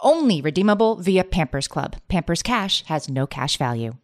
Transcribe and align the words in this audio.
Only 0.00 0.42
redeemable 0.42 0.96
via 0.96 1.24
Pampers 1.24 1.68
Club. 1.68 1.96
Pampers 2.08 2.42
Cash 2.42 2.84
has 2.84 3.08
no 3.08 3.26
cash 3.26 3.56
value. 3.56 3.94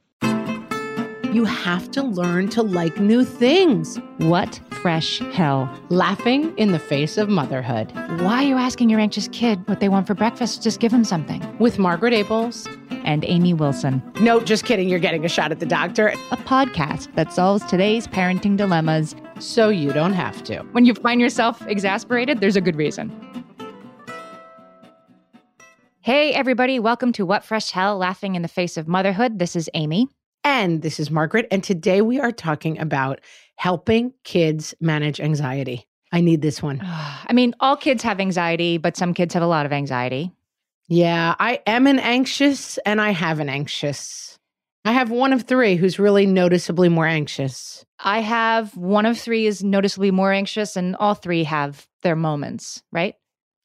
You 1.32 1.44
have 1.46 1.90
to 1.92 2.02
learn 2.02 2.48
to 2.50 2.62
like 2.62 2.98
new 2.98 3.24
things. 3.24 3.98
What 4.18 4.60
fresh 4.82 5.18
hell? 5.32 5.70
Laughing 5.88 6.56
in 6.58 6.72
the 6.72 6.78
face 6.78 7.16
of 7.16 7.28
motherhood. 7.30 7.90
Why 8.20 8.44
are 8.44 8.46
you 8.46 8.56
asking 8.56 8.90
your 8.90 9.00
anxious 9.00 9.28
kid 9.28 9.66
what 9.66 9.80
they 9.80 9.88
want 9.88 10.06
for 10.06 10.14
breakfast? 10.14 10.62
Just 10.62 10.78
give 10.78 10.92
them 10.92 11.04
something. 11.04 11.42
With 11.58 11.78
Margaret 11.78 12.12
Ables 12.12 12.68
and 13.04 13.24
Amy 13.24 13.54
Wilson. 13.54 14.02
No, 14.20 14.40
just 14.40 14.64
kidding. 14.64 14.88
You're 14.90 14.98
getting 14.98 15.24
a 15.24 15.28
shot 15.28 15.52
at 15.52 15.60
the 15.60 15.66
doctor. 15.66 16.08
A 16.08 16.36
podcast 16.36 17.14
that 17.14 17.32
solves 17.32 17.64
today's 17.64 18.06
parenting 18.06 18.56
dilemmas 18.58 19.14
so 19.38 19.70
you 19.70 19.92
don't 19.92 20.12
have 20.12 20.44
to. 20.44 20.58
When 20.72 20.84
you 20.84 20.94
find 20.94 21.20
yourself 21.20 21.66
exasperated, 21.66 22.40
there's 22.40 22.56
a 22.56 22.60
good 22.60 22.76
reason. 22.76 23.10
Hey, 26.04 26.34
everybody, 26.34 26.80
welcome 26.80 27.12
to 27.12 27.24
What 27.24 27.44
Fresh 27.44 27.70
Hell 27.70 27.96
Laughing 27.96 28.34
in 28.34 28.42
the 28.42 28.48
Face 28.48 28.76
of 28.76 28.88
Motherhood. 28.88 29.38
This 29.38 29.54
is 29.54 29.70
Amy. 29.72 30.08
And 30.42 30.82
this 30.82 30.98
is 30.98 31.12
Margaret. 31.12 31.46
And 31.52 31.62
today 31.62 32.02
we 32.02 32.18
are 32.18 32.32
talking 32.32 32.76
about 32.80 33.20
helping 33.54 34.12
kids 34.24 34.74
manage 34.80 35.20
anxiety. 35.20 35.86
I 36.10 36.20
need 36.20 36.42
this 36.42 36.60
one. 36.60 36.80
I 36.84 37.32
mean, 37.32 37.54
all 37.60 37.76
kids 37.76 38.02
have 38.02 38.18
anxiety, 38.18 38.78
but 38.78 38.96
some 38.96 39.14
kids 39.14 39.32
have 39.34 39.44
a 39.44 39.46
lot 39.46 39.64
of 39.64 39.72
anxiety. 39.72 40.32
Yeah, 40.88 41.36
I 41.38 41.60
am 41.68 41.86
an 41.86 42.00
anxious 42.00 42.78
and 42.78 43.00
I 43.00 43.10
have 43.10 43.38
an 43.38 43.48
anxious. 43.48 44.40
I 44.84 44.90
have 44.90 45.12
one 45.12 45.32
of 45.32 45.42
three 45.42 45.76
who's 45.76 46.00
really 46.00 46.26
noticeably 46.26 46.88
more 46.88 47.06
anxious. 47.06 47.86
I 48.00 48.22
have 48.22 48.76
one 48.76 49.06
of 49.06 49.20
three 49.20 49.46
is 49.46 49.62
noticeably 49.62 50.10
more 50.10 50.32
anxious, 50.32 50.74
and 50.74 50.96
all 50.96 51.14
three 51.14 51.44
have 51.44 51.86
their 52.02 52.16
moments, 52.16 52.82
right? 52.90 53.14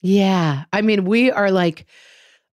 Yeah. 0.01 0.65
I 0.71 0.83
mean, 0.83 1.05
we 1.05 1.31
are 1.31 1.49
like, 1.49 1.87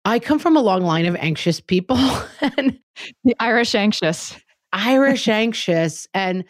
I 0.04 0.18
come 0.18 0.38
from 0.38 0.56
a 0.56 0.60
long 0.60 0.82
line 0.82 1.06
of 1.06 1.16
anxious 1.16 1.60
people 1.60 1.96
and 2.40 2.78
the 3.24 3.34
Irish 3.40 3.74
anxious. 3.74 4.36
Irish 4.72 5.28
anxious. 5.28 6.06
And 6.12 6.44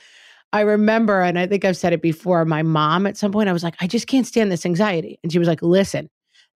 I 0.52 0.60
remember, 0.60 1.20
and 1.20 1.38
I 1.38 1.46
think 1.46 1.64
I've 1.64 1.76
said 1.76 1.92
it 1.92 2.02
before, 2.02 2.44
my 2.44 2.62
mom 2.62 3.06
at 3.06 3.16
some 3.16 3.32
point, 3.32 3.48
I 3.48 3.52
was 3.52 3.62
like, 3.62 3.76
I 3.80 3.86
just 3.86 4.06
can't 4.06 4.26
stand 4.26 4.50
this 4.50 4.66
anxiety. 4.66 5.18
And 5.22 5.32
she 5.32 5.38
was 5.38 5.48
like, 5.48 5.62
listen, 5.62 6.10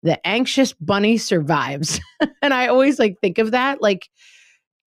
the 0.02 0.24
anxious 0.26 0.72
bunny 0.74 1.18
survives. 1.18 2.00
and 2.42 2.54
I 2.54 2.68
always 2.68 2.98
like 2.98 3.16
think 3.20 3.38
of 3.38 3.50
that. 3.50 3.82
Like 3.82 4.08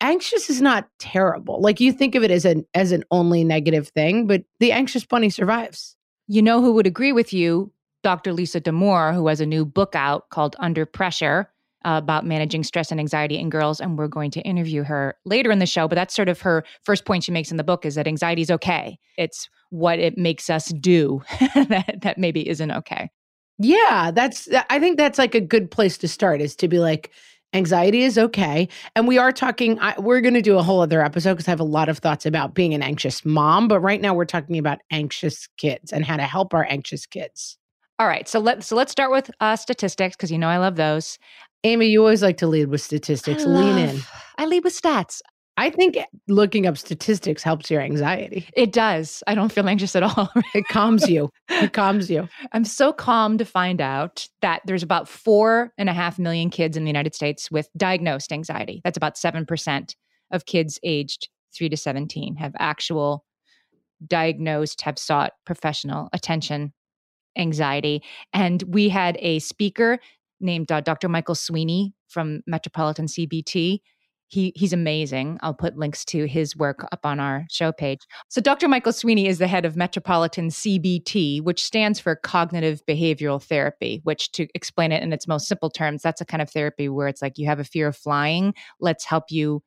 anxious 0.02 0.50
is 0.50 0.62
not 0.62 0.88
terrible. 1.00 1.62
Like 1.62 1.80
you 1.80 1.92
think 1.92 2.16
of 2.16 2.24
it 2.24 2.32
as 2.32 2.46
an 2.46 2.66
as 2.74 2.92
an 2.92 3.04
only 3.12 3.44
negative 3.44 3.90
thing, 3.90 4.28
but 4.28 4.44
the 4.60 4.72
anxious 4.72 5.06
bunny 5.06 5.30
survives. 5.30 5.96
You 6.28 6.42
know 6.42 6.62
who 6.62 6.74
would 6.74 6.88
agree 6.88 7.12
with 7.12 7.34
you? 7.34 7.72
Dr. 8.02 8.32
Lisa 8.32 8.62
Damour, 8.62 9.14
who 9.14 9.28
has 9.28 9.42
a 9.42 9.46
new 9.46 9.66
book 9.66 9.94
out 9.94 10.30
called 10.30 10.56
Under 10.60 10.86
Pressure 10.86 11.50
about 11.86 12.26
managing 12.26 12.64
stress 12.64 12.92
and 12.92 13.00
anxiety 13.00 13.38
in 13.38 13.50
girls 13.50 13.80
and 13.80 13.98
we're 13.98 14.08
going 14.08 14.32
to 14.32 14.42
interview 14.42 14.84
her 14.84 15.16
later 15.26 15.52
in 15.52 15.60
the 15.60 15.66
show 15.66 15.88
but 15.88 15.96
that's 15.96 16.16
sort 16.16 16.30
of 16.30 16.42
her 16.42 16.64
first 16.84 17.06
point 17.06 17.24
she 17.24 17.32
makes 17.32 17.52
in 17.52 17.58
the 17.58 17.64
book 17.64 17.86
is 17.86 17.96
that 17.96 18.08
anxiety 18.08 18.42
is 18.42 18.52
okay. 18.52 18.98
It's 19.18 19.50
what 19.70 20.00
it 20.00 20.18
makes 20.18 20.50
us 20.50 20.68
do 20.80 21.22
that, 21.56 22.00
that 22.02 22.18
maybe 22.18 22.48
isn't 22.48 22.72
okay. 22.72 23.10
Yeah 23.60 24.12
that's 24.14 24.48
i 24.70 24.80
think 24.80 24.98
that's 24.98 25.18
like 25.20 25.36
a 25.36 25.42
good 25.42 25.70
place 25.70 25.98
to 26.00 26.08
start 26.08 26.42
is 26.42 26.56
to 26.58 26.68
be 26.68 26.80
like 26.80 27.12
anxiety 27.54 28.04
is 28.04 28.18
okay. 28.18 28.68
And 28.96 29.08
we 29.08 29.18
are 29.18 29.32
talking 29.32 29.80
I, 29.80 30.00
we're 30.00 30.22
going 30.22 30.36
to 30.36 30.42
do 30.42 30.58
a 30.58 30.64
whole 30.64 30.82
other 30.82 31.04
episode 31.04 31.34
because 31.34 31.48
i 31.48 31.52
have 31.52 31.60
a 31.60 31.66
lot 31.66 31.90
of 31.90 31.98
thoughts 31.98 32.26
about 32.26 32.54
being 32.54 32.74
an 32.74 32.84
anxious 32.84 33.26
mom 33.26 33.68
but 33.68 33.80
right 33.80 34.02
now 34.02 34.14
we're 34.14 34.26
talking 34.26 34.58
about 34.58 34.80
anxious 34.92 35.48
kids 35.58 35.92
and 35.92 36.06
how 36.06 36.18
to 36.18 36.24
help 36.24 36.54
our 36.54 36.66
anxious 36.70 37.06
kids. 37.06 37.58
All 37.98 38.08
right 38.08 38.28
so 38.28 38.40
let's 38.40 38.68
so 38.68 38.76
let's 38.76 38.92
start 38.92 39.12
with 39.12 39.30
uh, 39.40 39.56
statistics 39.56 40.16
because 40.16 40.32
you 40.32 40.38
know 40.38 40.48
i 40.48 40.58
love 40.58 40.76
those 40.76 41.20
Amy, 41.64 41.88
you 41.88 42.02
always 42.02 42.22
like 42.22 42.38
to 42.38 42.48
lead 42.48 42.70
with 42.70 42.82
statistics. 42.82 43.46
Lean 43.46 43.78
in. 43.78 44.00
I 44.38 44.46
lead 44.46 44.64
with 44.64 44.80
stats. 44.80 45.22
I 45.58 45.70
think 45.70 45.98
looking 46.30 46.66
up 46.66 46.78
statistics 46.78 47.44
helps 47.44 47.70
your 47.70 47.82
anxiety. 47.82 48.48
It 48.54 48.72
does. 48.72 49.22
I 49.28 49.36
don't 49.36 49.52
feel 49.52 49.68
anxious 49.68 49.94
at 49.94 50.04
all. 50.04 50.32
it 50.56 50.66
calms 50.70 51.10
you. 51.10 51.30
It 51.50 51.74
calms 51.74 52.10
you. 52.10 52.30
I'm 52.54 52.64
so 52.64 52.94
calm 52.94 53.38
to 53.38 53.44
find 53.44 53.82
out 53.82 54.26
that 54.42 54.62
there's 54.66 54.84
about 54.84 55.10
four 55.10 55.74
and 55.78 55.90
a 55.90 55.94
half 55.94 56.18
million 56.18 56.50
kids 56.50 56.78
in 56.78 56.86
the 56.86 56.90
United 56.90 57.14
States 57.14 57.52
with 57.52 57.68
diagnosed 57.76 58.32
anxiety. 58.32 58.80
That's 58.86 58.96
about 58.96 59.16
7% 59.16 59.96
of 60.32 60.46
kids 60.46 60.80
aged 60.82 61.28
three 61.54 61.68
to 61.68 61.76
17 61.76 62.38
have 62.38 62.54
actual 62.58 63.26
diagnosed, 64.08 64.80
have 64.82 64.98
sought 64.98 65.34
professional 65.46 66.08
attention 66.14 66.72
anxiety. 67.38 68.02
And 68.32 68.64
we 68.64 68.88
had 68.88 69.18
a 69.20 69.40
speaker 69.40 70.00
named 70.40 70.72
uh, 70.72 70.82
Dr. 70.82 71.10
Michael 71.10 71.36
Sweeney 71.36 71.94
from 72.08 72.42
Metropolitan 72.48 73.06
CBT. 73.06 73.80
He, 74.28 74.54
he's 74.56 74.74
amazing. 74.74 75.40
I'll 75.42 75.56
put 75.56 75.76
links 75.76 76.06
to 76.06 76.28
his 76.28 76.56
work 76.56 76.88
up 76.92 77.04
on 77.04 77.20
our 77.20 77.46
show 77.50 77.72
page. 77.72 78.02
So, 78.28 78.42
Dr. 78.42 78.68
Michael 78.68 78.94
Sweeney 78.94 79.26
is 79.26 79.40
the 79.40 79.48
head 79.48 79.66
of 79.66 79.76
Metropolitan 79.76 80.50
CBT, 80.50 81.42
which 81.42 81.64
stands 81.64 82.00
for 82.00 82.16
Cognitive 82.16 82.86
Behavioral 82.88 83.42
Therapy, 83.42 84.02
which, 84.04 84.32
to 84.34 84.48
explain 84.54 84.92
it 84.92 85.02
in 85.02 85.14
its 85.14 85.28
most 85.28 85.48
simple 85.48 85.72
terms, 85.72 86.04
that's 86.04 86.22
a 86.22 86.26
kind 86.26 86.44
of 86.44 86.50
therapy 86.52 86.90
where 86.90 87.08
it's 87.08 87.24
like 87.24 87.40
you 87.40 87.48
have 87.48 87.60
a 87.60 87.64
fear 87.64 87.88
of 87.88 87.98
flying. 87.98 88.54
Let's 88.80 89.04
help 89.04 89.26
you 89.32 89.64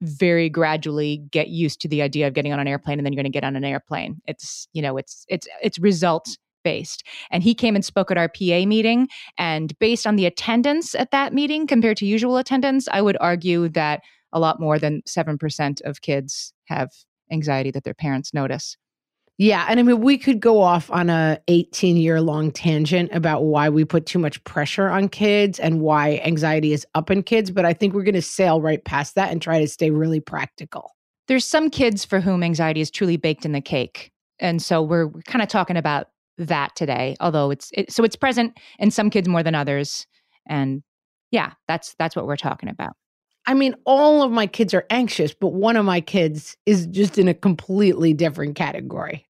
very 0.00 0.48
gradually 0.48 1.24
get 1.30 1.48
used 1.48 1.80
to 1.82 1.88
the 1.88 2.02
idea 2.02 2.26
of 2.26 2.32
getting 2.32 2.52
on 2.52 2.60
an 2.60 2.68
airplane 2.68 2.98
and 2.98 3.04
then 3.04 3.12
you're 3.12 3.22
going 3.22 3.30
to 3.30 3.36
get 3.36 3.44
on 3.44 3.56
an 3.56 3.64
airplane. 3.64 4.20
It's, 4.26 4.68
you 4.72 4.80
know, 4.80 4.96
it's, 4.96 5.26
it's, 5.28 5.48
it's 5.62 5.78
results 5.78 6.38
based. 6.68 7.02
And 7.30 7.42
he 7.42 7.54
came 7.54 7.74
and 7.74 7.82
spoke 7.82 8.10
at 8.10 8.18
our 8.18 8.28
PA 8.28 8.66
meeting. 8.66 9.08
And 9.38 9.72
based 9.78 10.06
on 10.06 10.16
the 10.16 10.26
attendance 10.26 10.94
at 10.94 11.12
that 11.12 11.32
meeting 11.32 11.66
compared 11.66 11.96
to 11.96 12.04
usual 12.06 12.36
attendance, 12.36 12.88
I 12.92 13.00
would 13.00 13.16
argue 13.22 13.70
that 13.70 14.02
a 14.34 14.38
lot 14.38 14.60
more 14.60 14.78
than 14.78 15.00
7% 15.08 15.80
of 15.86 16.02
kids 16.02 16.52
have 16.66 16.90
anxiety 17.32 17.70
that 17.70 17.84
their 17.84 17.94
parents 17.94 18.34
notice. 18.34 18.76
Yeah, 19.38 19.64
and 19.66 19.80
I 19.80 19.82
mean 19.82 20.02
we 20.02 20.18
could 20.18 20.40
go 20.40 20.60
off 20.60 20.90
on 20.90 21.08
a 21.08 21.40
18 21.48 21.96
year 21.96 22.20
long 22.20 22.50
tangent 22.50 23.10
about 23.14 23.44
why 23.44 23.70
we 23.70 23.84
put 23.86 24.04
too 24.04 24.18
much 24.18 24.42
pressure 24.44 24.88
on 24.90 25.08
kids 25.08 25.58
and 25.58 25.80
why 25.80 26.20
anxiety 26.22 26.74
is 26.74 26.84
up 26.94 27.10
in 27.10 27.22
kids, 27.22 27.50
but 27.50 27.64
I 27.64 27.72
think 27.72 27.94
we're 27.94 28.02
going 28.02 28.14
to 28.14 28.20
sail 28.22 28.60
right 28.60 28.84
past 28.84 29.14
that 29.14 29.30
and 29.30 29.40
try 29.40 29.60
to 29.60 29.68
stay 29.68 29.90
really 29.90 30.20
practical. 30.20 30.90
There's 31.28 31.46
some 31.46 31.70
kids 31.70 32.04
for 32.04 32.20
whom 32.20 32.42
anxiety 32.42 32.82
is 32.82 32.90
truly 32.90 33.16
baked 33.16 33.46
in 33.46 33.52
the 33.52 33.62
cake. 33.62 34.10
And 34.40 34.60
so 34.60 34.82
we're 34.82 35.10
kind 35.26 35.42
of 35.42 35.48
talking 35.48 35.76
about 35.76 36.08
that 36.38 36.74
today 36.76 37.16
although 37.20 37.50
it's 37.50 37.70
it, 37.74 37.92
so 37.92 38.04
it's 38.04 38.16
present 38.16 38.58
in 38.78 38.90
some 38.90 39.10
kids 39.10 39.28
more 39.28 39.42
than 39.42 39.54
others. 39.54 40.06
And 40.46 40.82
yeah 41.30 41.52
that's 41.66 41.94
that's 41.98 42.16
what 42.16 42.26
we're 42.26 42.36
talking 42.36 42.68
about. 42.68 42.94
I 43.46 43.54
mean 43.54 43.74
all 43.84 44.22
of 44.22 44.30
my 44.30 44.46
kids 44.46 44.74
are 44.74 44.86
anxious 44.90 45.34
but 45.34 45.48
one 45.48 45.76
of 45.76 45.84
my 45.84 46.00
kids 46.00 46.56
is 46.66 46.86
just 46.86 47.18
in 47.18 47.28
a 47.28 47.34
completely 47.34 48.12
different 48.14 48.56
category. 48.56 49.26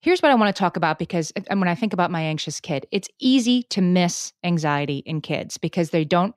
Here's 0.00 0.20
what 0.22 0.30
i 0.30 0.34
want 0.36 0.54
to 0.54 0.58
talk 0.58 0.76
about 0.76 0.98
because 0.98 1.32
and 1.48 1.60
when 1.60 1.68
i 1.68 1.74
think 1.74 1.92
about 1.92 2.10
my 2.10 2.22
anxious 2.22 2.60
kid 2.60 2.86
it's 2.92 3.08
easy 3.20 3.64
to 3.64 3.80
miss 3.80 4.32
anxiety 4.44 4.98
in 4.98 5.20
kids 5.20 5.58
because 5.58 5.90
they 5.90 6.04
don't 6.04 6.34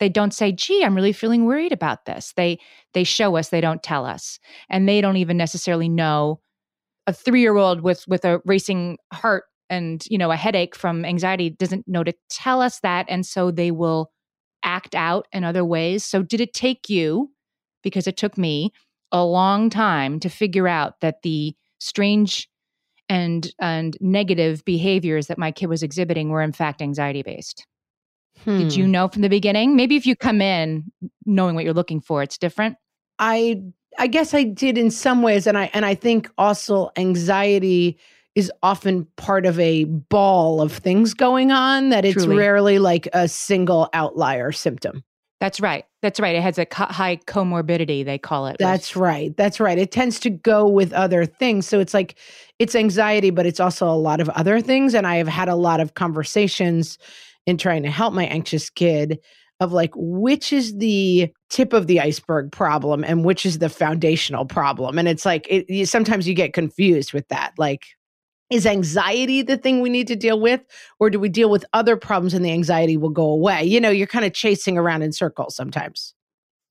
they 0.00 0.08
don't 0.08 0.32
say 0.32 0.50
gee 0.50 0.82
i'm 0.82 0.94
really 0.94 1.12
feeling 1.12 1.44
worried 1.44 1.72
about 1.72 2.06
this. 2.06 2.32
They 2.36 2.58
they 2.94 3.04
show 3.04 3.36
us 3.36 3.50
they 3.50 3.60
don't 3.60 3.82
tell 3.82 4.04
us 4.06 4.38
and 4.68 4.88
they 4.88 5.00
don't 5.00 5.16
even 5.16 5.36
necessarily 5.36 5.88
know 5.88 6.40
a 7.06 7.12
three 7.12 7.40
year 7.40 7.56
old 7.56 7.80
with 7.80 8.06
with 8.06 8.24
a 8.24 8.40
racing 8.44 8.98
heart 9.12 9.44
and 9.70 10.04
you 10.08 10.18
know 10.18 10.30
a 10.30 10.36
headache 10.36 10.76
from 10.76 11.04
anxiety 11.04 11.50
doesn't 11.50 11.86
know 11.88 12.04
to 12.04 12.12
tell 12.28 12.60
us 12.60 12.80
that 12.80 13.06
and 13.08 13.26
so 13.26 13.50
they 13.50 13.70
will 13.70 14.10
act 14.62 14.94
out 14.94 15.26
in 15.32 15.44
other 15.44 15.64
ways 15.64 16.04
so 16.04 16.22
did 16.22 16.40
it 16.40 16.52
take 16.52 16.88
you 16.88 17.30
because 17.82 18.06
it 18.06 18.16
took 18.16 18.38
me 18.38 18.70
a 19.10 19.24
long 19.24 19.68
time 19.68 20.20
to 20.20 20.28
figure 20.28 20.68
out 20.68 21.00
that 21.00 21.22
the 21.22 21.54
strange 21.80 22.48
and 23.08 23.52
and 23.60 23.96
negative 24.00 24.64
behaviors 24.64 25.26
that 25.26 25.38
my 25.38 25.50
kid 25.50 25.66
was 25.66 25.82
exhibiting 25.82 26.28
were 26.28 26.42
in 26.42 26.52
fact 26.52 26.80
anxiety 26.80 27.22
based 27.22 27.66
hmm. 28.44 28.58
did 28.58 28.76
you 28.76 28.84
hmm. 28.84 28.92
know 28.92 29.08
from 29.08 29.22
the 29.22 29.28
beginning 29.28 29.74
maybe 29.74 29.96
if 29.96 30.06
you 30.06 30.14
come 30.14 30.40
in 30.40 30.84
knowing 31.26 31.54
what 31.54 31.64
you're 31.64 31.74
looking 31.74 32.00
for 32.00 32.22
it's 32.22 32.38
different 32.38 32.76
i 33.18 33.60
i 33.98 34.06
guess 34.06 34.34
i 34.34 34.42
did 34.42 34.76
in 34.78 34.90
some 34.90 35.22
ways 35.22 35.46
and 35.46 35.56
i 35.58 35.70
and 35.74 35.84
i 35.84 35.94
think 35.94 36.30
also 36.38 36.90
anxiety 36.96 37.98
is 38.34 38.50
often 38.62 39.06
part 39.16 39.44
of 39.44 39.58
a 39.60 39.84
ball 39.84 40.60
of 40.60 40.72
things 40.72 41.14
going 41.14 41.52
on 41.52 41.90
that 41.90 42.04
it's 42.04 42.24
Truly. 42.24 42.36
rarely 42.36 42.78
like 42.78 43.08
a 43.12 43.28
single 43.28 43.88
outlier 43.92 44.52
symptom. 44.52 45.04
That's 45.40 45.60
right. 45.60 45.84
That's 46.02 46.20
right. 46.20 46.36
It 46.36 46.42
has 46.42 46.56
a 46.56 46.64
co- 46.64 46.86
high 46.86 47.16
comorbidity, 47.16 48.04
they 48.04 48.16
call 48.16 48.46
it. 48.46 48.56
That's 48.58 48.94
right. 48.94 49.36
That's 49.36 49.58
right. 49.58 49.76
It 49.76 49.90
tends 49.90 50.20
to 50.20 50.30
go 50.30 50.68
with 50.68 50.92
other 50.92 51.26
things. 51.26 51.66
So 51.66 51.80
it's 51.80 51.92
like 51.92 52.16
it's 52.58 52.76
anxiety, 52.76 53.30
but 53.30 53.44
it's 53.44 53.58
also 53.58 53.88
a 53.88 53.98
lot 53.98 54.20
of 54.20 54.28
other 54.30 54.60
things. 54.60 54.94
And 54.94 55.06
I 55.06 55.16
have 55.16 55.28
had 55.28 55.48
a 55.48 55.56
lot 55.56 55.80
of 55.80 55.94
conversations 55.94 56.96
in 57.44 57.58
trying 57.58 57.82
to 57.82 57.90
help 57.90 58.14
my 58.14 58.26
anxious 58.26 58.70
kid 58.70 59.18
of 59.62 59.72
like 59.72 59.92
which 59.94 60.52
is 60.52 60.76
the 60.78 61.32
tip 61.48 61.72
of 61.72 61.86
the 61.86 62.00
iceberg 62.00 62.50
problem 62.50 63.04
and 63.04 63.24
which 63.24 63.46
is 63.46 63.60
the 63.60 63.68
foundational 63.68 64.44
problem 64.44 64.98
and 64.98 65.06
it's 65.06 65.24
like 65.24 65.46
it, 65.48 65.70
you, 65.70 65.86
sometimes 65.86 66.26
you 66.26 66.34
get 66.34 66.52
confused 66.52 67.12
with 67.12 67.26
that 67.28 67.52
like 67.58 67.86
is 68.50 68.66
anxiety 68.66 69.40
the 69.40 69.56
thing 69.56 69.80
we 69.80 69.88
need 69.88 70.08
to 70.08 70.16
deal 70.16 70.40
with 70.40 70.60
or 70.98 71.10
do 71.10 71.20
we 71.20 71.28
deal 71.28 71.48
with 71.48 71.64
other 71.72 71.96
problems 71.96 72.34
and 72.34 72.44
the 72.44 72.50
anxiety 72.50 72.96
will 72.96 73.08
go 73.08 73.26
away? 73.26 73.64
You 73.64 73.80
know 73.80 73.90
you're 73.90 74.08
kind 74.08 74.24
of 74.24 74.32
chasing 74.32 74.76
around 74.76 75.02
in 75.02 75.12
circles 75.12 75.54
sometimes. 75.54 76.12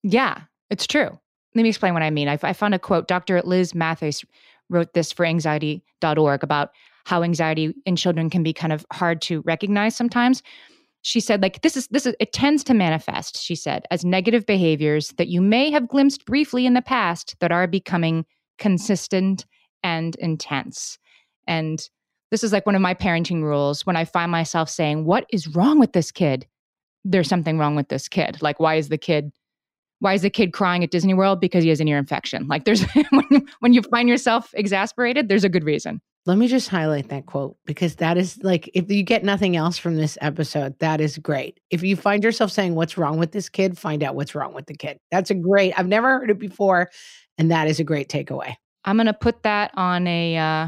Yeah 0.03 0.41
it's 0.69 0.87
true. 0.87 1.17
Let 1.55 1.63
me 1.63 1.69
explain 1.69 1.93
what 1.93 2.03
i 2.03 2.09
mean. 2.09 2.27
I, 2.27 2.37
I 2.43 2.53
found 2.53 2.75
a 2.75 2.79
quote 2.79 3.07
dr 3.07 3.41
liz 3.43 3.73
Matheis 3.73 4.25
wrote 4.69 4.93
this 4.93 5.13
for 5.13 5.25
anxiety.org 5.25 6.43
about 6.43 6.71
how 7.05 7.23
anxiety 7.23 7.73
in 7.85 7.95
children 7.95 8.29
can 8.29 8.43
be 8.43 8.53
kind 8.53 8.73
of 8.73 8.85
hard 8.91 9.21
to 9.23 9.41
recognize 9.41 9.95
sometimes 9.95 10.43
she 11.01 11.19
said 11.19 11.41
like 11.41 11.61
this 11.61 11.75
is 11.75 11.87
this 11.87 12.05
is 12.05 12.15
it 12.19 12.33
tends 12.33 12.63
to 12.63 12.73
manifest 12.73 13.41
she 13.41 13.55
said 13.55 13.85
as 13.91 14.05
negative 14.05 14.45
behaviors 14.45 15.09
that 15.17 15.27
you 15.27 15.41
may 15.41 15.71
have 15.71 15.87
glimpsed 15.87 16.25
briefly 16.25 16.65
in 16.65 16.73
the 16.73 16.81
past 16.81 17.35
that 17.39 17.51
are 17.51 17.67
becoming 17.67 18.25
consistent 18.57 19.45
and 19.83 20.15
intense 20.15 20.99
and 21.47 21.89
this 22.31 22.43
is 22.45 22.53
like 22.53 22.65
one 22.65 22.75
of 22.75 22.81
my 22.81 22.93
parenting 22.93 23.43
rules 23.43 23.85
when 23.85 23.97
I 23.97 24.05
find 24.05 24.31
myself 24.31 24.69
saying, 24.69 25.05
What 25.05 25.25
is 25.31 25.49
wrong 25.49 25.79
with 25.79 25.91
this 25.91 26.11
kid? 26.11 26.47
There's 27.03 27.27
something 27.27 27.57
wrong 27.57 27.75
with 27.75 27.89
this 27.89 28.07
kid. 28.07 28.41
Like, 28.41 28.59
why 28.59 28.75
is 28.75 28.89
the 28.89 28.97
kid 28.97 29.31
why 29.99 30.15
is 30.15 30.23
the 30.23 30.31
kid 30.31 30.51
crying 30.51 30.83
at 30.83 30.89
Disney 30.89 31.13
World? 31.13 31.39
Because 31.39 31.63
he 31.63 31.69
has 31.69 31.79
an 31.79 31.87
ear 31.87 31.99
infection. 31.99 32.47
Like 32.47 32.65
there's 32.65 32.83
when, 33.11 33.45
when 33.59 33.73
you 33.73 33.83
find 33.83 34.09
yourself 34.09 34.49
exasperated, 34.55 35.29
there's 35.29 35.43
a 35.43 35.49
good 35.49 35.63
reason. 35.63 36.01
Let 36.27 36.37
me 36.37 36.47
just 36.47 36.69
highlight 36.69 37.09
that 37.09 37.25
quote 37.25 37.57
because 37.65 37.95
that 37.95 38.15
is 38.15 38.37
like 38.43 38.69
if 38.75 38.91
you 38.91 39.01
get 39.01 39.23
nothing 39.23 39.55
else 39.55 39.77
from 39.77 39.95
this 39.95 40.17
episode, 40.21 40.77
that 40.79 41.01
is 41.01 41.17
great. 41.17 41.59
If 41.71 41.81
you 41.81 41.95
find 41.95 42.23
yourself 42.23 42.51
saying 42.51 42.75
what's 42.75 42.97
wrong 42.97 43.17
with 43.17 43.31
this 43.31 43.49
kid, 43.49 43.77
find 43.77 44.03
out 44.03 44.13
what's 44.13 44.35
wrong 44.35 44.53
with 44.53 44.67
the 44.67 44.75
kid. 44.75 44.99
That's 45.09 45.31
a 45.31 45.35
great. 45.35 45.73
I've 45.77 45.87
never 45.87 46.19
heard 46.19 46.29
it 46.29 46.37
before 46.37 46.89
and 47.37 47.49
that 47.49 47.67
is 47.67 47.79
a 47.79 47.83
great 47.83 48.07
takeaway. 48.07 48.53
I'm 48.85 48.97
going 48.97 49.07
to 49.07 49.13
put 49.13 49.43
that 49.43 49.71
on 49.75 50.05
a 50.07 50.37
uh 50.37 50.67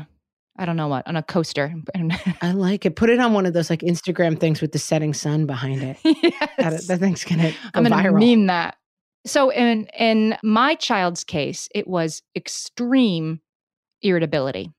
I 0.55 0.65
don't 0.65 0.75
know 0.75 0.87
what 0.87 1.07
on 1.07 1.15
a 1.15 1.23
coaster. 1.23 1.73
I 2.41 2.51
like 2.51 2.85
it. 2.85 2.95
Put 2.95 3.09
it 3.09 3.19
on 3.19 3.33
one 3.33 3.47
of 3.47 3.53
those 3.53 3.71
like 3.71 3.79
Instagram 3.81 4.39
things 4.39 4.61
with 4.61 4.71
the 4.71 4.79
setting 4.79 5.13
sun 5.13 5.47
behind 5.47 5.81
it. 5.81 5.97
yes. 6.03 6.49
that, 6.57 6.87
that 6.87 6.99
thing's 6.99 7.23
gonna. 7.23 7.51
Go 7.51 7.57
I'm 7.73 7.83
gonna 7.83 7.95
viral. 7.95 8.19
meme 8.19 8.47
that. 8.47 8.75
So 9.25 9.51
in 9.51 9.87
in 9.97 10.37
my 10.43 10.75
child's 10.75 11.23
case, 11.23 11.69
it 11.73 11.87
was 11.87 12.21
extreme 12.35 13.41
irritability, 14.03 14.71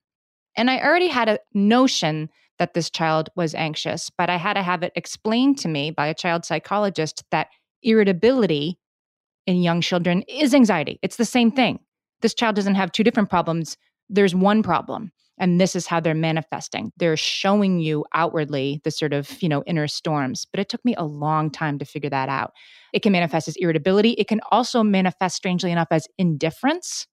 and 0.57 0.71
I 0.71 0.81
already 0.81 1.09
had 1.09 1.29
a 1.29 1.39
notion 1.53 2.29
that 2.59 2.75
this 2.75 2.91
child 2.91 3.31
was 3.35 3.55
anxious, 3.55 4.11
but 4.17 4.31
I 4.31 4.37
had 4.37 4.55
to 4.55 4.63
have 4.63 4.83
it 4.83 4.93
explained 4.95 5.59
to 5.59 5.69
me 5.69 5.91
by 5.91 6.07
a 6.07 6.15
child 6.15 6.45
psychologist 6.45 7.25
that 7.31 7.49
irritability 7.83 8.79
in 9.47 9.63
young 9.63 9.81
children 9.81 10.23
is 10.29 10.55
anxiety. 10.55 10.99
It's 11.03 11.17
the 11.17 11.25
same 11.25 11.51
thing. 11.51 11.81
This 12.23 12.35
child 12.35 12.57
doesn't 12.57 12.77
have 12.77 12.93
two 12.93 13.05
different 13.05 13.29
problems. 13.29 13.77
There's 14.09 14.35
one 14.35 14.63
problem 14.63 15.11
and 15.39 15.61
this 15.61 15.75
is 15.75 15.87
how 15.87 16.01
they're 16.01 16.15
manifesting 16.15 16.93
they're 16.97 17.17
showing 17.17 17.81
you 17.81 18.05
outwardly 18.15 18.81
the 18.85 18.91
sort 18.91 19.13
of 19.13 19.43
you 19.43 19.49
know 19.49 19.63
inner 19.67 19.89
storms 19.89 20.47
but 20.51 20.61
it 20.61 20.69
took 20.69 20.85
me 20.85 20.95
a 20.97 21.05
long 21.05 21.51
time 21.51 21.79
to 21.79 21.85
figure 21.85 22.11
that 22.11 22.29
out 22.29 22.53
it 22.93 23.03
can 23.03 23.13
manifest 23.13 23.49
as 23.49 23.57
irritability 23.57 24.11
it 24.13 24.29
can 24.29 24.41
also 24.51 24.83
manifest 24.83 25.37
strangely 25.37 25.73
enough 25.73 25.89
as 25.91 26.07
indifference 26.19 27.07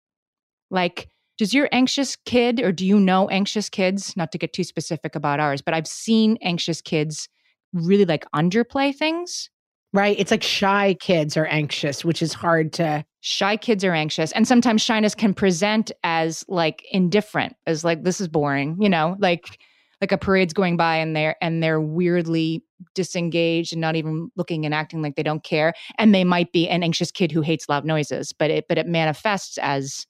like 0.70 1.10
does 1.38 1.54
your 1.54 1.70
anxious 1.72 2.16
kid 2.26 2.60
or 2.60 2.72
do 2.72 2.86
you 2.86 3.00
know 3.00 3.28
anxious 3.30 3.70
kids? 3.70 4.16
Not 4.16 4.32
to 4.32 4.38
get 4.38 4.54
too 4.54 4.64
specific 4.64 5.16
about 5.16 5.40
ours 5.40 5.62
but 5.62 5.74
i've 5.74 5.88
seen 5.88 6.38
anxious 6.42 6.82
kids 6.82 7.28
really 7.74 8.06
like 8.06 8.26
underplay 8.36 8.96
things. 8.96 9.50
Right 9.94 10.18
it's 10.20 10.32
like 10.32 10.44
shy 10.44 10.96
kids 11.00 11.36
are 11.36 11.48
anxious 11.48 12.06
which 12.06 12.22
is 12.22 12.34
hard 12.34 12.72
to 12.74 13.04
shy 13.20 13.58
kids 13.58 13.84
are 13.84 13.94
anxious 13.94 14.32
and 14.32 14.48
sometimes 14.48 14.82
shyness 14.82 15.14
can 15.14 15.34
present 15.34 15.92
as 16.04 16.46
like 16.48 16.86
indifferent 16.92 17.56
as 17.68 17.84
like 17.84 18.04
this 18.04 18.22
is 18.22 18.28
boring 18.28 18.78
you 18.80 18.90
know 18.90 19.16
like 19.20 19.60
like 20.00 20.12
a 20.12 20.18
parade's 20.18 20.54
going 20.54 20.78
by 20.78 20.96
and 20.96 21.16
they're 21.16 21.36
and 21.42 21.62
they're 21.62 21.82
weirdly 21.82 22.64
disengaged 22.96 23.74
and 23.74 23.82
not 23.82 23.96
even 23.96 24.32
looking 24.36 24.66
and 24.66 24.74
acting 24.74 25.02
like 25.02 25.16
they 25.16 25.24
don't 25.24 25.44
care 25.44 25.74
and 25.98 26.16
they 26.16 26.24
might 26.24 26.52
be 26.52 26.68
an 26.68 26.84
anxious 26.84 27.12
kid 27.12 27.32
who 27.32 27.42
hates 27.42 27.70
loud 27.70 27.86
noises 27.86 28.34
but 28.34 28.50
it 28.50 28.66
but 28.68 28.78
it 28.78 28.88
manifests 28.88 29.58
as 29.60 30.08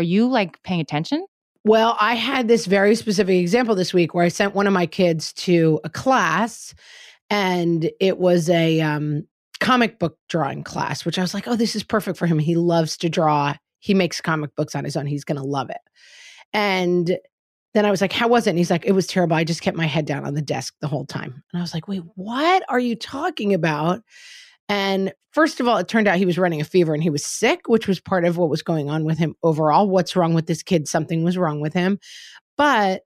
are 0.00 0.02
you 0.02 0.26
like 0.26 0.62
paying 0.62 0.80
attention 0.80 1.24
well 1.64 1.96
i 2.00 2.14
had 2.14 2.48
this 2.48 2.66
very 2.66 2.94
specific 2.94 3.36
example 3.36 3.74
this 3.74 3.94
week 3.94 4.14
where 4.14 4.24
i 4.24 4.28
sent 4.28 4.54
one 4.54 4.66
of 4.66 4.72
my 4.72 4.86
kids 4.86 5.32
to 5.32 5.78
a 5.84 5.90
class 5.90 6.74
and 7.28 7.90
it 8.00 8.18
was 8.18 8.50
a 8.50 8.80
um 8.80 9.24
comic 9.60 9.98
book 9.98 10.18
drawing 10.28 10.64
class, 10.64 11.04
which 11.04 11.18
I 11.18 11.22
was 11.22 11.34
like, 11.34 11.46
oh, 11.46 11.54
this 11.54 11.76
is 11.76 11.84
perfect 11.84 12.18
for 12.18 12.26
him. 12.26 12.38
He 12.38 12.56
loves 12.56 12.96
to 12.98 13.08
draw. 13.08 13.54
He 13.78 13.94
makes 13.94 14.20
comic 14.20 14.54
books 14.56 14.74
on 14.74 14.84
his 14.84 14.96
own. 14.96 15.06
He's 15.06 15.24
going 15.24 15.38
to 15.40 15.46
love 15.46 15.70
it. 15.70 15.80
And 16.52 17.18
then 17.74 17.86
I 17.86 17.90
was 17.90 18.00
like, 18.00 18.12
how 18.12 18.26
was 18.26 18.46
it? 18.46 18.50
And 18.50 18.58
he's 18.58 18.70
like, 18.70 18.84
it 18.84 18.92
was 18.92 19.06
terrible. 19.06 19.36
I 19.36 19.44
just 19.44 19.62
kept 19.62 19.76
my 19.76 19.86
head 19.86 20.06
down 20.06 20.24
on 20.24 20.34
the 20.34 20.42
desk 20.42 20.74
the 20.80 20.88
whole 20.88 21.06
time. 21.06 21.42
And 21.52 21.60
I 21.60 21.62
was 21.62 21.72
like, 21.72 21.86
wait, 21.86 22.02
what 22.16 22.64
are 22.68 22.80
you 22.80 22.96
talking 22.96 23.54
about? 23.54 24.02
And 24.70 25.12
first 25.32 25.58
of 25.58 25.66
all, 25.66 25.78
it 25.78 25.88
turned 25.88 26.06
out 26.06 26.16
he 26.16 26.24
was 26.24 26.38
running 26.38 26.60
a 26.60 26.64
fever 26.64 26.94
and 26.94 27.02
he 27.02 27.10
was 27.10 27.26
sick, 27.26 27.62
which 27.66 27.88
was 27.88 27.98
part 27.98 28.24
of 28.24 28.36
what 28.36 28.48
was 28.48 28.62
going 28.62 28.88
on 28.88 29.04
with 29.04 29.18
him 29.18 29.34
overall. 29.42 29.88
What's 29.88 30.14
wrong 30.14 30.32
with 30.32 30.46
this 30.46 30.62
kid? 30.62 30.86
Something 30.86 31.24
was 31.24 31.36
wrong 31.36 31.60
with 31.60 31.74
him. 31.74 31.98
But 32.56 33.02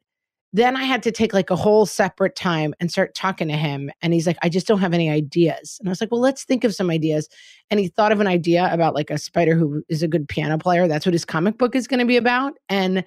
then 0.52 0.76
I 0.76 0.84
had 0.84 1.02
to 1.04 1.10
take 1.10 1.32
like 1.32 1.48
a 1.48 1.56
whole 1.56 1.86
separate 1.86 2.36
time 2.36 2.74
and 2.80 2.90
start 2.90 3.14
talking 3.14 3.48
to 3.48 3.56
him. 3.56 3.90
And 4.02 4.12
he's 4.12 4.26
like, 4.26 4.36
I 4.42 4.50
just 4.50 4.66
don't 4.66 4.80
have 4.80 4.92
any 4.92 5.08
ideas. 5.08 5.78
And 5.80 5.88
I 5.88 5.90
was 5.90 6.02
like, 6.02 6.12
well, 6.12 6.20
let's 6.20 6.44
think 6.44 6.64
of 6.64 6.74
some 6.74 6.90
ideas. 6.90 7.30
And 7.70 7.80
he 7.80 7.88
thought 7.88 8.12
of 8.12 8.20
an 8.20 8.26
idea 8.26 8.68
about 8.70 8.94
like 8.94 9.10
a 9.10 9.16
spider 9.16 9.56
who 9.56 9.82
is 9.88 10.02
a 10.02 10.08
good 10.08 10.28
piano 10.28 10.58
player. 10.58 10.86
That's 10.86 11.06
what 11.06 11.14
his 11.14 11.24
comic 11.24 11.56
book 11.56 11.74
is 11.74 11.88
going 11.88 12.00
to 12.00 12.06
be 12.06 12.18
about. 12.18 12.52
And 12.68 13.06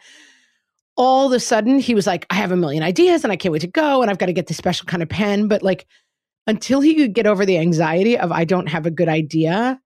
all 0.95 1.27
of 1.27 1.31
a 1.31 1.39
sudden, 1.39 1.77
he 1.77 1.93
was 1.93 2.07
like, 2.07 2.25
I 2.31 2.35
have 2.35 2.51
a 2.51 2.57
million 2.57 2.81
ideas 2.81 3.23
and 3.23 3.31
I 3.31 3.35
can't 3.35 3.53
wait 3.53 3.61
to 3.61 3.67
go. 3.67 4.01
And 4.01 4.09
I've 4.09 4.17
got 4.17 4.25
to 4.25 4.33
get 4.33 4.47
this 4.47 4.57
special 4.57 4.87
kind 4.87 5.03
of 5.03 5.09
pen. 5.09 5.47
But 5.47 5.61
like, 5.61 5.85
until 6.47 6.81
he 6.81 6.95
could 6.95 7.13
get 7.13 7.27
over 7.27 7.45
the 7.45 7.57
anxiety 7.57 8.17
of, 8.17 8.31
I 8.31 8.45
don't 8.45 8.67
have 8.67 8.85
a 8.85 8.91
good 8.91 9.09
idea, 9.09 9.79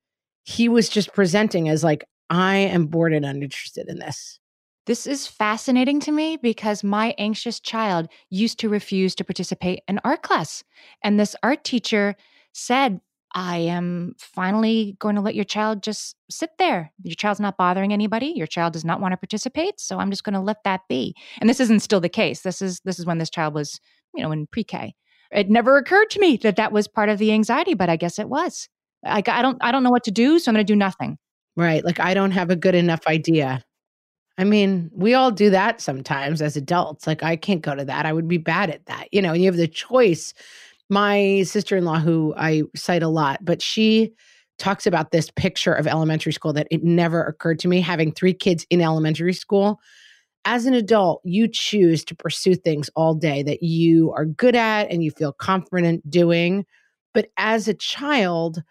he 0.43 0.69
was 0.69 0.87
just 0.87 1.13
presenting 1.13 1.67
as 1.67 1.83
like, 1.83 2.05
I 2.29 2.57
am 2.57 2.87
bored 2.87 3.13
and 3.13 3.25
uninterested 3.25 3.89
in 3.89 3.99
this. 3.99 4.39
This 4.85 5.05
is 5.05 5.27
fascinating 5.27 5.99
to 6.01 6.11
me 6.11 6.37
because 6.37 6.83
my 6.83 7.13
anxious 7.17 7.59
child 7.59 8.07
used 8.29 8.59
to 8.59 8.69
refuse 8.69 9.13
to 9.15 9.23
participate 9.23 9.81
in 9.87 9.99
art 10.03 10.23
class. 10.23 10.63
And 11.03 11.19
this 11.19 11.35
art 11.43 11.63
teacher 11.63 12.15
said, 12.53 13.01
I 13.33 13.57
am 13.57 14.15
finally 14.17 14.97
going 14.99 15.15
to 15.15 15.21
let 15.21 15.35
your 15.35 15.45
child 15.45 15.83
just 15.83 16.15
sit 16.29 16.49
there. 16.57 16.91
Your 17.03 17.15
child's 17.15 17.39
not 17.39 17.57
bothering 17.57 17.93
anybody. 17.93 18.33
Your 18.35 18.47
child 18.47 18.73
does 18.73 18.83
not 18.83 18.99
want 18.99 19.13
to 19.13 19.17
participate, 19.17 19.79
so 19.79 19.99
I'm 19.99 20.09
just 20.09 20.23
going 20.23 20.33
to 20.33 20.41
let 20.41 20.63
that 20.65 20.81
be. 20.89 21.15
And 21.39 21.49
this 21.49 21.59
isn't 21.61 21.81
still 21.81 22.01
the 22.01 22.09
case. 22.09 22.41
This 22.41 22.61
is 22.61 22.81
this 22.83 22.99
is 22.99 23.05
when 23.05 23.19
this 23.19 23.29
child 23.29 23.53
was, 23.53 23.79
you 24.13 24.23
know, 24.23 24.31
in 24.31 24.47
pre-K. 24.47 24.95
It 25.31 25.49
never 25.49 25.77
occurred 25.77 26.09
to 26.11 26.19
me 26.19 26.37
that 26.37 26.57
that 26.57 26.71
was 26.71 26.87
part 26.87 27.09
of 27.09 27.17
the 27.17 27.31
anxiety, 27.31 27.73
but 27.73 27.89
I 27.89 27.95
guess 27.95 28.19
it 28.19 28.29
was. 28.29 28.67
I, 29.05 29.23
I 29.25 29.41
don't 29.41 29.57
I 29.61 29.71
don't 29.71 29.83
know 29.83 29.89
what 29.89 30.03
to 30.05 30.11
do, 30.11 30.39
so 30.39 30.49
I'm 30.49 30.55
going 30.55 30.65
to 30.65 30.73
do 30.73 30.77
nothing. 30.77 31.17
Right, 31.55 31.83
like 31.83 31.99
I 31.99 32.13
don't 32.13 32.31
have 32.31 32.49
a 32.49 32.55
good 32.55 32.75
enough 32.75 33.07
idea. 33.07 33.63
I 34.37 34.43
mean, 34.43 34.89
we 34.93 35.13
all 35.13 35.31
do 35.31 35.49
that 35.49 35.81
sometimes 35.81 36.41
as 36.41 36.55
adults. 36.55 37.05
Like, 37.05 37.21
I 37.21 37.35
can't 37.35 37.61
go 37.61 37.75
to 37.75 37.85
that. 37.85 38.05
I 38.05 38.13
would 38.13 38.27
be 38.27 38.37
bad 38.37 38.69
at 38.69 38.85
that. 38.85 39.07
You 39.11 39.21
know, 39.21 39.33
and 39.33 39.41
you 39.41 39.47
have 39.47 39.57
the 39.57 39.67
choice. 39.67 40.33
My 40.89 41.43
sister 41.43 41.77
in 41.77 41.85
law, 41.85 41.99
who 41.99 42.33
I 42.37 42.63
cite 42.75 43.03
a 43.03 43.07
lot, 43.07 43.39
but 43.43 43.61
she 43.61 44.13
talks 44.57 44.85
about 44.85 45.11
this 45.11 45.29
picture 45.35 45.73
of 45.73 45.87
elementary 45.87 46.33
school 46.33 46.53
that 46.53 46.67
it 46.69 46.83
never 46.83 47.23
occurred 47.23 47.59
to 47.59 47.67
me 47.67 47.81
having 47.81 48.11
three 48.11 48.33
kids 48.33 48.65
in 48.69 48.81
elementary 48.81 49.33
school 49.33 49.79
as 50.45 50.65
an 50.65 50.73
adult, 50.73 51.21
you 51.23 51.47
choose 51.47 52.03
to 52.05 52.15
pursue 52.15 52.55
things 52.55 52.89
all 52.95 53.13
day 53.13 53.43
that 53.43 53.63
you 53.63 54.11
are 54.13 54.25
good 54.25 54.55
at 54.55 54.89
and 54.89 55.03
you 55.03 55.11
feel 55.11 55.33
confident 55.33 56.09
doing. 56.09 56.65
But 57.13 57.29
as 57.37 57.67
a 57.67 57.73
child, 57.73 58.63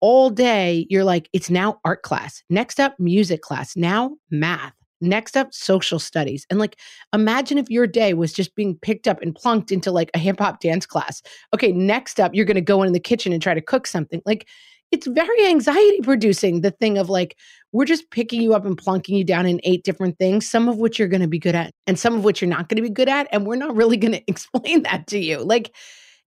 all 0.00 0.30
day, 0.30 0.86
you're 0.90 1.04
like, 1.04 1.28
it's 1.32 1.50
now 1.50 1.80
art 1.84 2.02
class. 2.02 2.42
Next 2.50 2.78
up, 2.78 2.98
music 2.98 3.42
class. 3.42 3.76
Now, 3.76 4.16
math. 4.30 4.72
Next 5.00 5.36
up, 5.36 5.52
social 5.52 5.98
studies. 5.98 6.46
And 6.48 6.58
like, 6.58 6.78
imagine 7.12 7.58
if 7.58 7.68
your 7.70 7.86
day 7.86 8.14
was 8.14 8.32
just 8.32 8.54
being 8.54 8.76
picked 8.76 9.06
up 9.06 9.20
and 9.20 9.34
plunked 9.34 9.70
into 9.70 9.90
like 9.90 10.10
a 10.14 10.18
hip 10.18 10.38
hop 10.38 10.60
dance 10.60 10.86
class. 10.86 11.22
Okay, 11.54 11.72
next 11.72 12.18
up, 12.18 12.34
you're 12.34 12.46
going 12.46 12.54
to 12.54 12.60
go 12.62 12.82
in 12.82 12.92
the 12.92 13.00
kitchen 13.00 13.32
and 13.32 13.42
try 13.42 13.52
to 13.52 13.60
cook 13.60 13.86
something. 13.86 14.22
Like, 14.24 14.46
it's 14.92 15.06
very 15.06 15.46
anxiety 15.46 16.00
producing 16.02 16.60
the 16.60 16.70
thing 16.70 16.98
of 16.98 17.08
like, 17.08 17.36
we're 17.72 17.84
just 17.84 18.10
picking 18.10 18.40
you 18.40 18.54
up 18.54 18.64
and 18.64 18.78
plunking 18.78 19.16
you 19.16 19.24
down 19.24 19.46
in 19.46 19.60
eight 19.64 19.84
different 19.84 20.18
things, 20.18 20.48
some 20.48 20.68
of 20.68 20.78
which 20.78 20.98
you're 20.98 21.08
going 21.08 21.22
to 21.22 21.28
be 21.28 21.38
good 21.38 21.54
at 21.54 21.72
and 21.86 21.98
some 21.98 22.14
of 22.14 22.24
which 22.24 22.40
you're 22.40 22.48
not 22.48 22.68
going 22.68 22.76
to 22.76 22.82
be 22.82 22.90
good 22.90 23.08
at. 23.08 23.28
And 23.32 23.46
we're 23.46 23.56
not 23.56 23.74
really 23.74 23.96
going 23.96 24.12
to 24.12 24.22
explain 24.26 24.82
that 24.82 25.06
to 25.08 25.18
you. 25.18 25.38
Like, 25.38 25.74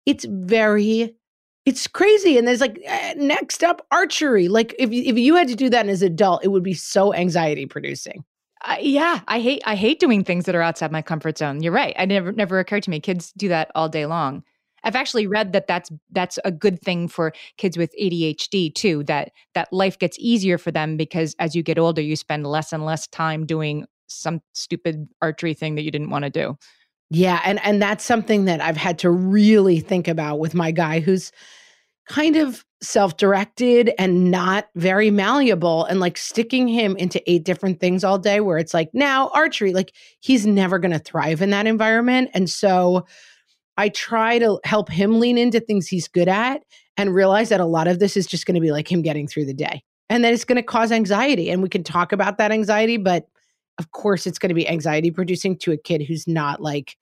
it's 0.04 0.24
very 0.24 1.14
it's 1.64 1.88
crazy 1.88 2.38
and 2.38 2.46
there's 2.46 2.60
like 2.60 2.80
uh, 2.88 3.14
next 3.16 3.64
up 3.64 3.84
archery 3.90 4.46
like 4.46 4.72
if 4.78 4.92
you, 4.92 5.02
if 5.02 5.18
you 5.18 5.34
had 5.34 5.48
to 5.48 5.56
do 5.56 5.68
that 5.68 5.88
as 5.88 6.00
an 6.00 6.12
adult 6.12 6.44
it 6.44 6.48
would 6.48 6.62
be 6.62 6.74
so 6.74 7.12
anxiety 7.12 7.66
producing 7.66 8.24
uh, 8.66 8.76
yeah, 8.80 9.20
I 9.28 9.40
hate 9.40 9.62
I 9.64 9.76
hate 9.76 10.00
doing 10.00 10.24
things 10.24 10.44
that 10.46 10.54
are 10.54 10.62
outside 10.62 10.90
my 10.90 11.02
comfort 11.02 11.38
zone. 11.38 11.62
You're 11.62 11.72
right. 11.72 11.94
I 11.98 12.04
never 12.04 12.32
never 12.32 12.58
occurred 12.58 12.82
to 12.84 12.90
me. 12.90 13.00
Kids 13.00 13.32
do 13.36 13.48
that 13.48 13.70
all 13.74 13.88
day 13.88 14.06
long. 14.06 14.42
I've 14.86 14.96
actually 14.96 15.26
read 15.26 15.52
that 15.52 15.66
that's 15.66 15.90
that's 16.12 16.38
a 16.44 16.52
good 16.52 16.80
thing 16.80 17.08
for 17.08 17.32
kids 17.58 17.76
with 17.76 17.92
ADHD 18.00 18.72
too. 18.72 19.02
That 19.04 19.32
that 19.54 19.70
life 19.72 19.98
gets 19.98 20.16
easier 20.18 20.56
for 20.56 20.70
them 20.70 20.96
because 20.96 21.34
as 21.38 21.54
you 21.54 21.62
get 21.62 21.78
older, 21.78 22.00
you 22.00 22.16
spend 22.16 22.46
less 22.46 22.72
and 22.72 22.86
less 22.86 23.08
time 23.08 23.44
doing 23.44 23.84
some 24.06 24.40
stupid 24.54 25.08
archery 25.20 25.54
thing 25.54 25.74
that 25.74 25.82
you 25.82 25.90
didn't 25.90 26.10
want 26.10 26.24
to 26.24 26.30
do. 26.30 26.56
Yeah, 27.10 27.40
and 27.44 27.60
and 27.64 27.82
that's 27.82 28.04
something 28.04 28.46
that 28.46 28.60
I've 28.60 28.76
had 28.76 28.98
to 29.00 29.10
really 29.10 29.80
think 29.80 30.06
about 30.06 30.38
with 30.38 30.54
my 30.54 30.70
guy 30.70 31.00
who's 31.00 31.32
kind 32.08 32.36
of 32.36 32.64
self 32.82 33.16
directed 33.16 33.90
and 33.98 34.30
not 34.30 34.68
very 34.76 35.10
malleable 35.10 35.84
and 35.86 35.98
like 35.98 36.16
sticking 36.16 36.68
him 36.68 36.96
into 36.96 37.20
eight 37.30 37.44
different 37.44 37.80
things 37.80 38.04
all 38.04 38.18
day 38.18 38.38
where 38.38 38.58
it's 38.58 38.74
like 38.74 38.90
now 38.92 39.28
archery, 39.34 39.72
like 39.72 39.92
he's 40.20 40.46
never 40.46 40.78
going 40.78 40.92
to 40.92 40.98
thrive 40.98 41.42
in 41.42 41.50
that 41.50 41.66
environment. 41.66 42.30
And 42.34 42.48
so 42.48 43.06
I 43.76 43.88
try 43.90 44.38
to 44.38 44.60
help 44.64 44.90
him 44.90 45.20
lean 45.20 45.38
into 45.38 45.60
things 45.60 45.86
he's 45.86 46.08
good 46.08 46.28
at 46.28 46.62
and 46.96 47.14
realize 47.14 47.50
that 47.50 47.60
a 47.60 47.66
lot 47.66 47.88
of 47.88 47.98
this 47.98 48.16
is 48.16 48.26
just 48.26 48.46
going 48.46 48.54
to 48.54 48.60
be 48.60 48.72
like 48.72 48.90
him 48.90 49.02
getting 49.02 49.26
through 49.26 49.46
the 49.46 49.54
day 49.54 49.82
and 50.08 50.24
that 50.24 50.32
it's 50.32 50.44
going 50.44 50.56
to 50.56 50.62
cause 50.62 50.92
anxiety. 50.92 51.50
And 51.50 51.62
we 51.62 51.68
can 51.68 51.82
talk 51.82 52.12
about 52.12 52.38
that 52.38 52.52
anxiety, 52.52 52.96
but 52.96 53.28
of 53.78 53.90
course 53.92 54.26
it's 54.26 54.38
going 54.38 54.48
to 54.48 54.54
be 54.54 54.68
anxiety 54.68 55.10
producing 55.10 55.56
to 55.58 55.72
a 55.72 55.76
kid 55.76 56.02
who's 56.02 56.26
not 56.26 56.60
like 56.60 56.96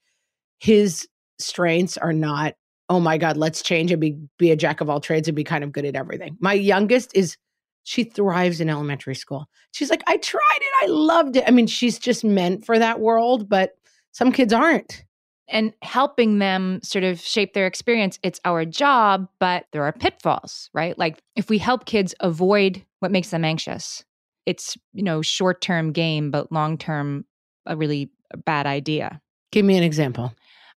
his 0.59 1.07
strengths 1.39 1.97
are 1.97 2.13
not 2.13 2.55
oh 2.91 3.01
my 3.01 3.17
God, 3.17 3.39
let's 3.39 3.63
change 3.63 3.91
and 3.91 4.01
be 4.01 4.17
be 4.39 4.51
a 4.51 4.57
jack 4.57 4.81
of 4.81 4.91
all 4.91 5.01
trades 5.01 5.29
and 5.29 5.35
be 5.35 5.45
kind 5.45 5.65
of 5.65 5.73
good 5.73 5.85
at 5.85 5.97
everything. 5.97 6.37
My 6.41 6.53
youngest 6.53 7.13
is 7.15 7.37
she 7.85 8.05
thrives 8.05 8.61
in 8.61 8.69
elementary 8.69 9.15
school. 9.15 9.47
She's 9.73 9.91
like, 9.91 10.03
I 10.07 10.17
tried 10.17 10.41
it, 10.61 10.85
I 10.85 10.87
loved 10.89 11.37
it. 11.37 11.45
I 11.47 11.51
mean, 11.51 11.67
she's 11.67 11.99
just 11.99 12.25
meant 12.25 12.65
for 12.65 12.79
that 12.79 13.01
world, 13.01 13.49
but 13.49 13.77
some 14.13 14.33
kids 14.33 14.53
aren't. 14.53 15.05
And 15.49 15.75
helping 15.83 16.39
them 16.39 16.81
sort 16.83 17.05
of 17.05 17.21
shape 17.21 17.53
their 17.53 17.67
experience, 17.67 18.19
it's 18.23 18.41
our 18.45 18.65
job, 18.65 19.29
but 19.39 19.67
there 19.73 19.85
are 19.85 19.93
pitfalls, 19.93 20.71
right? 20.73 20.99
Like 20.99 21.23
if 21.37 21.51
we 21.51 21.59
help 21.59 21.85
kids 21.85 22.15
avoid 22.21 22.85
what 23.01 23.13
makes 23.13 23.29
them 23.29 23.45
anxious, 23.45 24.05
it's, 24.47 24.77
you 24.95 25.03
know, 25.03 25.21
short-term 25.21 25.93
game, 25.93 26.31
but 26.31 26.51
long-term 26.51 27.27
a 27.67 27.77
really 27.77 28.11
bad 28.47 28.67
idea. 28.67 29.21
Give 29.53 29.65
me 29.65 29.77
an 29.77 29.85
example. 29.85 30.35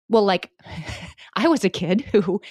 Well, 0.10 0.24
like 0.24 0.52
I 1.36 1.48
was 1.48 1.64
a 1.64 1.70
kid 1.70 2.02
who 2.02 2.42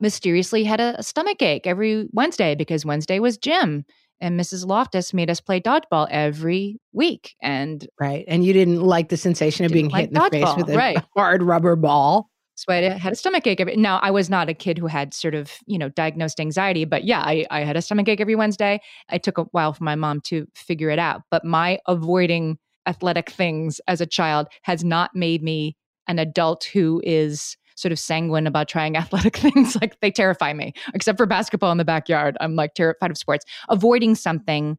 mysteriously 0.00 0.64
had 0.64 0.80
a, 0.80 0.96
a 0.98 1.02
stomach 1.02 1.40
ache 1.40 1.66
every 1.66 2.08
Wednesday 2.12 2.54
because 2.54 2.84
Wednesday 2.84 3.18
was 3.18 3.38
gym 3.38 3.84
and 4.22 4.38
Mrs. 4.38 4.66
Loftus 4.66 5.12
made 5.12 5.28
us 5.28 5.40
play 5.40 5.60
dodgeball 5.60 6.06
every 6.10 6.80
week. 6.92 7.34
And 7.42 7.86
right, 8.00 8.24
and 8.28 8.44
you 8.44 8.52
didn't 8.52 8.80
like 8.80 9.08
the 9.08 9.16
sensation 9.16 9.66
of 9.66 9.72
being 9.72 9.88
like 9.88 10.10
hit 10.10 10.16
in 10.16 10.22
the 10.22 10.30
face 10.30 10.56
with 10.56 10.70
a 10.70 10.76
right. 10.76 10.98
hard 11.16 11.42
rubber 11.42 11.76
ball. 11.76 12.30
So 12.54 12.72
I 12.72 12.76
had 12.76 13.12
a 13.12 13.16
stomach 13.16 13.46
ache. 13.46 13.60
Every, 13.60 13.76
now 13.76 13.98
I 13.98 14.10
was 14.10 14.30
not 14.30 14.48
a 14.48 14.54
kid 14.54 14.78
who 14.78 14.86
had 14.86 15.12
sort 15.12 15.34
of 15.34 15.52
you 15.66 15.78
know 15.78 15.88
diagnosed 15.88 16.38
anxiety, 16.40 16.84
but 16.84 17.04
yeah, 17.04 17.20
I, 17.20 17.44
I 17.50 17.60
had 17.64 17.76
a 17.76 17.82
stomach 17.82 18.08
ache 18.08 18.20
every 18.20 18.36
Wednesday. 18.36 18.80
It 19.10 19.22
took 19.22 19.38
a 19.38 19.44
while 19.50 19.72
for 19.72 19.84
my 19.84 19.96
mom 19.96 20.20
to 20.26 20.46
figure 20.54 20.90
it 20.90 20.98
out, 20.98 21.22
but 21.30 21.44
my 21.44 21.78
avoiding 21.86 22.58
athletic 22.86 23.30
things 23.30 23.80
as 23.88 24.00
a 24.00 24.06
child 24.06 24.48
has 24.62 24.84
not 24.84 25.10
made 25.14 25.42
me 25.42 25.76
an 26.08 26.18
adult 26.18 26.64
who 26.64 27.00
is 27.04 27.56
sort 27.82 27.92
of 27.92 27.98
sanguine 27.98 28.46
about 28.46 28.68
trying 28.68 28.96
athletic 29.02 29.36
things. 29.36 29.76
like 29.80 30.00
they 30.00 30.10
terrify 30.10 30.52
me, 30.52 30.72
except 30.94 31.18
for 31.18 31.26
basketball 31.26 31.72
in 31.72 31.78
the 31.78 31.84
backyard. 31.84 32.36
I'm 32.40 32.54
like 32.54 32.74
terrified 32.74 33.10
of 33.10 33.18
sports. 33.18 33.44
Avoiding 33.68 34.14
something. 34.14 34.78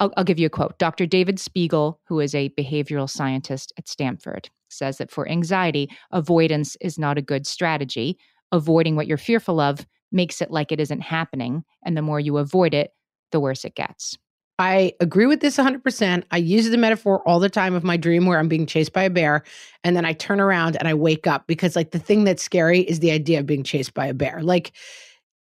I'll, 0.00 0.12
I'll 0.16 0.24
give 0.24 0.40
you 0.40 0.46
a 0.46 0.50
quote. 0.50 0.78
Dr. 0.78 1.06
David 1.06 1.38
Spiegel, 1.38 2.00
who 2.08 2.18
is 2.18 2.34
a 2.34 2.50
behavioral 2.58 3.08
scientist 3.08 3.72
at 3.78 3.88
Stanford, 3.88 4.50
says 4.68 4.98
that 4.98 5.10
for 5.10 5.28
anxiety, 5.28 5.88
avoidance 6.10 6.76
is 6.80 6.98
not 6.98 7.16
a 7.16 7.22
good 7.22 7.46
strategy. 7.46 8.18
Avoiding 8.50 8.96
what 8.96 9.06
you're 9.06 9.16
fearful 9.16 9.60
of 9.60 9.86
makes 10.10 10.42
it 10.42 10.50
like 10.50 10.72
it 10.72 10.80
isn't 10.80 11.00
happening. 11.00 11.64
And 11.84 11.96
the 11.96 12.02
more 12.02 12.18
you 12.18 12.38
avoid 12.38 12.74
it, 12.74 12.90
the 13.30 13.40
worse 13.40 13.64
it 13.64 13.76
gets. 13.76 14.18
I 14.58 14.92
agree 15.00 15.26
with 15.26 15.40
this 15.40 15.56
100%. 15.56 16.24
I 16.30 16.36
use 16.36 16.70
the 16.70 16.76
metaphor 16.76 17.26
all 17.26 17.40
the 17.40 17.50
time 17.50 17.74
of 17.74 17.82
my 17.82 17.96
dream 17.96 18.26
where 18.26 18.38
I'm 18.38 18.48
being 18.48 18.66
chased 18.66 18.92
by 18.92 19.02
a 19.02 19.10
bear 19.10 19.42
and 19.82 19.96
then 19.96 20.04
I 20.04 20.12
turn 20.12 20.40
around 20.40 20.76
and 20.76 20.86
I 20.86 20.94
wake 20.94 21.26
up 21.26 21.46
because 21.46 21.74
like 21.74 21.90
the 21.90 21.98
thing 21.98 22.24
that's 22.24 22.42
scary 22.42 22.80
is 22.80 23.00
the 23.00 23.10
idea 23.10 23.40
of 23.40 23.46
being 23.46 23.64
chased 23.64 23.94
by 23.94 24.06
a 24.06 24.14
bear. 24.14 24.42
Like 24.42 24.72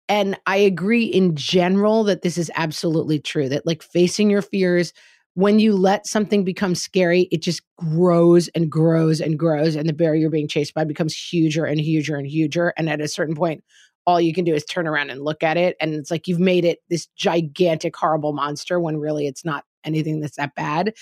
and 0.09 0.39
I 0.47 0.57
agree 0.57 1.05
in 1.05 1.35
general 1.35 2.05
that 2.05 2.23
this 2.23 2.39
is 2.39 2.51
absolutely 2.57 3.19
true 3.19 3.49
that 3.49 3.67
like 3.67 3.83
facing 3.83 4.31
your 4.31 4.43
fears 4.43 4.93
when 5.35 5.59
you 5.59 5.75
let 5.75 6.07
something 6.07 6.45
become 6.45 6.77
scary, 6.77 7.23
it 7.33 7.43
just 7.43 7.63
grows 7.77 8.49
and 8.49 8.71
grows 8.71 9.21
and 9.21 9.39
grows 9.39 9.75
and 9.75 9.89
the 9.89 9.93
bear 9.93 10.15
you're 10.15 10.31
being 10.31 10.47
chased 10.49 10.75
by 10.75 10.85
becomes 10.85 11.15
huger 11.17 11.65
and 11.65 11.81
huger 11.81 12.17
and 12.17 12.27
huger 12.27 12.73
and 12.77 12.89
at 12.89 13.01
a 13.01 13.09
certain 13.09 13.35
point 13.35 13.65
all 14.07 14.21
you 14.21 14.35
can 14.35 14.45
do 14.45 14.55
is 14.55 14.65
turn 14.65 14.87
around 14.87 15.11
and 15.11 15.23
look 15.23 15.43
at 15.43 15.57
it 15.57 15.77
and 15.81 15.95
it's 15.95 16.11
like 16.11 16.29
you've 16.29 16.41
made 16.41 16.65
it 16.65 16.81
this 16.91 17.07
gigantic 17.17 17.97
horrible 17.97 18.33
monster 18.33 18.79
when 18.79 18.99
really 18.99 19.27
it's 19.27 19.45
not 19.45 19.65
anything 19.85 20.21
that's 20.21 20.37
that 20.37 20.55
bad. 20.55 20.95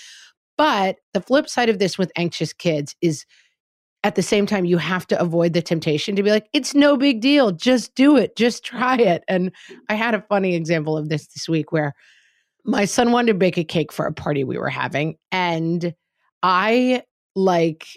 But 0.57 0.97
the 1.13 1.21
flip 1.21 1.49
side 1.49 1.69
of 1.69 1.79
this 1.79 1.97
with 1.97 2.11
anxious 2.15 2.53
kids 2.53 2.95
is 3.01 3.25
at 4.03 4.15
the 4.15 4.21
same 4.21 4.45
time 4.45 4.65
you 4.65 4.77
have 4.77 5.07
to 5.07 5.19
avoid 5.19 5.53
the 5.53 5.61
temptation 5.61 6.15
to 6.15 6.23
be 6.23 6.29
like 6.29 6.47
it's 6.53 6.75
no 6.75 6.97
big 6.97 7.21
deal 7.21 7.51
just 7.51 7.95
do 7.95 8.17
it 8.17 8.35
just 8.35 8.63
try 8.63 8.97
it. 8.97 9.23
And 9.27 9.51
i 9.89 9.95
had 9.95 10.13
a 10.13 10.21
funny 10.29 10.55
example 10.55 10.97
of 10.97 11.09
this 11.09 11.27
this 11.27 11.47
week 11.47 11.71
where 11.71 11.93
my 12.65 12.85
son 12.85 13.11
wanted 13.11 13.27
to 13.27 13.37
bake 13.37 13.57
a 13.57 13.63
cake 13.63 13.91
for 13.91 14.05
a 14.05 14.13
party 14.13 14.43
we 14.43 14.57
were 14.57 14.69
having 14.69 15.15
and 15.31 15.93
i 16.43 17.01
like 17.35 17.87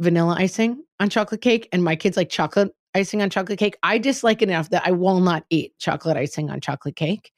vanilla 0.00 0.34
icing 0.38 0.82
on 0.98 1.10
chocolate 1.10 1.42
cake 1.42 1.68
and 1.72 1.84
my 1.84 1.94
kids 1.94 2.16
like 2.16 2.30
chocolate 2.30 2.72
icing 2.94 3.22
on 3.22 3.30
chocolate 3.30 3.58
cake. 3.58 3.76
I 3.82 3.98
dislike 3.98 4.42
it 4.42 4.48
enough 4.48 4.70
that 4.70 4.86
I 4.86 4.90
will 4.92 5.20
not 5.20 5.44
eat 5.50 5.78
chocolate 5.78 6.16
icing 6.16 6.50
on 6.50 6.60
chocolate 6.60 6.96
cake. 6.96 7.32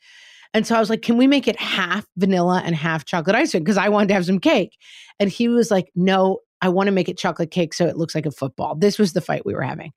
And 0.55 0.67
so 0.67 0.77
I 0.77 0.81
was 0.81 0.91
like, 0.91 1.03
can 1.03 1.17
we 1.17 1.27
make 1.27 1.49
it 1.49 1.59
half 1.59 2.07
vanilla 2.17 2.63
and 2.65 2.77
half 2.77 3.05
chocolate 3.05 3.37
icing? 3.37 3.63
Because 3.63 3.79
I 3.79 3.89
wanted 3.89 4.09
to 4.09 4.15
have 4.15 4.27
some 4.27 4.39
cake. 4.39 4.77
And 5.19 5.31
he 5.31 5.49
was 5.49 5.71
like, 5.71 5.91
no, 5.95 6.41
I 6.61 6.69
want 6.69 6.89
to 6.89 6.93
make 6.93 7.09
it 7.09 7.19
chocolate 7.19 7.51
cake 7.51 7.75
so 7.75 7.87
it 7.87 7.97
looks 7.97 8.15
like 8.15 8.27
a 8.27 8.31
football. 8.31 8.75
This 8.75 8.99
was 8.99 9.13
the 9.13 9.21
fight 9.21 9.47
we 9.47 9.55
were 9.55 9.63
having. 9.63 9.93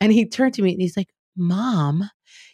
And 0.00 0.12
he 0.12 0.26
turned 0.26 0.54
to 0.54 0.62
me 0.62 0.72
and 0.72 0.80
he's 0.80 0.96
like, 0.96 1.08
Mom, 1.36 2.10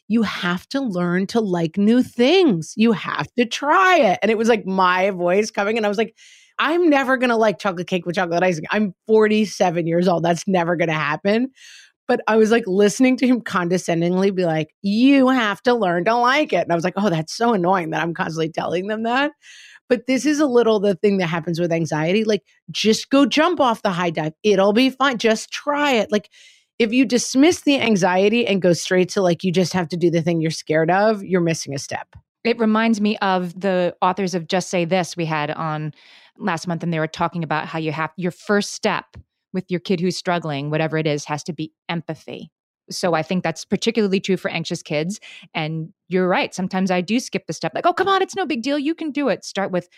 you 0.09 0.23
have 0.23 0.69
to 0.69 0.81
learn 0.81 1.27
to 1.29 1.41
like 1.41 1.79
new 1.79 2.03
things. 2.03 2.75
You 2.77 2.93
have 2.93 3.27
to 3.39 3.47
try 3.47 3.97
it. 3.99 4.19
And 4.23 4.31
it 4.31 4.39
was 4.39 4.49
like 4.49 4.67
my 4.67 5.11
voice 5.11 5.51
coming. 5.51 5.77
And 5.77 5.87
I 5.87 5.89
was 5.89 5.99
like, 5.99 6.15
I'm 6.59 6.89
never 6.89 7.17
going 7.17 7.31
to 7.31 7.37
like 7.37 7.59
chocolate 7.59 7.87
cake 7.87 8.07
with 8.07 8.17
chocolate 8.17 8.43
icing. 8.43 8.65
I'm 8.71 8.95
47 9.07 9.87
years 9.87 10.09
old. 10.09 10.23
That's 10.23 10.47
never 10.47 10.77
going 10.77 10.89
to 10.89 10.95
happen. 10.95 11.51
But 12.09 12.21
I 12.29 12.37
was 12.37 12.51
like 12.51 12.65
listening 12.67 13.17
to 13.19 13.27
him 13.27 13.41
condescendingly 13.41 14.31
be 14.31 14.45
like, 14.45 14.75
you 14.83 15.29
have 15.29 15.63
to 15.63 15.75
learn 15.75 16.05
to 16.05 16.15
like 16.15 16.53
it. 16.53 16.63
And 16.63 16.73
I 16.73 16.75
was 16.75 16.85
like, 16.85 16.95
oh, 16.97 17.11
that's 17.11 17.35
so 17.35 17.53
annoying 17.53 17.91
that 17.91 18.03
I'm 18.03 18.15
constantly 18.15 18.51
telling 18.51 18.87
them 18.87 19.03
that. 19.03 19.33
But 19.89 20.07
this 20.07 20.27
is 20.27 20.41
a 20.41 20.47
little 20.47 20.81
the 20.81 20.95
thing 20.97 21.19
that 21.19 21.27
happens 21.29 21.61
with 21.61 21.73
anxiety. 21.73 22.25
Like, 22.25 22.43
just 22.71 23.11
go 23.11 23.27
jump 23.27 23.61
off 23.61 23.83
the 23.83 23.91
high 23.91 24.11
dive. 24.11 24.33
It'll 24.43 24.73
be 24.73 24.91
fine. 24.91 25.19
Just 25.19 25.51
try 25.51 25.93
it. 25.93 26.11
Like, 26.11 26.31
if 26.79 26.93
you 26.93 27.05
dismiss 27.05 27.63
the 27.63 27.81
anxiety 27.81 28.47
and 28.47 28.61
go 28.61 28.73
straight 28.73 29.09
to 29.11 29.23
like, 29.23 29.43
you 29.45 29.53
just 29.53 29.73
have 29.73 29.89
to 29.89 29.97
do 29.97 30.11
the 30.11 30.23
thing 30.23 30.41
you're 30.41 30.51
scared 30.51 30.91
of, 30.91 31.25
you're 31.25 31.41
missing 31.41 31.75
a 31.75 31.79
step. 31.79 32.09
It 32.45 32.59
reminds 32.59 33.01
me 33.01 33.17
of 33.19 33.59
the 33.59 33.97
authors 34.03 34.35
of 34.35 34.47
Just 34.47 34.69
Say 34.71 34.85
This 34.85 35.17
we 35.17 35.25
had 35.25 35.51
on 35.51 35.95
last 36.39 36.69
month, 36.69 36.83
and 36.83 36.93
they 36.93 36.99
were 36.99 37.07
talking 37.07 37.43
about 37.43 37.67
how 37.67 37.79
you 37.79 37.93
have 37.93 38.13
your 38.17 38.31
first 38.31 38.73
step 38.73 39.17
with 39.57 39.71
your 39.71 39.81
kid 39.81 39.99
who's 39.99 40.17
struggling, 40.17 40.71
whatever 40.71 40.97
it 40.99 41.07
is, 41.09 41.25
has 41.25 41.43
to 41.45 41.53
be 41.53 41.73
empathy. 41.89 42.53
So 42.91 43.15
I 43.15 43.23
think 43.23 43.43
that's 43.43 43.65
particularly 43.65 44.21
true 44.21 44.37
for 44.37 44.49
anxious 44.49 44.83
kids. 44.83 45.19
And 45.55 45.93
you're 46.07 46.29
right. 46.29 46.55
Sometimes 46.55 46.93
I 46.93 47.01
do 47.01 47.19
skip 47.19 47.47
the 47.47 47.53
step 47.53 47.73
like, 47.75 47.87
oh, 47.87 47.93
come 47.93 48.07
on, 48.07 48.23
it's 48.23 48.37
no 48.37 48.47
big 48.47 48.63
deal. 48.63 48.79
You 48.79 48.95
can 48.95 49.11
do 49.11 49.29
it. 49.29 49.45
Start 49.45 49.73
with, 49.73 49.89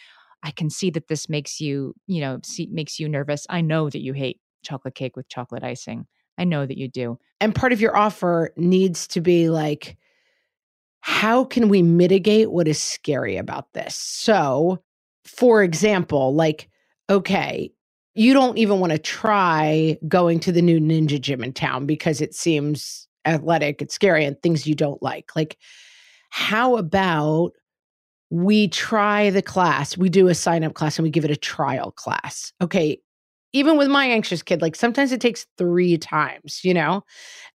I 0.42 0.52
can 0.52 0.70
see 0.70 0.88
that 0.90 1.08
this 1.08 1.28
makes 1.28 1.60
you, 1.60 1.94
you 2.06 2.20
know, 2.22 2.38
see, 2.44 2.68
makes 2.72 2.98
you 2.98 3.08
nervous. 3.08 3.46
I 3.50 3.60
know 3.60 3.90
that 3.90 4.00
you 4.00 4.14
hate 4.14 4.40
chocolate 4.64 4.94
cake 4.94 5.16
with 5.16 5.28
chocolate 5.28 5.64
icing. 5.64 6.06
I 6.38 6.44
know 6.44 6.64
that 6.64 6.78
you 6.78 6.88
do. 6.88 7.18
And 7.40 7.54
part 7.54 7.72
of 7.72 7.80
your 7.80 7.96
offer 7.96 8.52
needs 8.56 9.08
to 9.08 9.20
be 9.20 9.50
like, 9.50 9.98
how 11.00 11.44
can 11.44 11.68
we 11.68 11.82
mitigate 11.82 12.50
what 12.50 12.68
is 12.68 12.82
scary 12.82 13.36
about 13.36 13.72
this? 13.72 13.96
So, 13.96 14.82
for 15.24 15.62
example, 15.62 16.34
like, 16.34 16.70
okay, 17.10 17.70
you 18.18 18.32
don't 18.32 18.58
even 18.58 18.80
want 18.80 18.90
to 18.90 18.98
try 18.98 19.96
going 20.08 20.40
to 20.40 20.50
the 20.50 20.60
new 20.60 20.80
ninja 20.80 21.20
gym 21.20 21.44
in 21.44 21.52
town 21.52 21.86
because 21.86 22.20
it 22.20 22.34
seems 22.34 23.06
athletic, 23.24 23.80
it's 23.80 23.94
scary, 23.94 24.24
and 24.24 24.42
things 24.42 24.66
you 24.66 24.74
don't 24.74 25.00
like. 25.00 25.36
Like, 25.36 25.56
how 26.30 26.76
about 26.76 27.52
we 28.30 28.66
try 28.66 29.30
the 29.30 29.40
class? 29.40 29.96
We 29.96 30.08
do 30.08 30.26
a 30.26 30.34
sign 30.34 30.64
up 30.64 30.74
class 30.74 30.98
and 30.98 31.04
we 31.04 31.10
give 31.10 31.24
it 31.24 31.30
a 31.30 31.36
trial 31.36 31.92
class. 31.92 32.52
Okay. 32.60 33.00
Even 33.52 33.78
with 33.78 33.88
my 33.88 34.06
anxious 34.06 34.42
kid, 34.42 34.62
like 34.62 34.74
sometimes 34.74 35.12
it 35.12 35.20
takes 35.20 35.46
three 35.56 35.96
times, 35.96 36.64
you 36.64 36.74
know? 36.74 37.04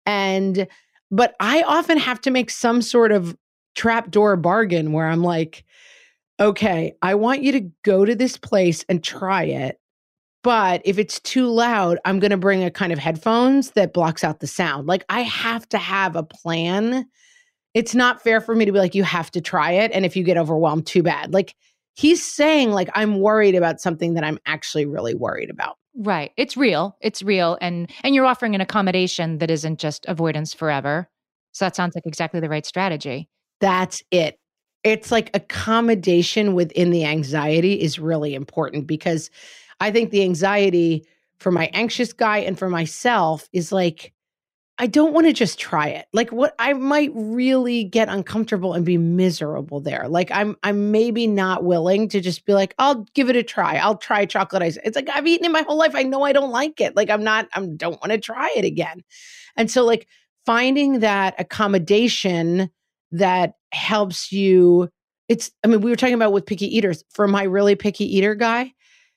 And, 0.07 0.69
but 1.11 1.35
I 1.41 1.63
often 1.63 1.99
have 1.99 2.21
to 2.21 2.31
make 2.31 2.51
some 2.51 2.83
sort 2.83 3.11
of 3.11 3.37
trapdoor 3.75 4.37
bargain 4.37 4.93
where 4.93 5.09
I'm 5.09 5.25
like, 5.25 5.65
okay, 6.39 6.95
I 7.03 7.17
want 7.17 7.43
you 7.43 7.51
to 7.51 7.71
go 7.83 8.05
to 8.05 8.15
this 8.15 8.37
place 8.37 8.85
and 8.89 9.03
try 9.03 9.43
it. 9.43 9.81
But 10.43 10.83
if 10.85 10.99
it's 10.99 11.21
too 11.21 11.47
loud, 11.47 11.99
I'm 12.05 12.19
going 12.19 12.33
to 12.33 12.37
bring 12.37 12.65
a 12.65 12.71
kind 12.71 12.93
of 12.93 12.99
headphones 12.99 13.73
that 13.73 13.93
blocks 13.93 14.25
out 14.25 14.41
the 14.41 14.47
sound. 14.47 14.89
Like 14.89 15.05
I 15.09 15.21
mm-hmm. 15.21 15.31
have 15.31 15.69
to 15.71 15.79
have 15.79 16.17
a 16.17 16.23
plan 16.23 17.07
it's 17.75 17.95
not 17.95 18.23
fair 18.23 18.41
for 18.41 18.55
me 18.55 18.65
to 18.65 18.73
be 18.73 18.79
like, 18.79 18.95
you 18.95 19.05
have 19.05 19.31
to 19.31 19.41
try 19.41 19.73
it. 19.73 19.91
And 19.93 20.05
if 20.05 20.17
you 20.17 20.25
get 20.25 20.37
overwhelmed, 20.37 20.87
too 20.87 21.03
bad. 21.03 21.33
Like 21.33 21.55
he's 21.95 22.25
saying, 22.25 22.71
like, 22.71 22.91
I'm 22.95 23.21
worried 23.21 23.55
about 23.55 23.81
something 23.81 24.15
that 24.15 24.25
I'm 24.25 24.39
actually 24.47 24.87
really 24.87 25.15
worried 25.15 25.51
about. 25.51 25.77
Right. 25.95 26.33
It's 26.37 26.57
real. 26.57 26.97
It's 27.01 27.23
real. 27.23 27.59
And 27.61 27.91
and 28.03 28.15
you're 28.15 28.25
offering 28.25 28.55
an 28.55 28.61
accommodation 28.61 29.39
that 29.39 29.51
isn't 29.51 29.79
just 29.79 30.07
avoidance 30.07 30.55
forever. 30.55 31.09
So 31.53 31.67
that 31.67 31.77
sounds 31.77 31.95
like 31.95 32.07
exactly 32.07 32.41
the 32.41 32.49
right 32.49 32.65
strategy. 32.65 33.29
That's 33.61 34.03
it. 34.11 34.39
It's 34.85 35.13
like 35.13 35.31
accommodation 35.35 36.55
within 36.55 36.91
the 36.91 37.05
anxiety 37.05 37.81
is 37.81 37.99
really 37.99 38.35
important 38.35 38.87
because 38.87 39.31
I 39.83 39.91
think 39.91 40.11
the 40.11 40.23
anxiety 40.23 41.07
for 41.39 41.51
my 41.51 41.69
anxious 41.73 42.13
guy 42.13 42.39
and 42.39 42.59
for 42.59 42.69
myself 42.69 43.49
is 43.53 43.73
like 43.73 44.13
I 44.79 44.87
don't 44.87 45.13
want 45.13 45.27
to 45.27 45.33
just 45.33 45.59
try 45.59 45.89
it. 45.89 46.07
Like 46.13 46.33
what 46.33 46.55
I 46.59 46.73
might 46.73 47.11
really 47.15 47.85
get 47.85 48.09
uncomfortable 48.09 48.73
and 48.75 48.87
be 48.87 48.97
miserable 48.97 49.81
there. 49.81 50.09
Like 50.09 50.31
I'm 50.31 50.57
I'm 50.63 50.91
maybe 50.91 51.27
not 51.27 51.65
willing 51.65 52.09
to 52.09 52.21
just 52.21 52.47
be 52.47 52.55
like, 52.55 52.75
I'll 52.79 53.07
give 53.15 53.29
it 53.29 53.37
a 53.37 53.43
try. 53.43 53.77
I'll 53.77 53.99
try 53.99 54.25
chocolate 54.25 54.63
ice. 54.63 54.79
It's 54.85 54.97
like 54.97 55.09
I've 55.11 55.27
eaten 55.27 55.47
it 55.47 55.53
my 55.53 55.63
whole 55.63 55.77
life. 55.77 55.95
I 55.95 56.05
know 56.05 56.23
I 56.23 56.33
don't 56.33 56.51
like 56.51 56.81
it. 56.81 56.97
Like 56.97 57.11
I'm 57.11 57.25
not, 57.25 57.49
I 57.55 57.61
don't 57.77 58.01
want 58.01 58.13
to 58.13 58.19
try 58.19 58.51
it 58.57 58.65
again. 58.65 59.03
And 59.57 59.71
so 59.71 59.85
like 59.85 60.07
finding 60.47 61.01
that 61.01 61.35
accommodation 61.39 62.71
that 63.11 63.55
helps 63.73 64.33
you, 64.33 64.89
it's 65.29 65.51
I 65.65 65.69
mean, 65.69 65.81
we 65.81 65.91
were 65.91 65.97
talking 65.97 66.15
about 66.15 66.33
with 66.33 66.47
picky 66.47 66.75
eaters. 66.75 67.05
For 67.11 67.29
my 67.29 67.43
really 67.43 67.75
picky 67.75 68.17
eater 68.17 68.35
guy, 68.35 68.73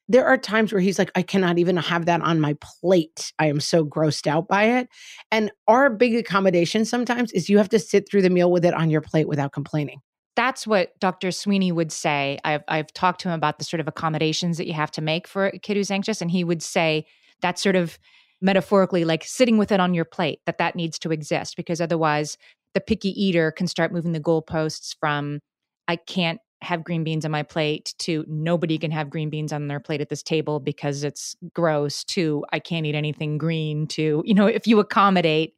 there 0.08 0.26
are 0.26 0.38
times 0.38 0.72
where 0.72 0.82
he's 0.82 1.00
like, 1.00 1.12
I 1.16 1.22
cannot 1.22 1.58
even 1.58 1.78
have 1.78 2.06
that 2.06 2.22
on 2.22 2.40
my 2.40 2.56
plate. 2.62 3.34
I 3.40 3.48
am 3.48 3.60
so 3.60 3.84
grossed 3.86 4.28
out 4.28 4.48
by 4.48 4.64
it. 4.64 4.90
And 5.32 5.52
our 5.68 5.90
big 5.90 6.16
accommodation 6.16 6.86
sometimes 6.86 7.32
is 7.32 7.50
you 7.50 7.58
have 7.58 7.70
to 7.70 7.80
sit 7.80 8.10
through 8.10 8.22
the 8.22 8.30
meal 8.30 8.52
with 8.52 8.66
it 8.66 8.74
on 8.74 8.90
your 8.90 9.02
plate 9.02 9.28
without 9.28 9.52
complaining. 9.52 10.00
That's 10.36 10.68
what 10.68 11.00
Dr. 11.00 11.32
Sweeney 11.32 11.72
would 11.72 11.92
say. 11.92 12.40
I've, 12.44 12.64
I've 12.68 12.94
talked 12.94 13.22
to 13.22 13.30
him 13.30 13.36
about 13.36 13.58
the 13.58 13.66
sort 13.66 13.80
of 13.80 13.88
accommodations 13.88 14.58
that 14.58 14.68
you 14.68 14.74
have 14.74 14.92
to 14.92 15.02
make 15.02 15.28
for 15.28 15.48
a 15.48 15.58
kid 15.58 15.78
who's 15.78 15.90
anxious. 15.90 16.22
And 16.22 16.30
he 16.30 16.44
would 16.44 16.62
say 16.62 17.06
that's 17.42 17.64
sort 17.64 17.76
of 17.76 17.98
metaphorically 18.42 19.06
like 19.06 19.24
sitting 19.24 19.58
with 19.58 19.72
it 19.72 19.80
on 19.80 19.94
your 19.94 20.06
plate, 20.06 20.40
that 20.46 20.58
that 20.58 20.76
needs 20.76 21.00
to 21.00 21.12
exist 21.12 21.56
because 21.56 21.80
otherwise 21.80 22.38
the 22.74 22.82
picky 22.82 23.10
eater 23.10 23.52
can 23.52 23.66
start 23.66 23.94
moving 23.94 24.12
the 24.12 24.20
goalposts 24.20 24.96
from 25.00 25.40
I 25.88 25.96
can't 25.96 26.40
have 26.61 26.83
green 26.83 27.03
beans 27.03 27.25
on 27.25 27.31
my 27.31 27.44
plate 27.44 27.94
to 28.00 28.25
nobody 28.27 28.77
can 28.77 28.91
have 28.91 29.09
green 29.09 29.29
beans 29.29 29.53
on 29.53 29.68
their 29.68 29.79
plate 29.79 30.01
at 30.01 30.09
this 30.09 30.24
table 30.24 30.59
because 30.59 31.03
it's 31.03 31.35
gross 31.53 32.03
to 32.03 32.44
I 32.51 32.59
can't 32.59 32.85
eat 32.85 32.96
anything 32.96 33.37
green 33.37 33.87
to 33.87 34.24
you 34.25 34.33
know 34.33 34.48
if 34.48 34.65
you 34.65 34.79
accommodate 34.79 35.53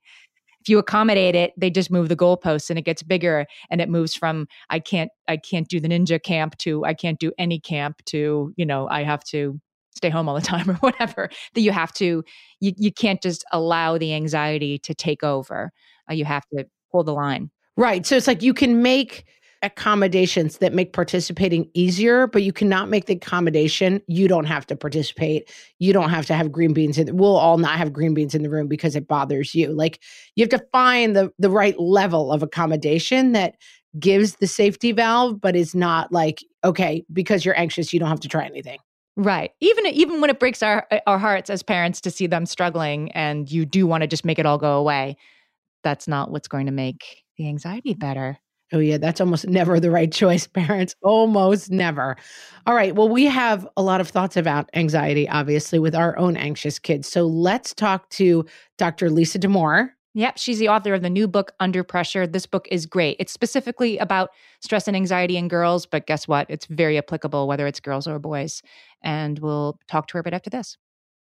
if 0.60 0.70
you 0.70 0.80
accommodate 0.80 1.36
it 1.36 1.54
they 1.58 1.70
just 1.70 1.92
move 1.92 2.10
the 2.10 2.16
goalposts 2.16 2.70
and 2.70 2.78
it 2.78 2.84
gets 2.84 3.04
bigger 3.04 3.46
and 3.70 3.80
it 3.80 3.90
moves 3.90 4.16
from 4.16 4.48
I 4.70 4.80
can't 4.80 5.12
I 5.28 5.38
can't 5.38 5.68
do 5.68 5.80
the 5.80 5.88
ninja 5.88 6.22
camp 6.22 6.58
to 6.60 6.84
I 6.84 6.94
can't 6.94 7.20
do 7.20 7.32
any 7.38 7.60
camp 7.60 8.04
to 8.08 8.54
you 8.58 8.66
know 8.66 8.88
I 8.90 9.04
have 9.04 9.24
to 9.26 9.60
stay 9.96 10.10
home 10.10 10.28
all 10.28 10.36
the 10.36 10.42
time 10.46 10.70
or 10.70 10.76
whatever 10.76 11.30
that 11.54 11.62
you 11.62 11.72
have 11.72 11.94
to 11.94 12.24
you, 12.60 12.74
you 12.76 12.92
can't 12.92 13.22
just 13.22 13.46
allow 13.52 13.98
the 13.98 14.14
anxiety 14.14 14.78
to 14.80 14.94
take 14.96 15.24
over. 15.24 15.72
Uh, 16.10 16.14
you 16.14 16.26
have 16.26 16.44
to 16.54 16.66
pull 16.92 17.04
the 17.04 17.14
line. 17.14 17.52
Right 17.78 18.06
so 18.06 18.18
it's 18.18 18.28
like 18.28 18.42
you 18.42 18.56
can 18.56 18.82
make 18.82 19.26
accommodations 19.64 20.58
that 20.60 20.74
make 20.74 20.94
participating 20.94 21.70
easier, 21.74 22.28
but 22.28 22.44
you 22.44 22.54
cannot 22.54 22.90
make 22.90 23.06
the 23.06 23.14
accommodation. 23.14 24.02
You 24.08 24.28
don't 24.28 24.46
have 24.46 24.66
to 24.68 24.76
participate. 24.76 25.52
You 25.80 25.94
don't 25.94 26.10
have 26.10 26.26
to 26.28 26.34
have 26.34 26.52
green 26.52 26.74
beans. 26.74 26.98
In, 26.98 27.16
we'll 27.18 27.38
all 27.38 27.58
not 27.58 27.78
have 27.78 27.94
green 27.94 28.14
beans 28.14 28.36
in 28.36 28.44
the 28.44 28.50
room 28.50 28.68
because 28.68 28.96
it 28.96 29.08
bothers 29.08 29.56
you. 29.56 29.72
Like 29.74 30.02
you 30.36 30.44
have 30.44 30.50
to 30.50 30.66
find 30.72 31.16
the 31.16 31.32
the 31.40 31.50
right 31.50 31.80
level 31.80 32.32
of 32.32 32.44
accommodation 32.44 33.34
that 33.34 33.56
gives 34.00 34.36
the 34.36 34.48
safety 34.48 34.92
valve, 34.92 35.42
but 35.42 35.56
is 35.56 35.74
not 35.74 36.12
like 36.12 36.44
okay 36.64 37.04
because 37.12 37.46
you're 37.46 37.58
anxious, 37.58 37.94
you 37.94 38.00
don't 38.00 38.10
have 38.10 38.20
to 38.22 38.28
try 38.28 38.46
anything. 38.46 38.80
Right. 39.16 39.52
Even 39.62 39.88
even 39.88 40.22
when 40.22 40.30
it 40.30 40.40
breaks 40.40 40.62
our 40.62 40.88
our 41.08 41.18
hearts 41.18 41.50
as 41.50 41.64
parents 41.64 42.00
to 42.02 42.12
see 42.12 42.28
them 42.28 42.46
struggling, 42.46 43.12
and 43.14 43.52
you 43.52 43.66
do 43.66 43.88
want 43.88 44.02
to 44.02 44.08
just 44.08 44.24
make 44.24 44.38
it 44.38 44.46
all 44.46 44.60
go 44.60 44.78
away, 44.78 45.18
that's 45.84 46.08
not 46.08 46.32
what's 46.32 46.48
going 46.48 46.68
to 46.68 46.72
make 46.72 47.24
the 47.38 47.48
anxiety 47.48 47.96
better. 47.96 48.38
Oh, 48.74 48.80
yeah, 48.80 48.98
that's 48.98 49.22
almost 49.22 49.48
never 49.48 49.80
the 49.80 49.92
right 49.92 50.12
choice, 50.12 50.46
parents. 50.54 50.96
Almost 51.02 51.72
never. 51.72 52.18
All 52.66 52.76
right. 52.76 52.94
Well, 52.96 53.08
we 53.08 53.26
have 53.26 53.68
a 53.78 53.82
lot 53.82 54.02
of 54.02 54.10
thoughts 54.10 54.36
about 54.36 54.70
anxiety, 54.74 55.28
obviously, 55.30 55.80
with 55.80 55.96
our 55.96 56.18
own 56.18 56.36
anxious 56.36 56.78
kids. 56.78 57.08
So 57.08 57.26
let's 57.26 57.74
talk 57.74 58.10
to 58.12 58.46
Dr. 58.78 59.10
Lisa 59.10 59.40
Damour. 59.40 59.94
Yep, 60.16 60.38
she's 60.40 60.58
the 60.58 60.68
author 60.68 60.96
of 60.96 61.04
the 61.04 61.12
new 61.12 61.28
book, 61.28 61.52
Under 61.60 61.84
Pressure. 61.84 62.26
This 62.26 62.48
book 62.48 62.68
is 62.72 62.88
great. 62.88 63.18
It's 63.20 63.32
specifically 63.32 64.00
about 64.00 64.32
stress 64.62 64.88
and 64.88 64.98
anxiety 64.98 65.38
in 65.38 65.48
girls, 65.48 65.86
but 65.86 66.08
guess 66.08 66.28
what? 66.28 66.48
It's 66.50 66.66
very 66.66 66.98
applicable 66.98 67.48
whether 67.48 67.68
it's 67.68 67.80
girls 67.80 68.08
or 68.08 68.18
boys. 68.18 68.64
And 69.04 69.38
we'll 69.38 69.80
talk 69.88 70.08
to 70.08 70.14
her 70.16 70.22
a 70.22 70.24
bit 70.24 70.34
after 70.34 70.50
this. 70.50 70.76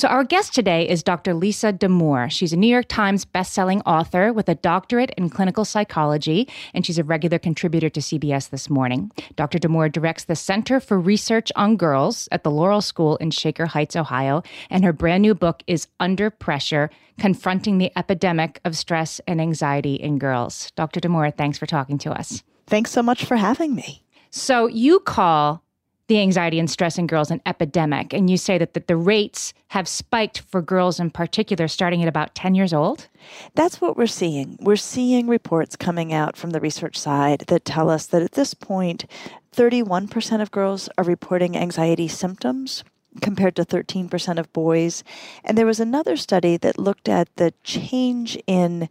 So, 0.00 0.08
our 0.08 0.24
guest 0.24 0.54
today 0.54 0.88
is 0.88 1.02
Dr. 1.02 1.34
Lisa 1.34 1.74
Damour. 1.74 2.30
She's 2.30 2.54
a 2.54 2.56
New 2.56 2.70
York 2.70 2.88
Times 2.88 3.26
bestselling 3.26 3.82
author 3.84 4.32
with 4.32 4.48
a 4.48 4.54
doctorate 4.54 5.10
in 5.18 5.28
clinical 5.28 5.62
psychology, 5.66 6.48
and 6.72 6.86
she's 6.86 6.96
a 6.96 7.04
regular 7.04 7.38
contributor 7.38 7.90
to 7.90 8.00
CBS 8.00 8.48
This 8.48 8.70
Morning. 8.70 9.12
Dr. 9.36 9.58
Damour 9.58 9.92
directs 9.92 10.24
the 10.24 10.36
Center 10.36 10.80
for 10.80 10.98
Research 10.98 11.52
on 11.54 11.76
Girls 11.76 12.30
at 12.32 12.44
the 12.44 12.50
Laurel 12.50 12.80
School 12.80 13.16
in 13.18 13.30
Shaker 13.30 13.66
Heights, 13.66 13.94
Ohio, 13.94 14.42
and 14.70 14.84
her 14.84 14.94
brand 14.94 15.20
new 15.20 15.34
book 15.34 15.62
is 15.66 15.86
Under 16.00 16.30
Pressure 16.30 16.88
Confronting 17.18 17.76
the 17.76 17.92
Epidemic 17.94 18.58
of 18.64 18.78
Stress 18.78 19.20
and 19.28 19.38
Anxiety 19.38 19.96
in 19.96 20.18
Girls. 20.18 20.72
Dr. 20.76 21.00
Damour, 21.00 21.30
thanks 21.36 21.58
for 21.58 21.66
talking 21.66 21.98
to 21.98 22.10
us. 22.10 22.42
Thanks 22.66 22.90
so 22.90 23.02
much 23.02 23.26
for 23.26 23.36
having 23.36 23.74
me. 23.74 24.02
So, 24.30 24.66
you 24.66 25.00
call 25.00 25.62
the 26.10 26.20
anxiety 26.20 26.58
and 26.58 26.68
stress 26.68 26.98
in 26.98 27.06
girls 27.06 27.30
an 27.30 27.40
epidemic. 27.46 28.12
And 28.12 28.28
you 28.28 28.36
say 28.36 28.58
that, 28.58 28.74
that 28.74 28.88
the 28.88 28.96
rates 28.96 29.54
have 29.68 29.86
spiked 29.86 30.40
for 30.40 30.60
girls 30.60 30.98
in 30.98 31.10
particular 31.10 31.68
starting 31.68 32.02
at 32.02 32.08
about 32.08 32.34
10 32.34 32.56
years 32.56 32.72
old? 32.72 33.06
That's 33.54 33.80
what 33.80 33.96
we're 33.96 34.08
seeing. 34.08 34.58
We're 34.60 34.74
seeing 34.74 35.28
reports 35.28 35.76
coming 35.76 36.12
out 36.12 36.36
from 36.36 36.50
the 36.50 36.58
research 36.58 36.98
side 36.98 37.44
that 37.46 37.64
tell 37.64 37.88
us 37.88 38.06
that 38.06 38.22
at 38.22 38.32
this 38.32 38.54
point, 38.54 39.06
31% 39.54 40.42
of 40.42 40.50
girls 40.50 40.88
are 40.98 41.04
reporting 41.04 41.56
anxiety 41.56 42.08
symptoms 42.08 42.82
compared 43.20 43.54
to 43.54 43.64
13% 43.64 44.38
of 44.38 44.52
boys. 44.52 45.04
And 45.44 45.56
there 45.56 45.64
was 45.64 45.78
another 45.78 46.16
study 46.16 46.56
that 46.56 46.76
looked 46.76 47.08
at 47.08 47.28
the 47.36 47.54
change 47.62 48.36
in 48.48 48.88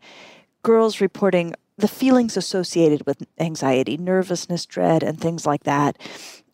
girls 0.64 1.02
reporting 1.02 1.54
the 1.78 1.90
feelings 1.90 2.38
associated 2.38 3.06
with 3.06 3.28
anxiety, 3.38 3.98
nervousness, 3.98 4.66
dread, 4.66 5.04
and 5.04 5.20
things 5.20 5.46
like 5.46 5.64
that. 5.64 5.98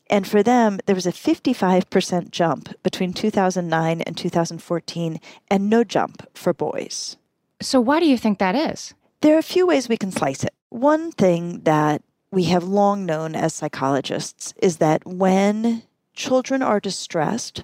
And 0.08 0.28
for 0.28 0.44
them, 0.44 0.80
there 0.86 0.96
was 0.96 1.08
a 1.08 1.12
55% 1.12 2.30
jump 2.32 2.82
between 2.84 3.14
2009 3.14 4.02
and 4.02 4.18
2014, 4.18 5.20
and 5.50 5.70
no 5.70 5.84
jump 5.84 6.28
for 6.38 6.54
boys. 6.54 7.18
So, 7.62 7.80
why 7.82 8.00
do 8.00 8.06
you 8.06 8.18
think 8.18 8.38
that 8.38 8.56
is? 8.56 8.94
There 9.22 9.36
are 9.36 9.40
a 9.40 9.44
few 9.44 9.66
ways 9.66 9.90
we 9.90 9.98
can 9.98 10.12
slice 10.12 10.44
it. 10.44 10.54
One 10.70 11.12
thing 11.12 11.62
that 11.62 12.04
we 12.32 12.44
have 12.46 12.64
long 12.64 13.06
known 13.06 13.36
as 13.36 13.54
psychologists 13.54 14.54
is 14.62 14.78
that 14.78 15.06
when 15.08 15.84
children 16.14 16.62
are 16.62 16.80
distressed, 16.80 17.64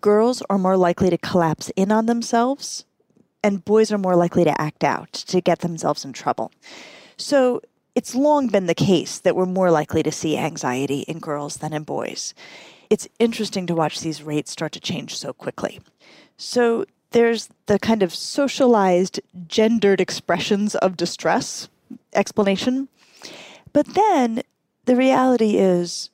girls 0.00 0.42
are 0.48 0.58
more 0.58 0.76
likely 0.76 1.10
to 1.10 1.18
collapse 1.18 1.70
in 1.76 1.92
on 1.92 2.06
themselves, 2.06 2.84
and 3.42 3.64
boys 3.64 3.92
are 3.92 3.98
more 3.98 4.16
likely 4.16 4.44
to 4.44 4.60
act 4.60 4.84
out 4.84 5.12
to 5.12 5.40
get 5.40 5.58
themselves 5.58 6.04
in 6.04 6.12
trouble. 6.12 6.52
So, 7.16 7.60
it's 7.94 8.14
long 8.14 8.48
been 8.48 8.66
the 8.66 8.74
case 8.74 9.18
that 9.20 9.36
we're 9.36 9.46
more 9.46 9.70
likely 9.70 10.02
to 10.02 10.12
see 10.12 10.36
anxiety 10.36 11.00
in 11.00 11.18
girls 11.18 11.58
than 11.58 11.72
in 11.72 11.82
boys. 11.82 12.34
It's 12.88 13.08
interesting 13.18 13.66
to 13.66 13.74
watch 13.74 14.00
these 14.00 14.22
rates 14.22 14.50
start 14.50 14.72
to 14.72 14.80
change 14.80 15.16
so 15.16 15.32
quickly. 15.32 15.80
So 16.36 16.84
there's 17.12 17.48
the 17.66 17.78
kind 17.78 18.02
of 18.02 18.14
socialized, 18.14 19.20
gendered 19.46 20.00
expressions 20.00 20.74
of 20.76 20.96
distress 20.96 21.68
explanation. 22.14 22.88
But 23.72 23.94
then 23.94 24.42
the 24.84 24.96
reality 24.96 25.56
is 25.56 26.10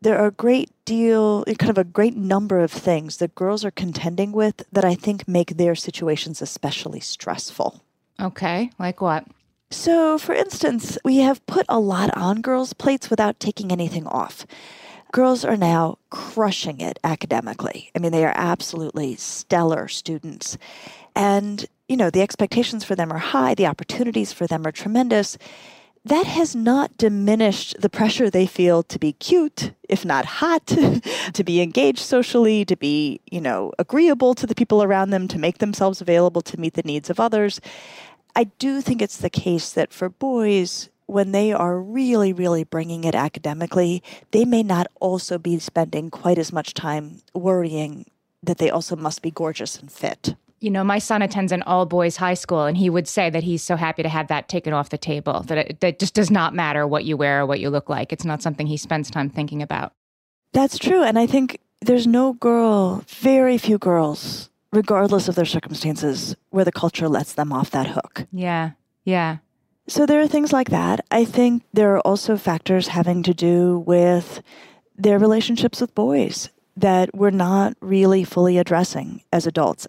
there 0.00 0.18
are 0.18 0.26
a 0.26 0.32
great 0.32 0.70
deal, 0.84 1.44
kind 1.44 1.70
of 1.70 1.78
a 1.78 1.84
great 1.84 2.16
number 2.16 2.60
of 2.60 2.70
things 2.70 3.18
that 3.18 3.34
girls 3.34 3.64
are 3.64 3.70
contending 3.70 4.32
with 4.32 4.64
that 4.72 4.84
I 4.84 4.94
think 4.94 5.28
make 5.28 5.56
their 5.56 5.74
situations 5.74 6.42
especially 6.42 7.00
stressful. 7.00 7.80
Okay, 8.20 8.70
like 8.78 9.00
what? 9.00 9.26
So, 9.72 10.18
for 10.18 10.34
instance, 10.34 10.98
we 11.02 11.18
have 11.18 11.44
put 11.46 11.64
a 11.66 11.80
lot 11.80 12.14
on 12.14 12.42
girls' 12.42 12.74
plates 12.74 13.08
without 13.08 13.40
taking 13.40 13.72
anything 13.72 14.06
off. 14.06 14.46
Girls 15.12 15.46
are 15.46 15.56
now 15.56 15.96
crushing 16.10 16.80
it 16.80 16.98
academically. 17.02 17.90
I 17.96 17.98
mean, 17.98 18.12
they 18.12 18.24
are 18.24 18.34
absolutely 18.34 19.16
stellar 19.16 19.88
students. 19.88 20.58
And, 21.16 21.64
you 21.88 21.96
know, 21.96 22.10
the 22.10 22.20
expectations 22.20 22.84
for 22.84 22.94
them 22.94 23.10
are 23.10 23.18
high, 23.18 23.54
the 23.54 23.66
opportunities 23.66 24.30
for 24.30 24.46
them 24.46 24.66
are 24.66 24.72
tremendous. 24.72 25.38
That 26.04 26.26
has 26.26 26.54
not 26.54 26.96
diminished 26.98 27.76
the 27.80 27.88
pressure 27.88 28.28
they 28.28 28.46
feel 28.46 28.82
to 28.82 28.98
be 28.98 29.12
cute, 29.12 29.72
if 29.88 30.04
not 30.04 30.24
hot, 30.24 30.66
to 31.32 31.44
be 31.44 31.62
engaged 31.62 32.00
socially, 32.00 32.64
to 32.66 32.76
be, 32.76 33.20
you 33.30 33.40
know, 33.40 33.72
agreeable 33.78 34.34
to 34.34 34.46
the 34.46 34.54
people 34.54 34.82
around 34.82 35.10
them, 35.10 35.28
to 35.28 35.38
make 35.38 35.58
themselves 35.58 36.02
available 36.02 36.42
to 36.42 36.60
meet 36.60 36.74
the 36.74 36.82
needs 36.82 37.08
of 37.08 37.20
others. 37.20 37.60
I 38.34 38.44
do 38.44 38.80
think 38.80 39.02
it's 39.02 39.18
the 39.18 39.30
case 39.30 39.72
that 39.72 39.92
for 39.92 40.08
boys, 40.08 40.88
when 41.06 41.32
they 41.32 41.52
are 41.52 41.78
really, 41.78 42.32
really 42.32 42.64
bringing 42.64 43.04
it 43.04 43.14
academically, 43.14 44.02
they 44.30 44.44
may 44.44 44.62
not 44.62 44.86
also 45.00 45.38
be 45.38 45.58
spending 45.58 46.10
quite 46.10 46.38
as 46.38 46.52
much 46.52 46.74
time 46.74 47.20
worrying 47.34 48.06
that 48.42 48.58
they 48.58 48.70
also 48.70 48.96
must 48.96 49.22
be 49.22 49.30
gorgeous 49.30 49.78
and 49.78 49.92
fit. 49.92 50.34
You 50.60 50.70
know, 50.70 50.84
my 50.84 50.98
son 50.98 51.22
attends 51.22 51.52
an 51.52 51.62
all 51.62 51.86
boys 51.86 52.16
high 52.16 52.34
school, 52.34 52.64
and 52.64 52.76
he 52.76 52.88
would 52.88 53.08
say 53.08 53.28
that 53.30 53.42
he's 53.42 53.62
so 53.62 53.76
happy 53.76 54.02
to 54.02 54.08
have 54.08 54.28
that 54.28 54.48
taken 54.48 54.72
off 54.72 54.90
the 54.90 54.98
table, 54.98 55.42
that 55.48 55.58
it 55.58 55.80
that 55.80 55.98
just 55.98 56.14
does 56.14 56.30
not 56.30 56.54
matter 56.54 56.86
what 56.86 57.04
you 57.04 57.16
wear 57.16 57.40
or 57.40 57.46
what 57.46 57.60
you 57.60 57.68
look 57.68 57.88
like. 57.88 58.12
It's 58.12 58.24
not 58.24 58.42
something 58.42 58.68
he 58.68 58.76
spends 58.76 59.10
time 59.10 59.28
thinking 59.28 59.60
about. 59.60 59.92
That's 60.52 60.78
true. 60.78 61.02
And 61.02 61.18
I 61.18 61.26
think 61.26 61.58
there's 61.80 62.06
no 62.06 62.34
girl, 62.34 63.02
very 63.08 63.58
few 63.58 63.76
girls 63.76 64.50
regardless 64.72 65.28
of 65.28 65.34
their 65.34 65.44
circumstances, 65.44 66.34
where 66.50 66.64
the 66.64 66.72
culture 66.72 67.08
lets 67.08 67.34
them 67.34 67.52
off 67.52 67.70
that 67.70 67.88
hook. 67.88 68.26
Yeah. 68.32 68.70
Yeah. 69.04 69.38
So 69.88 70.06
there 70.06 70.20
are 70.20 70.28
things 70.28 70.52
like 70.52 70.70
that. 70.70 71.04
I 71.10 71.24
think 71.24 71.64
there 71.72 71.94
are 71.94 72.00
also 72.00 72.36
factors 72.36 72.88
having 72.88 73.22
to 73.24 73.34
do 73.34 73.80
with 73.80 74.42
their 74.96 75.18
relationships 75.18 75.80
with 75.80 75.94
boys 75.94 76.50
that 76.76 77.14
we're 77.14 77.30
not 77.30 77.76
really 77.80 78.24
fully 78.24 78.58
addressing 78.58 79.22
as 79.32 79.46
adults. 79.46 79.86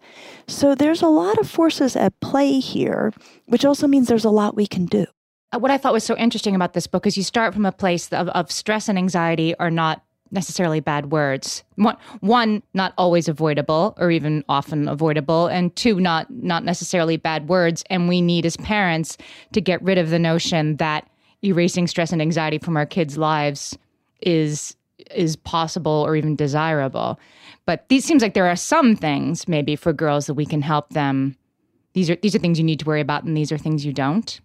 So 0.48 0.76
there's 0.76 1.02
a 1.02 1.08
lot 1.08 1.38
of 1.38 1.50
forces 1.50 1.96
at 1.96 2.19
play 2.19 2.60
here, 2.60 3.13
which 3.46 3.63
also 3.63 3.88
means 3.88 4.08
there's 4.08 4.26
a 4.26 4.30
lot 4.30 4.56
we 4.56 4.67
can 4.67 4.86
do. 4.86 5.06
Uh, 5.54 5.60
what 5.60 5.72
I 5.72 5.78
thought 5.78 5.93
was 5.93 6.04
so 6.04 6.17
interesting 6.17 6.56
about 6.56 6.74
this 6.74 6.88
book 6.88 7.08
is 7.08 7.15
you 7.15 7.24
start 7.24 7.54
from 7.54 7.65
a 7.65 7.72
place 7.72 8.12
of, 8.12 8.28
of 8.30 8.52
stress 8.52 8.89
and 8.89 8.98
anxiety 8.98 9.56
are 9.60 9.72
not 9.72 10.03
necessarily 10.34 10.80
bad 10.80 11.12
words. 11.12 11.63
One, 12.19 12.63
not 12.74 12.93
always 12.98 13.28
avoidable 13.28 13.93
or 13.98 14.12
even 14.12 14.43
often 14.50 14.88
avoidable, 14.88 15.48
and 15.48 15.76
two, 15.76 16.00
not 16.00 16.30
not 16.32 16.65
necessarily 16.65 17.17
bad 17.17 17.48
words. 17.48 17.84
And 17.89 18.10
we 18.10 18.22
need 18.22 18.46
as 18.46 18.58
parents 18.58 19.17
to 19.54 19.62
get 19.62 19.82
rid 19.82 19.98
of 19.98 20.10
the 20.10 20.19
notion 20.19 20.78
that 20.78 21.10
erasing 21.43 21.88
stress 21.88 22.12
and 22.12 22.22
anxiety 22.22 22.58
from 22.58 22.76
our 22.76 22.86
kids' 22.86 23.17
lives 23.17 23.78
is 24.22 24.76
is 25.12 25.36
possible 25.36 26.04
or 26.06 26.15
even 26.15 26.36
desirable. 26.36 27.19
But 27.65 27.88
these 27.89 28.06
seems 28.06 28.22
like 28.22 28.34
there 28.34 28.48
are 28.48 28.56
some 28.56 28.96
things 28.96 29.48
maybe 29.48 29.76
for 29.76 29.93
girls 29.93 30.28
that 30.28 30.34
we 30.34 30.46
can 30.46 30.62
help 30.62 30.89
them. 30.89 31.38
These 31.93 32.10
are 32.10 32.15
these 32.15 32.36
are 32.36 32.39
things 32.39 32.58
you 32.58 32.65
need 32.65 32.80
to 32.80 32.86
worry 32.86 33.02
about, 33.02 33.24
and 33.24 33.38
these 33.38 33.52
are 33.52 33.58
things 33.58 33.86
you 33.86 33.93
don't. 33.93 34.39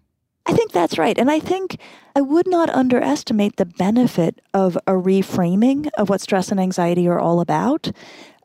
I 0.49 0.51
think 0.51 0.71
that's 0.71 0.97
right. 0.97 1.15
And 1.15 1.29
I 1.29 1.39
think 1.39 1.77
I 2.15 2.21
would 2.21 2.47
not 2.47 2.71
underestimate 2.71 3.57
the 3.57 3.67
benefit 3.67 4.41
of 4.51 4.77
a 4.87 4.93
reframing 4.93 5.89
of 5.95 6.09
what 6.09 6.21
stress 6.21 6.49
and 6.49 6.59
anxiety 6.59 7.07
are 7.07 7.19
all 7.19 7.39
about. 7.39 7.91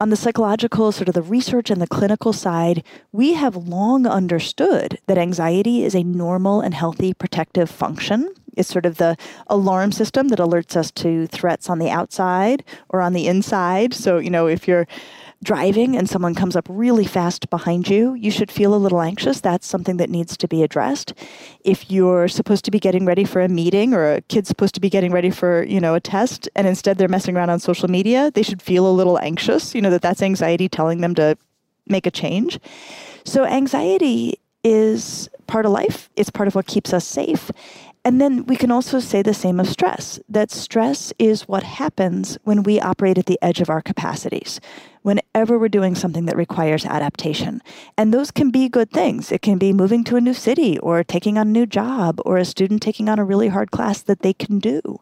On 0.02 0.10
the 0.10 0.16
psychological, 0.16 0.92
sort 0.92 1.08
of 1.08 1.14
the 1.14 1.22
research 1.22 1.70
and 1.70 1.80
the 1.80 1.86
clinical 1.86 2.34
side, 2.34 2.84
we 3.10 3.32
have 3.32 3.56
long 3.56 4.06
understood 4.06 4.98
that 5.06 5.16
anxiety 5.16 5.82
is 5.82 5.94
a 5.94 6.02
normal 6.04 6.60
and 6.60 6.74
healthy 6.74 7.14
protective 7.14 7.70
function 7.70 8.28
It's 8.54 8.68
sort 8.68 8.86
of 8.86 8.98
the 8.98 9.16
alarm 9.46 9.90
system 9.92 10.28
that 10.28 10.38
alerts 10.38 10.76
us 10.76 10.90
to 10.92 11.26
threats 11.26 11.70
on 11.70 11.78
the 11.78 11.90
outside 11.90 12.64
or 12.90 13.00
on 13.00 13.14
the 13.14 13.26
inside. 13.26 13.94
So, 13.94 14.18
you 14.18 14.30
know, 14.30 14.46
if 14.46 14.68
you're 14.68 14.86
driving 15.42 15.96
and 15.96 16.08
someone 16.08 16.34
comes 16.34 16.56
up 16.56 16.66
really 16.68 17.04
fast 17.04 17.50
behind 17.50 17.88
you, 17.88 18.14
you 18.14 18.30
should 18.30 18.50
feel 18.50 18.74
a 18.74 18.76
little 18.76 19.00
anxious. 19.00 19.40
That's 19.40 19.66
something 19.66 19.96
that 19.98 20.10
needs 20.10 20.36
to 20.36 20.48
be 20.48 20.62
addressed. 20.62 21.14
If 21.64 21.90
you're 21.90 22.28
supposed 22.28 22.64
to 22.66 22.70
be 22.70 22.78
getting 22.78 23.04
ready 23.04 23.24
for 23.24 23.40
a 23.40 23.48
meeting 23.48 23.94
or 23.94 24.14
a 24.14 24.20
kid's 24.22 24.48
supposed 24.48 24.74
to 24.74 24.80
be 24.80 24.90
getting 24.90 25.12
ready 25.12 25.30
for, 25.30 25.64
you 25.64 25.80
know, 25.80 25.94
a 25.94 26.00
test 26.00 26.48
and 26.54 26.66
instead 26.66 26.98
they're 26.98 27.08
messing 27.08 27.36
around 27.36 27.50
on 27.50 27.60
social 27.60 27.88
media, 27.88 28.30
they 28.30 28.42
should 28.42 28.62
feel 28.62 28.88
a 28.88 28.92
little 28.92 29.18
anxious, 29.18 29.74
you 29.74 29.82
know, 29.82 29.90
that 29.90 30.02
that's 30.02 30.22
anxiety 30.22 30.68
telling 30.68 31.00
them 31.00 31.14
to 31.14 31.36
make 31.86 32.06
a 32.06 32.10
change. 32.10 32.58
So 33.24 33.44
anxiety 33.44 34.38
is 34.62 35.28
part 35.46 35.66
of 35.66 35.72
life. 35.72 36.08
It's 36.16 36.30
part 36.30 36.48
of 36.48 36.54
what 36.54 36.66
keeps 36.66 36.92
us 36.92 37.06
safe. 37.06 37.50
And 38.06 38.20
then 38.20 38.44
we 38.44 38.56
can 38.56 38.70
also 38.70 39.00
say 39.00 39.22
the 39.22 39.32
same 39.32 39.58
of 39.58 39.66
stress 39.66 40.20
that 40.28 40.50
stress 40.50 41.10
is 41.18 41.48
what 41.48 41.62
happens 41.62 42.36
when 42.44 42.62
we 42.62 42.78
operate 42.78 43.16
at 43.16 43.24
the 43.24 43.38
edge 43.40 43.62
of 43.62 43.70
our 43.70 43.80
capacities, 43.80 44.60
whenever 45.00 45.58
we're 45.58 45.68
doing 45.68 45.94
something 45.94 46.26
that 46.26 46.36
requires 46.36 46.84
adaptation. 46.84 47.62
And 47.96 48.12
those 48.12 48.30
can 48.30 48.50
be 48.50 48.68
good 48.68 48.90
things. 48.90 49.32
It 49.32 49.40
can 49.40 49.56
be 49.56 49.72
moving 49.72 50.04
to 50.04 50.16
a 50.16 50.20
new 50.20 50.34
city 50.34 50.78
or 50.80 51.02
taking 51.02 51.38
on 51.38 51.48
a 51.48 51.50
new 51.50 51.64
job 51.64 52.20
or 52.26 52.36
a 52.36 52.44
student 52.44 52.82
taking 52.82 53.08
on 53.08 53.18
a 53.18 53.24
really 53.24 53.48
hard 53.48 53.70
class 53.70 54.02
that 54.02 54.20
they 54.20 54.34
can 54.34 54.58
do. 54.58 55.00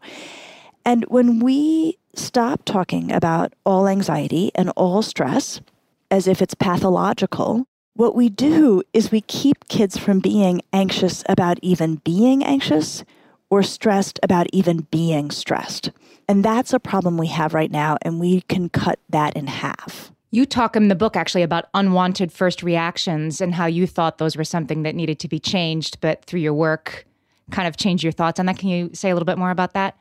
And 0.84 1.04
when 1.06 1.40
we 1.40 1.98
stop 2.14 2.64
talking 2.64 3.10
about 3.10 3.52
all 3.66 3.88
anxiety 3.88 4.52
and 4.54 4.70
all 4.76 5.02
stress 5.02 5.60
as 6.08 6.28
if 6.28 6.40
it's 6.40 6.54
pathological, 6.54 7.66
what 7.94 8.14
we 8.14 8.28
do 8.28 8.82
is 8.92 9.10
we 9.10 9.20
keep 9.20 9.68
kids 9.68 9.98
from 9.98 10.20
being 10.20 10.62
anxious 10.72 11.22
about 11.28 11.58
even 11.62 11.96
being 11.96 12.42
anxious 12.42 13.04
or 13.50 13.62
stressed 13.62 14.18
about 14.22 14.46
even 14.52 14.86
being 14.90 15.30
stressed. 15.30 15.90
And 16.26 16.44
that's 16.44 16.72
a 16.72 16.80
problem 16.80 17.18
we 17.18 17.26
have 17.26 17.52
right 17.52 17.70
now, 17.70 17.98
and 18.02 18.18
we 18.18 18.40
can 18.42 18.70
cut 18.70 18.98
that 19.10 19.36
in 19.36 19.46
half. 19.46 20.10
You 20.30 20.46
talk 20.46 20.76
in 20.76 20.88
the 20.88 20.94
book 20.94 21.16
actually 21.16 21.42
about 21.42 21.66
unwanted 21.74 22.32
first 22.32 22.62
reactions 22.62 23.42
and 23.42 23.54
how 23.54 23.66
you 23.66 23.86
thought 23.86 24.16
those 24.16 24.36
were 24.36 24.44
something 24.44 24.82
that 24.84 24.94
needed 24.94 25.18
to 25.20 25.28
be 25.28 25.38
changed, 25.38 26.00
but 26.00 26.24
through 26.24 26.40
your 26.40 26.54
work, 26.54 27.06
kind 27.50 27.68
of 27.68 27.76
changed 27.76 28.02
your 28.02 28.12
thoughts 28.12 28.40
on 28.40 28.46
that. 28.46 28.56
Can 28.56 28.70
you 28.70 28.90
say 28.94 29.10
a 29.10 29.14
little 29.14 29.26
bit 29.26 29.36
more 29.36 29.50
about 29.50 29.74
that? 29.74 29.98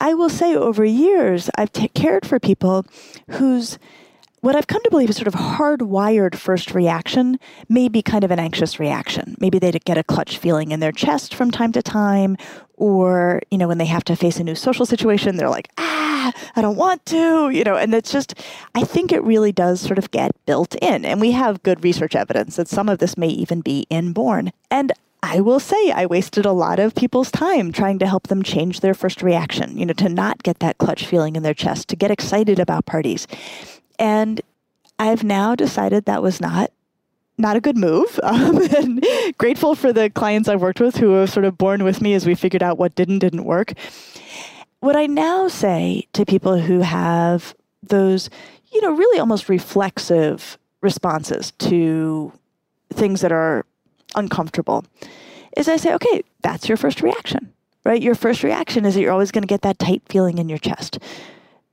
I 0.00 0.14
will 0.14 0.30
say 0.30 0.54
over 0.54 0.84
years, 0.84 1.50
I've 1.58 1.72
t- 1.72 1.88
cared 1.88 2.24
for 2.24 2.40
people 2.40 2.86
whose 3.32 3.78
what 4.40 4.54
I've 4.54 4.66
come 4.66 4.82
to 4.82 4.90
believe 4.90 5.10
is 5.10 5.16
sort 5.16 5.26
of 5.26 5.34
hardwired 5.34 6.34
first 6.34 6.74
reaction 6.74 7.38
may 7.68 7.88
be 7.88 8.02
kind 8.02 8.24
of 8.24 8.30
an 8.30 8.38
anxious 8.38 8.78
reaction. 8.78 9.36
Maybe 9.40 9.58
they 9.58 9.72
get 9.72 9.98
a 9.98 10.04
clutch 10.04 10.38
feeling 10.38 10.70
in 10.70 10.80
their 10.80 10.92
chest 10.92 11.34
from 11.34 11.50
time 11.50 11.72
to 11.72 11.82
time, 11.82 12.36
or, 12.76 13.42
you 13.50 13.58
know, 13.58 13.66
when 13.66 13.78
they 13.78 13.86
have 13.86 14.04
to 14.04 14.16
face 14.16 14.38
a 14.38 14.44
new 14.44 14.54
social 14.54 14.86
situation, 14.86 15.36
they're 15.36 15.48
like, 15.48 15.68
ah, 15.78 16.32
I 16.54 16.62
don't 16.62 16.76
want 16.76 17.04
to, 17.06 17.50
you 17.50 17.64
know, 17.64 17.76
and 17.76 17.92
it's 17.94 18.12
just, 18.12 18.34
I 18.74 18.84
think 18.84 19.10
it 19.10 19.22
really 19.24 19.50
does 19.50 19.80
sort 19.80 19.98
of 19.98 20.10
get 20.12 20.30
built 20.46 20.76
in. 20.76 21.04
And 21.04 21.20
we 21.20 21.32
have 21.32 21.62
good 21.64 21.82
research 21.82 22.14
evidence 22.14 22.56
that 22.56 22.68
some 22.68 22.88
of 22.88 22.98
this 22.98 23.18
may 23.18 23.28
even 23.28 23.60
be 23.60 23.86
inborn. 23.90 24.52
And 24.70 24.92
I 25.20 25.40
will 25.40 25.58
say 25.58 25.90
I 25.90 26.06
wasted 26.06 26.46
a 26.46 26.52
lot 26.52 26.78
of 26.78 26.94
people's 26.94 27.32
time 27.32 27.72
trying 27.72 27.98
to 27.98 28.06
help 28.06 28.28
them 28.28 28.44
change 28.44 28.80
their 28.80 28.94
first 28.94 29.20
reaction, 29.20 29.76
you 29.76 29.84
know, 29.84 29.92
to 29.94 30.08
not 30.08 30.44
get 30.44 30.60
that 30.60 30.78
clutch 30.78 31.04
feeling 31.04 31.34
in 31.34 31.42
their 31.42 31.54
chest, 31.54 31.88
to 31.88 31.96
get 31.96 32.12
excited 32.12 32.60
about 32.60 32.86
parties. 32.86 33.26
And 33.98 34.40
I've 34.98 35.24
now 35.24 35.54
decided 35.54 36.04
that 36.04 36.22
was 36.22 36.40
not 36.40 36.72
not 37.40 37.56
a 37.56 37.60
good 37.60 37.76
move. 37.76 38.18
Um, 38.28 38.58
and 38.76 39.04
grateful 39.38 39.74
for 39.74 39.92
the 39.92 40.10
clients 40.10 40.48
I've 40.48 40.60
worked 40.60 40.80
with 40.80 40.96
who 40.96 41.12
have 41.12 41.30
sort 41.30 41.46
of 41.46 41.56
borne 41.56 41.82
with 41.82 42.02
me 42.02 42.14
as 42.14 42.26
we 42.26 42.34
figured 42.34 42.62
out 42.62 42.78
what 42.78 42.94
did 42.94 43.08
and 43.08 43.20
didn't 43.20 43.44
work. 43.44 43.72
What 44.80 44.96
I 44.96 45.06
now 45.06 45.48
say 45.48 46.06
to 46.12 46.26
people 46.26 46.60
who 46.60 46.80
have 46.80 47.54
those, 47.82 48.28
you 48.70 48.80
know, 48.82 48.92
really 48.92 49.18
almost 49.18 49.48
reflexive 49.48 50.58
responses 50.82 51.52
to 51.52 52.32
things 52.92 53.22
that 53.22 53.32
are 53.32 53.64
uncomfortable 54.14 54.84
is 55.56 55.68
I 55.68 55.76
say, 55.76 55.94
okay, 55.94 56.22
that's 56.42 56.68
your 56.68 56.76
first 56.76 57.00
reaction, 57.00 57.52
right? 57.84 58.00
Your 58.02 58.14
first 58.14 58.42
reaction 58.42 58.84
is 58.84 58.94
that 58.94 59.00
you're 59.00 59.12
always 59.12 59.32
going 59.32 59.42
to 59.42 59.48
get 59.48 59.62
that 59.62 59.78
tight 59.78 60.02
feeling 60.08 60.38
in 60.38 60.48
your 60.48 60.58
chest. 60.58 60.98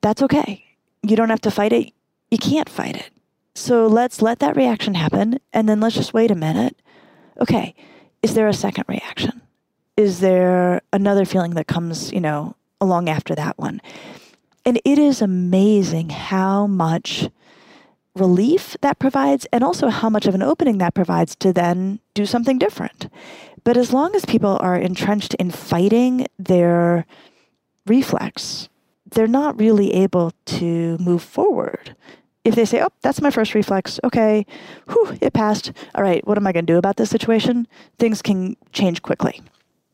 That's 0.01 0.21
okay. 0.23 0.63
You 1.03 1.15
don't 1.15 1.29
have 1.29 1.41
to 1.41 1.51
fight 1.51 1.73
it 1.73 1.93
you 2.31 2.37
can't 2.37 2.69
fight 2.69 2.95
it. 2.95 3.11
So 3.55 3.87
let's 3.87 4.21
let 4.21 4.39
that 4.39 4.57
reaction 4.57 4.95
happen 4.95 5.39
and 5.53 5.67
then 5.69 5.79
let's 5.79 5.95
just 5.95 6.13
wait 6.13 6.31
a 6.31 6.35
minute. 6.35 6.77
Okay, 7.39 7.75
is 8.21 8.33
there 8.33 8.47
a 8.47 8.53
second 8.53 8.85
reaction? 8.87 9.41
Is 9.97 10.19
there 10.19 10.81
another 10.91 11.25
feeling 11.25 11.51
that 11.51 11.67
comes, 11.67 12.11
you 12.11 12.19
know, 12.19 12.55
along 12.81 13.07
after 13.07 13.33
that 13.35 13.57
one? 13.57 13.81
And 14.65 14.81
it 14.83 14.99
is 14.99 15.21
amazing 15.21 16.09
how 16.09 16.67
much 16.67 17.29
relief 18.15 18.75
that 18.81 18.99
provides 18.99 19.45
and 19.51 19.63
also 19.63 19.89
how 19.89 20.09
much 20.09 20.25
of 20.25 20.35
an 20.35 20.41
opening 20.41 20.77
that 20.79 20.93
provides 20.93 21.35
to 21.35 21.53
then 21.53 21.99
do 22.13 22.25
something 22.25 22.57
different. 22.57 23.09
But 23.63 23.77
as 23.77 23.93
long 23.93 24.15
as 24.15 24.25
people 24.25 24.57
are 24.61 24.77
entrenched 24.77 25.33
in 25.35 25.51
fighting 25.51 26.27
their 26.37 27.05
reflex, 27.85 28.69
they're 29.15 29.27
not 29.27 29.59
really 29.59 29.93
able 29.93 30.31
to 30.45 30.97
move 30.99 31.23
forward. 31.23 31.95
If 32.43 32.53
they 32.53 32.65
say, 32.65 32.83
oh, 32.83 32.89
that's 33.01 33.21
my 33.21 33.31
first 33.31 33.55
reflex, 33.55 33.99
okay, 34.03 34.45
whew, 34.87 35.17
it 35.19 35.33
passed. 35.33 35.71
All 35.95 36.03
right, 36.03 36.25
what 36.27 36.37
am 36.37 36.45
I 36.45 36.51
going 36.51 36.65
to 36.65 36.73
do 36.73 36.77
about 36.77 36.97
this 36.97 37.09
situation? 37.09 37.67
Things 37.97 38.21
can 38.21 38.55
change 38.71 39.01
quickly. 39.01 39.41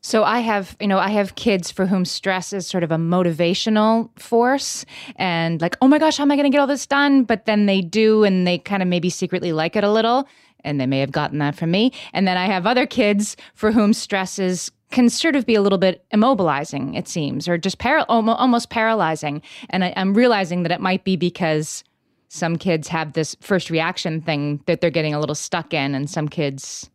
So 0.02 0.24
I 0.24 0.40
have, 0.40 0.76
you 0.80 0.88
know, 0.88 0.98
I 0.98 1.10
have 1.10 1.36
kids 1.36 1.70
for 1.70 1.86
whom 1.86 2.04
stress 2.04 2.52
is 2.52 2.66
sort 2.66 2.82
of 2.82 2.90
a 2.90 2.96
motivational 2.96 4.10
force 4.18 4.84
and 5.14 5.62
like, 5.62 5.76
oh 5.80 5.86
my 5.88 5.98
gosh, 5.98 6.16
how 6.18 6.24
am 6.24 6.32
I 6.32 6.36
going 6.36 6.44
to 6.44 6.50
get 6.50 6.60
all 6.60 6.66
this 6.66 6.86
done? 6.86 7.22
But 7.22 7.46
then 7.46 7.66
they 7.66 7.80
do 7.80 8.24
and 8.24 8.44
they 8.44 8.58
kind 8.58 8.82
of 8.82 8.88
maybe 8.88 9.08
secretly 9.08 9.52
like 9.52 9.76
it 9.76 9.84
a 9.84 9.90
little 9.90 10.26
and 10.64 10.80
they 10.80 10.86
may 10.86 10.98
have 10.98 11.12
gotten 11.12 11.38
that 11.38 11.54
from 11.54 11.70
me. 11.70 11.92
And 12.12 12.26
then 12.26 12.36
I 12.36 12.46
have 12.46 12.66
other 12.66 12.84
kids 12.84 13.36
for 13.54 13.70
whom 13.70 13.92
stress 13.92 14.40
is 14.40 14.72
can 14.92 15.08
sort 15.08 15.34
of 15.34 15.46
be 15.46 15.54
a 15.54 15.62
little 15.62 15.78
bit 15.78 16.04
immobilizing, 16.14 16.96
it 16.96 17.08
seems, 17.08 17.48
or 17.48 17.58
just 17.58 17.78
para- 17.78 18.04
almost 18.08 18.70
paralyzing. 18.70 19.42
And 19.70 19.84
I, 19.84 19.88
am 19.88 20.14
realizing 20.14 20.62
that 20.62 20.72
it 20.72 20.80
might 20.80 21.04
be 21.04 21.16
because 21.16 21.82
some 22.28 22.56
kids 22.56 22.88
have 22.88 23.12
this 23.12 23.36
first 23.40 23.68
reaction 23.70 24.20
thing 24.20 24.62
that 24.66 24.80
they're 24.80 24.90
getting 24.90 25.14
a 25.14 25.20
little 25.20 25.34
stuck 25.34 25.74
in, 25.74 25.94
and 25.94 26.08
some 26.08 26.28
kids 26.28 26.90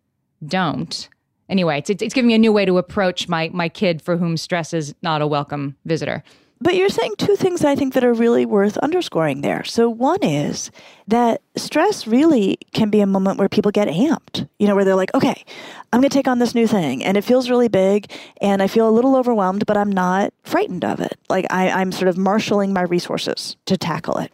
don't. 0.45 1.09
Anyway, 1.49 1.77
it's, 1.77 1.89
it's 1.89 2.13
giving 2.13 2.27
me 2.27 2.33
a 2.33 2.39
new 2.39 2.51
way 2.51 2.65
to 2.65 2.77
approach 2.77 3.27
my 3.27 3.49
my 3.53 3.69
kid 3.69 4.01
for 4.01 4.17
whom 4.17 4.37
stress 4.37 4.73
is 4.73 4.93
not 5.01 5.21
a 5.21 5.27
welcome 5.27 5.75
visitor. 5.85 6.23
But 6.59 6.75
you're 6.75 6.89
saying 6.89 7.13
two 7.17 7.35
things 7.35 7.63
I 7.63 7.75
think 7.75 7.93
that 7.93 8.03
are 8.03 8.13
really 8.13 8.45
worth 8.45 8.77
underscoring 8.79 9.41
there. 9.41 9.63
So 9.63 9.89
one 9.89 10.23
is 10.23 10.71
that 11.07 11.41
stress 11.55 12.07
really 12.07 12.57
can 12.73 12.89
be 12.89 12.99
a 12.99 13.05
moment 13.05 13.37
where 13.37 13.47
people 13.47 13.71
get 13.71 13.87
amped, 13.87 14.47
you 14.57 14.67
know, 14.67 14.75
where 14.75 14.83
they're 14.83 14.95
like, 14.95 15.13
okay, 15.13 15.45
I'm 15.93 16.01
going 16.01 16.09
to 16.09 16.13
take 16.13 16.27
on 16.27 16.39
this 16.39 16.55
new 16.55 16.67
thing 16.67 17.03
and 17.03 17.15
it 17.15 17.23
feels 17.23 17.49
really 17.49 17.67
big 17.67 18.11
and 18.41 18.61
I 18.61 18.67
feel 18.67 18.89
a 18.89 18.91
little 18.91 19.15
overwhelmed, 19.15 19.65
but 19.65 19.77
I'm 19.77 19.91
not 19.91 20.33
frightened 20.43 20.83
of 20.83 20.99
it. 20.99 21.17
Like 21.29 21.45
I, 21.51 21.69
I'm 21.69 21.91
sort 21.91 22.07
of 22.07 22.17
marshaling 22.17 22.73
my 22.73 22.81
resources 22.81 23.55
to 23.65 23.77
tackle 23.77 24.17
it. 24.17 24.31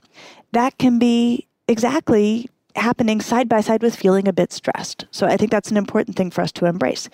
That 0.54 0.78
can 0.78 1.00
be 1.00 1.48
exactly 1.68 2.50
happening 2.76 3.22
side 3.22 3.48
by 3.48 3.62
side 3.62 3.82
with 3.82 3.96
feeling 3.96 4.28
a 4.28 4.34
bit 4.34 4.52
stressed. 4.52 5.06
So 5.12 5.28
I 5.28 5.38
think 5.38 5.52
that's 5.52 5.72
an 5.72 5.78
important 5.78 6.16
thing 6.18 6.32
for 6.32 6.42
us 6.42 6.52
to 6.54 6.66
embrace. 6.66 7.10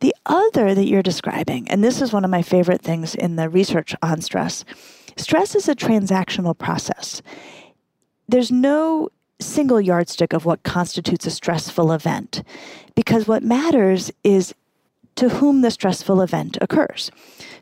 The 0.00 0.14
other 0.26 0.74
that 0.74 0.86
you're 0.86 1.02
describing, 1.02 1.68
and 1.68 1.82
this 1.82 2.00
is 2.00 2.12
one 2.12 2.24
of 2.24 2.30
my 2.30 2.42
favorite 2.42 2.82
things 2.82 3.14
in 3.14 3.36
the 3.36 3.48
research 3.48 3.94
on 4.02 4.20
stress, 4.20 4.64
stress 5.16 5.54
is 5.54 5.68
a 5.68 5.74
transactional 5.74 6.56
process. 6.56 7.22
There's 8.28 8.50
no 8.50 9.08
single 9.40 9.80
yardstick 9.80 10.32
of 10.32 10.44
what 10.44 10.62
constitutes 10.62 11.26
a 11.26 11.30
stressful 11.30 11.92
event 11.92 12.42
because 12.94 13.28
what 13.28 13.42
matters 13.42 14.10
is 14.24 14.54
to 15.14 15.28
whom 15.28 15.62
the 15.62 15.70
stressful 15.70 16.20
event 16.20 16.58
occurs. 16.60 17.10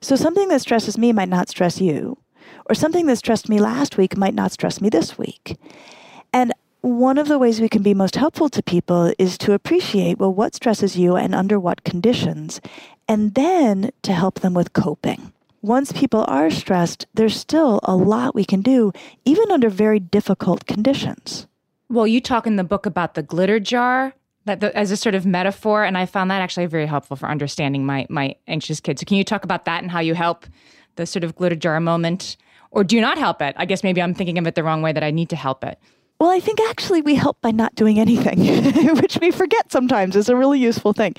So 0.00 0.16
something 0.16 0.48
that 0.48 0.60
stresses 0.60 0.98
me 0.98 1.12
might 1.12 1.28
not 1.28 1.48
stress 1.48 1.80
you, 1.80 2.18
or 2.68 2.74
something 2.74 3.06
that 3.06 3.16
stressed 3.16 3.48
me 3.48 3.60
last 3.60 3.96
week 3.96 4.16
might 4.16 4.34
not 4.34 4.52
stress 4.52 4.80
me 4.80 4.88
this 4.88 5.16
week. 5.16 5.56
And 6.32 6.52
one 6.86 7.18
of 7.18 7.26
the 7.26 7.38
ways 7.38 7.60
we 7.60 7.68
can 7.68 7.82
be 7.82 7.94
most 7.94 8.14
helpful 8.14 8.48
to 8.48 8.62
people 8.62 9.12
is 9.18 9.36
to 9.36 9.52
appreciate 9.52 10.18
well 10.18 10.32
what 10.32 10.54
stresses 10.54 10.96
you 10.96 11.16
and 11.16 11.34
under 11.34 11.58
what 11.58 11.82
conditions 11.82 12.60
and 13.08 13.34
then 13.34 13.90
to 14.02 14.12
help 14.12 14.38
them 14.38 14.54
with 14.54 14.72
coping. 14.72 15.32
Once 15.62 15.90
people 15.90 16.24
are 16.28 16.48
stressed 16.48 17.04
there's 17.12 17.36
still 17.36 17.80
a 17.82 17.96
lot 17.96 18.36
we 18.36 18.44
can 18.44 18.62
do 18.62 18.92
even 19.24 19.50
under 19.50 19.68
very 19.68 19.98
difficult 19.98 20.64
conditions. 20.66 21.48
Well 21.88 22.06
you 22.06 22.20
talk 22.20 22.46
in 22.46 22.54
the 22.54 22.62
book 22.62 22.86
about 22.86 23.14
the 23.14 23.22
glitter 23.22 23.58
jar 23.58 24.14
as 24.46 24.92
a 24.92 24.96
sort 24.96 25.16
of 25.16 25.26
metaphor 25.26 25.82
and 25.82 25.98
i 25.98 26.06
found 26.06 26.30
that 26.30 26.40
actually 26.40 26.66
very 26.66 26.86
helpful 26.86 27.16
for 27.16 27.28
understanding 27.28 27.84
my 27.84 28.06
my 28.08 28.36
anxious 28.46 28.78
kids. 28.78 29.00
So 29.00 29.06
can 29.06 29.16
you 29.16 29.24
talk 29.24 29.42
about 29.42 29.64
that 29.64 29.82
and 29.82 29.90
how 29.90 29.98
you 29.98 30.14
help 30.14 30.46
the 30.94 31.04
sort 31.04 31.24
of 31.24 31.34
glitter 31.34 31.56
jar 31.56 31.80
moment? 31.80 32.36
Or 32.70 32.84
do 32.84 32.94
you 32.94 33.02
not 33.02 33.18
help 33.18 33.42
it? 33.42 33.56
I 33.58 33.64
guess 33.64 33.82
maybe 33.82 34.00
i'm 34.00 34.14
thinking 34.14 34.38
of 34.38 34.46
it 34.46 34.54
the 34.54 34.62
wrong 34.62 34.82
way 34.82 34.92
that 34.92 35.02
i 35.02 35.10
need 35.10 35.30
to 35.30 35.36
help 35.36 35.64
it 35.64 35.80
well, 36.26 36.34
I 36.34 36.40
think 36.40 36.60
actually 36.60 37.02
we 37.02 37.14
help 37.14 37.40
by 37.40 37.52
not 37.52 37.76
doing 37.76 38.00
anything, 38.00 38.40
which 39.00 39.16
we 39.20 39.30
forget 39.30 39.70
sometimes 39.70 40.16
is 40.16 40.28
a 40.28 40.34
really 40.34 40.58
useful 40.58 40.92
thing. 40.92 41.14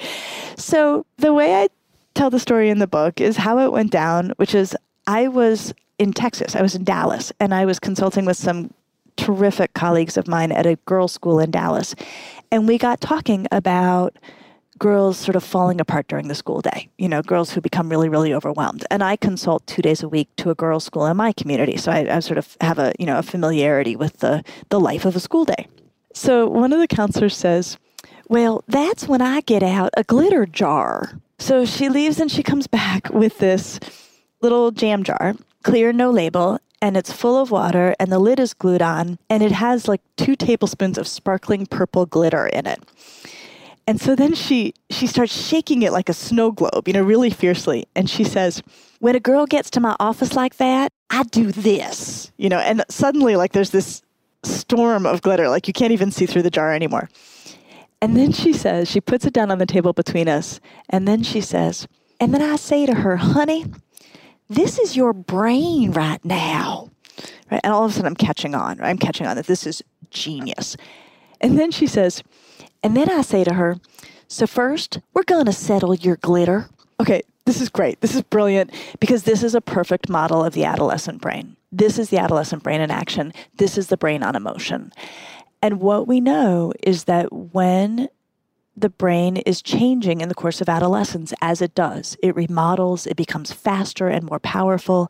So, 0.57 1.05
the 1.15 1.33
way 1.33 1.55
I 1.55 1.69
tell 2.13 2.29
the 2.29 2.41
story 2.41 2.69
in 2.69 2.79
the 2.79 2.87
book 2.87 3.21
is 3.21 3.37
how 3.37 3.59
it 3.59 3.71
went 3.71 3.89
down, 3.89 4.33
which 4.35 4.53
is 4.53 4.75
I 5.07 5.29
was 5.29 5.73
in 5.97 6.11
Texas, 6.11 6.57
I 6.57 6.61
was 6.61 6.75
in 6.75 6.83
Dallas, 6.83 7.31
and 7.39 7.53
I 7.53 7.65
was 7.65 7.79
consulting 7.79 8.25
with 8.25 8.35
some 8.35 8.73
terrific 9.15 9.73
colleagues 9.73 10.17
of 10.17 10.27
mine 10.27 10.51
at 10.51 10.65
a 10.65 10.75
girls' 10.85 11.13
school 11.13 11.39
in 11.39 11.51
Dallas. 11.51 11.95
And 12.51 12.67
we 12.67 12.77
got 12.77 12.99
talking 12.99 13.47
about 13.49 14.13
girls 14.77 15.17
sort 15.17 15.35
of 15.35 15.43
falling 15.43 15.79
apart 15.81 16.07
during 16.07 16.27
the 16.27 16.35
school 16.35 16.61
day, 16.61 16.89
you 16.97 17.09
know, 17.09 17.21
girls 17.21 17.51
who 17.51 17.61
become 17.61 17.89
really, 17.89 18.09
really 18.09 18.33
overwhelmed. 18.33 18.85
And 18.89 19.03
I 19.03 19.15
consult 19.15 19.65
two 19.67 19.81
days 19.81 20.03
a 20.03 20.09
week 20.09 20.29
to 20.37 20.49
a 20.49 20.55
girls' 20.55 20.83
school 20.83 21.05
in 21.05 21.17
my 21.17 21.31
community. 21.33 21.77
So 21.77 21.91
I, 21.91 22.17
I 22.17 22.19
sort 22.19 22.37
of 22.37 22.57
have 22.61 22.79
a, 22.79 22.93
you 22.99 23.05
know, 23.05 23.17
a 23.17 23.23
familiarity 23.23 23.95
with 23.95 24.17
the, 24.17 24.43
the 24.69 24.79
life 24.79 25.05
of 25.05 25.15
a 25.15 25.19
school 25.19 25.45
day. 25.45 25.67
So 26.13 26.47
one 26.47 26.73
of 26.73 26.79
the 26.79 26.87
counselors 26.87 27.37
says, 27.37 27.77
Well, 28.27 28.63
that's 28.67 29.07
when 29.07 29.21
I 29.21 29.41
get 29.41 29.63
out 29.63 29.91
a 29.95 30.03
glitter 30.03 30.45
jar. 30.45 31.19
So 31.39 31.65
she 31.65 31.89
leaves 31.89 32.19
and 32.19 32.31
she 32.31 32.41
comes 32.41 32.67
back 32.67 33.09
with 33.11 33.37
this 33.37 33.79
little 34.41 34.71
jam 34.71 35.03
jar, 35.03 35.35
clear, 35.63 35.93
no 35.93 36.09
label, 36.09 36.59
and 36.81 36.97
it's 36.97 37.11
full 37.11 37.37
of 37.37 37.51
water 37.51 37.95
and 37.99 38.11
the 38.11 38.19
lid 38.19 38.39
is 38.39 38.53
glued 38.53 38.81
on 38.81 39.17
and 39.29 39.41
it 39.41 39.51
has 39.51 39.87
like 39.87 40.01
two 40.15 40.35
tablespoons 40.35 40.97
of 40.97 41.07
sparkling 41.07 41.65
purple 41.65 42.05
glitter 42.05 42.47
in 42.47 42.65
it. 42.67 42.81
And 43.87 44.01
so 44.01 44.15
then 44.15 44.35
she 44.35 44.73
she 44.89 45.07
starts 45.07 45.33
shaking 45.33 45.81
it 45.81 45.93
like 45.93 46.09
a 46.09 46.13
snow 46.13 46.51
globe, 46.51 46.87
you 46.87 46.93
know, 46.93 47.01
really 47.01 47.29
fiercely. 47.29 47.87
And 47.95 48.09
she 48.09 48.25
says, 48.25 48.61
"When 48.99 49.15
a 49.15 49.19
girl 49.19 49.45
gets 49.45 49.69
to 49.71 49.79
my 49.79 49.95
office 49.99 50.33
like 50.33 50.57
that, 50.57 50.91
I 51.09 51.23
do 51.23 51.53
this." 51.53 52.31
You 52.37 52.49
know, 52.49 52.59
and 52.59 52.83
suddenly 52.89 53.37
like 53.37 53.53
there's 53.53 53.69
this 53.69 54.01
storm 54.43 55.05
of 55.05 55.21
glitter, 55.21 55.47
like 55.47 55.67
you 55.67 55.73
can't 55.73 55.93
even 55.93 56.11
see 56.11 56.25
through 56.25 56.43
the 56.43 56.51
jar 56.51 56.73
anymore. 56.73 57.09
And 58.01 58.15
then 58.15 58.31
she 58.31 58.53
says, 58.53 58.87
she 58.87 59.01
puts 59.01 59.25
it 59.25 59.33
down 59.33 59.49
on 59.49 59.57
the 59.57 59.65
table 59.65 59.91
between 59.91 60.27
us, 60.29 60.59
and 60.89 61.07
then 61.07 61.23
she 61.23 61.41
says, 61.41 61.87
and 62.19 62.31
then 62.31 62.43
I 62.43 62.57
say 62.57 62.85
to 62.85 62.93
her, 62.93 63.15
"Honey, 63.15 63.65
this 64.49 64.77
is 64.77 64.97
your 64.97 65.13
brain 65.13 65.91
right 65.91 66.23
now." 66.25 66.89
Right? 67.49 67.61
And 67.63 67.73
all 67.73 67.85
of 67.85 67.91
a 67.91 67.93
sudden 67.93 68.07
I'm 68.07 68.15
catching 68.15 68.53
on. 68.53 68.79
Right? 68.79 68.89
I'm 68.89 68.97
catching 68.97 69.25
on 69.25 69.37
that 69.37 69.47
this 69.47 69.65
is 69.65 69.81
genius. 70.11 70.75
And 71.39 71.57
then 71.57 71.71
she 71.71 71.87
says, 71.87 72.23
and 72.83 72.95
then 72.95 73.09
I 73.09 73.21
say 73.21 73.43
to 73.43 73.53
her, 73.53 73.77
So, 74.27 74.47
first, 74.47 74.99
we're 75.13 75.23
going 75.23 75.45
to 75.45 75.53
settle 75.53 75.95
your 75.95 76.17
glitter. 76.17 76.69
Okay, 76.99 77.21
this 77.45 77.61
is 77.61 77.69
great. 77.69 78.01
This 78.01 78.15
is 78.15 78.21
brilliant 78.23 78.71
because 78.99 79.23
this 79.23 79.43
is 79.43 79.55
a 79.55 79.61
perfect 79.61 80.09
model 80.09 80.43
of 80.43 80.53
the 80.53 80.65
adolescent 80.65 81.21
brain. 81.21 81.55
This 81.71 81.97
is 81.97 82.09
the 82.09 82.17
adolescent 82.17 82.63
brain 82.63 82.81
in 82.81 82.91
action. 82.91 83.33
This 83.55 83.77
is 83.77 83.87
the 83.87 83.97
brain 83.97 84.23
on 84.23 84.35
emotion. 84.35 84.91
And 85.61 85.79
what 85.79 86.07
we 86.07 86.19
know 86.19 86.73
is 86.83 87.05
that 87.05 87.31
when 87.31 88.09
the 88.75 88.89
brain 88.89 89.37
is 89.37 89.61
changing 89.61 90.21
in 90.21 90.29
the 90.29 90.35
course 90.35 90.61
of 90.61 90.69
adolescence, 90.69 91.33
as 91.41 91.61
it 91.61 91.73
does, 91.73 92.15
it 92.21 92.35
remodels, 92.35 93.07
it 93.07 93.17
becomes 93.17 93.51
faster 93.51 94.07
and 94.07 94.29
more 94.29 94.39
powerful 94.39 95.09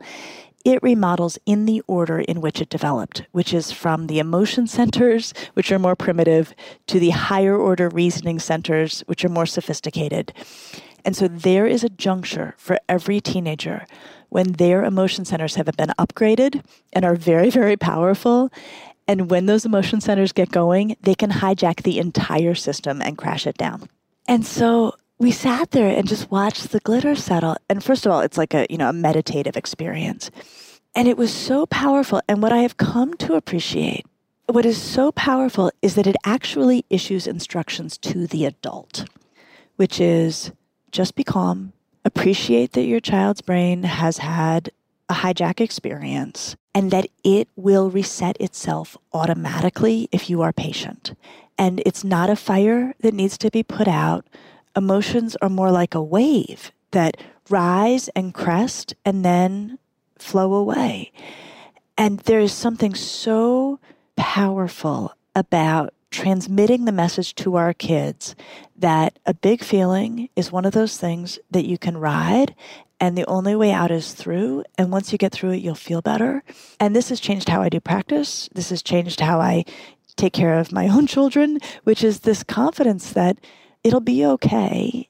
it 0.68 0.84
remodels 0.84 1.40
in 1.46 1.66
the 1.66 1.82
order 1.88 2.20
in 2.20 2.42
which 2.42 2.60
it 2.60 2.68
developed, 2.68 3.24
which 3.32 3.54
is 3.54 3.72
from 3.72 4.08
the 4.08 4.20
emotion 4.20 4.68
centers, 4.68 5.34
which 5.54 5.72
are 5.72 5.80
more 5.80 5.96
primitive, 5.96 6.54
to 6.88 7.00
the 7.00 7.12
higher 7.12 7.56
order 7.56 7.88
reasoning 7.88 8.38
centers, 8.38 9.00
which 9.08 9.24
are 9.24 9.30
more 9.30 9.46
sophisticated. 9.46 10.34
And 11.06 11.16
so 11.16 11.30
there 11.30 11.66
is 11.66 11.86
a 11.86 11.90
juncture 11.90 12.54
for 12.58 12.80
every 12.90 13.22
teenager 13.22 13.86
when 14.28 14.52
their 14.54 14.84
emotion 14.84 15.24
centers 15.24 15.56
have 15.56 15.68
been 15.78 15.94
upgraded 15.98 16.62
and 16.92 17.06
are 17.06 17.16
very, 17.16 17.50
very 17.50 17.78
powerful. 17.78 18.52
And 19.08 19.32
when 19.32 19.46
those 19.46 19.64
emotion 19.64 20.02
centers 20.02 20.34
get 20.34 20.52
going, 20.52 20.98
they 21.02 21.16
can 21.16 21.32
hijack 21.32 21.84
the 21.84 21.98
entire 21.98 22.56
system 22.56 23.02
and 23.02 23.18
crash 23.18 23.48
it 23.48 23.58
down. 23.58 23.88
And 24.28 24.46
so 24.46 24.96
we 25.20 25.32
sat 25.32 25.72
there 25.72 25.90
and 25.90 26.08
just 26.08 26.30
watched 26.30 26.72
the 26.72 26.80
glitter 26.80 27.16
settle. 27.16 27.58
And 27.70 27.84
first 27.84 28.06
of 28.06 28.12
all, 28.12 28.22
it's 28.22 28.38
like 28.38 28.54
a, 28.54 28.68
you 28.70 28.78
know, 28.78 28.90
a 28.90 28.94
meditative 28.94 29.58
experience. 29.58 30.30
And 30.96 31.08
it 31.08 31.18
was 31.18 31.34
so 31.34 31.66
powerful. 31.66 32.22
And 32.28 32.42
what 32.42 32.54
I 32.54 32.60
have 32.60 32.78
come 32.78 33.16
to 33.16 33.34
appreciate, 33.34 34.06
what 34.46 34.66
is 34.66 34.82
so 34.82 35.12
powerful 35.12 35.72
is 35.82 35.96
that 35.96 36.08
it 36.08 36.16
actually 36.24 36.86
issues 36.90 37.28
instructions 37.28 37.98
to 38.00 38.28
the 38.28 38.46
adult, 38.46 39.06
which 39.76 40.00
is 40.00 40.52
just 40.92 41.16
be 41.16 41.24
calm, 41.24 41.74
appreciate 42.06 42.74
that 42.74 42.86
your 42.86 43.00
child's 43.00 43.42
brain 43.42 43.84
has 43.84 44.20
had 44.20 44.72
a 45.10 45.16
hijack 45.16 45.60
experience 45.60 46.56
and 46.74 46.92
that 46.92 47.08
it 47.24 47.48
will 47.56 47.90
reset 47.90 48.38
itself 48.40 48.98
automatically 49.14 50.08
if 50.12 50.30
you 50.30 50.42
are 50.42 50.54
patient. 50.54 51.14
And 51.58 51.82
it's 51.86 52.04
not 52.04 52.30
a 52.30 52.36
fire 52.36 52.94
that 53.00 53.14
needs 53.14 53.38
to 53.40 53.50
be 53.50 53.64
put 53.64 53.88
out 53.88 54.26
emotions 54.78 55.36
are 55.42 55.50
more 55.50 55.72
like 55.72 55.96
a 55.96 56.02
wave 56.02 56.72
that 56.92 57.18
rise 57.50 58.08
and 58.10 58.34
crest 58.34 58.94
and 59.04 59.26
then 59.26 59.80
flow 60.18 60.54
away. 60.54 61.12
And 61.98 62.20
there 62.22 62.40
is 62.40 62.54
something 62.54 62.96
so 62.96 63.80
powerful 64.16 65.14
about 65.36 65.94
transmitting 66.12 66.86
the 66.86 66.92
message 66.92 67.36
to 67.36 67.56
our 67.56 67.74
kids 67.74 68.36
that 68.78 69.20
a 69.26 69.34
big 69.34 69.64
feeling 69.64 70.30
is 70.36 70.52
one 70.52 70.66
of 70.66 70.74
those 70.74 70.98
things 70.98 71.40
that 71.52 71.66
you 71.66 71.78
can 71.78 71.98
ride 71.98 72.56
and 73.00 73.18
the 73.18 73.26
only 73.28 73.56
way 73.56 73.72
out 73.72 73.92
is 73.92 74.14
through. 74.14 74.64
And 74.78 74.92
once 74.92 75.12
you 75.12 75.18
get 75.18 75.32
through 75.32 75.52
it, 75.52 75.62
you'll 75.62 75.76
feel 75.76 76.02
better. 76.02 76.44
And 76.80 76.96
this 76.96 77.10
has 77.10 77.20
changed 77.20 77.50
how 77.50 77.62
I 77.62 77.70
do 77.70 77.80
practice. 77.80 78.50
This 78.54 78.70
has 78.70 78.82
changed 78.82 79.20
how 79.20 79.40
I 79.40 79.66
take 80.16 80.34
care 80.34 80.58
of 80.58 80.72
my 80.72 80.88
own 80.96 81.08
children, 81.08 81.60
which 81.84 82.04
is 82.04 82.22
this 82.22 82.44
confidence 82.44 83.14
that 83.14 83.38
it'll 83.88 84.00
be 84.02 84.26
okay. 84.26 85.08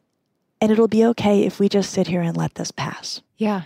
And 0.62 0.72
it'll 0.72 0.88
be 0.88 1.06
okay 1.06 1.44
if 1.44 1.60
we 1.60 1.68
just 1.68 1.92
sit 1.92 2.08
here 2.08 2.22
and 2.22 2.38
let 2.38 2.56
this 2.56 2.72
pass. 2.72 3.22
Yeah. 3.38 3.64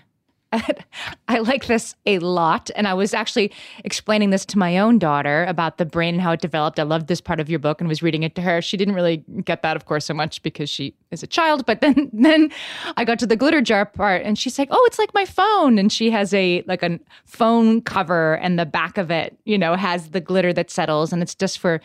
I 1.28 1.40
like 1.40 1.68
this 1.68 1.96
a 2.06 2.20
lot. 2.20 2.70
And 2.76 2.86
I 2.86 2.94
was 2.94 3.14
actually 3.14 3.54
explaining 3.86 4.32
this 4.32 4.46
to 4.48 4.58
my 4.58 4.78
own 4.78 5.00
daughter 5.00 5.46
about 5.46 5.78
the 5.78 5.86
brain 5.86 6.16
and 6.16 6.22
how 6.22 6.32
it 6.32 6.42
developed. 6.42 6.78
I 6.78 6.84
loved 6.84 7.08
this 7.08 7.22
part 7.22 7.40
of 7.40 7.50
your 7.50 7.60
book 7.60 7.80
and 7.80 7.88
was 7.88 8.04
reading 8.04 8.24
it 8.24 8.36
to 8.36 8.42
her. 8.42 8.62
She 8.62 8.76
didn't 8.76 8.96
really 8.96 9.24
get 9.46 9.62
that, 9.62 9.78
of 9.78 9.86
course, 9.86 10.06
so 10.06 10.14
much 10.14 10.44
because 10.44 10.70
she 10.70 10.94
is 11.10 11.24
a 11.24 11.28
child. 11.28 11.66
But 11.66 11.80
then 11.80 12.10
then 12.14 12.52
I 12.98 13.06
got 13.06 13.20
to 13.20 13.28
the 13.28 13.38
glitter 13.38 13.62
jar 13.62 13.86
part 13.86 14.24
and 14.24 14.38
she's 14.38 14.60
like, 14.60 14.68
Oh, 14.72 14.84
it's 14.88 15.00
like 15.00 15.14
my 15.14 15.26
phone. 15.26 15.78
And 15.78 15.92
she 15.92 16.12
has 16.12 16.34
a 16.34 16.64
like 16.68 16.84
a 16.84 17.00
phone 17.26 17.82
cover 17.82 18.36
and 18.36 18.60
the 18.60 18.66
back 18.66 18.98
of 18.98 19.10
it, 19.10 19.38
you 19.46 19.58
know, 19.58 19.76
has 19.76 20.10
the 20.10 20.22
glitter 20.22 20.52
that 20.54 20.70
settles 20.70 21.14
and 21.14 21.22
it's 21.22 21.36
just 21.36 21.60
for 21.60 21.80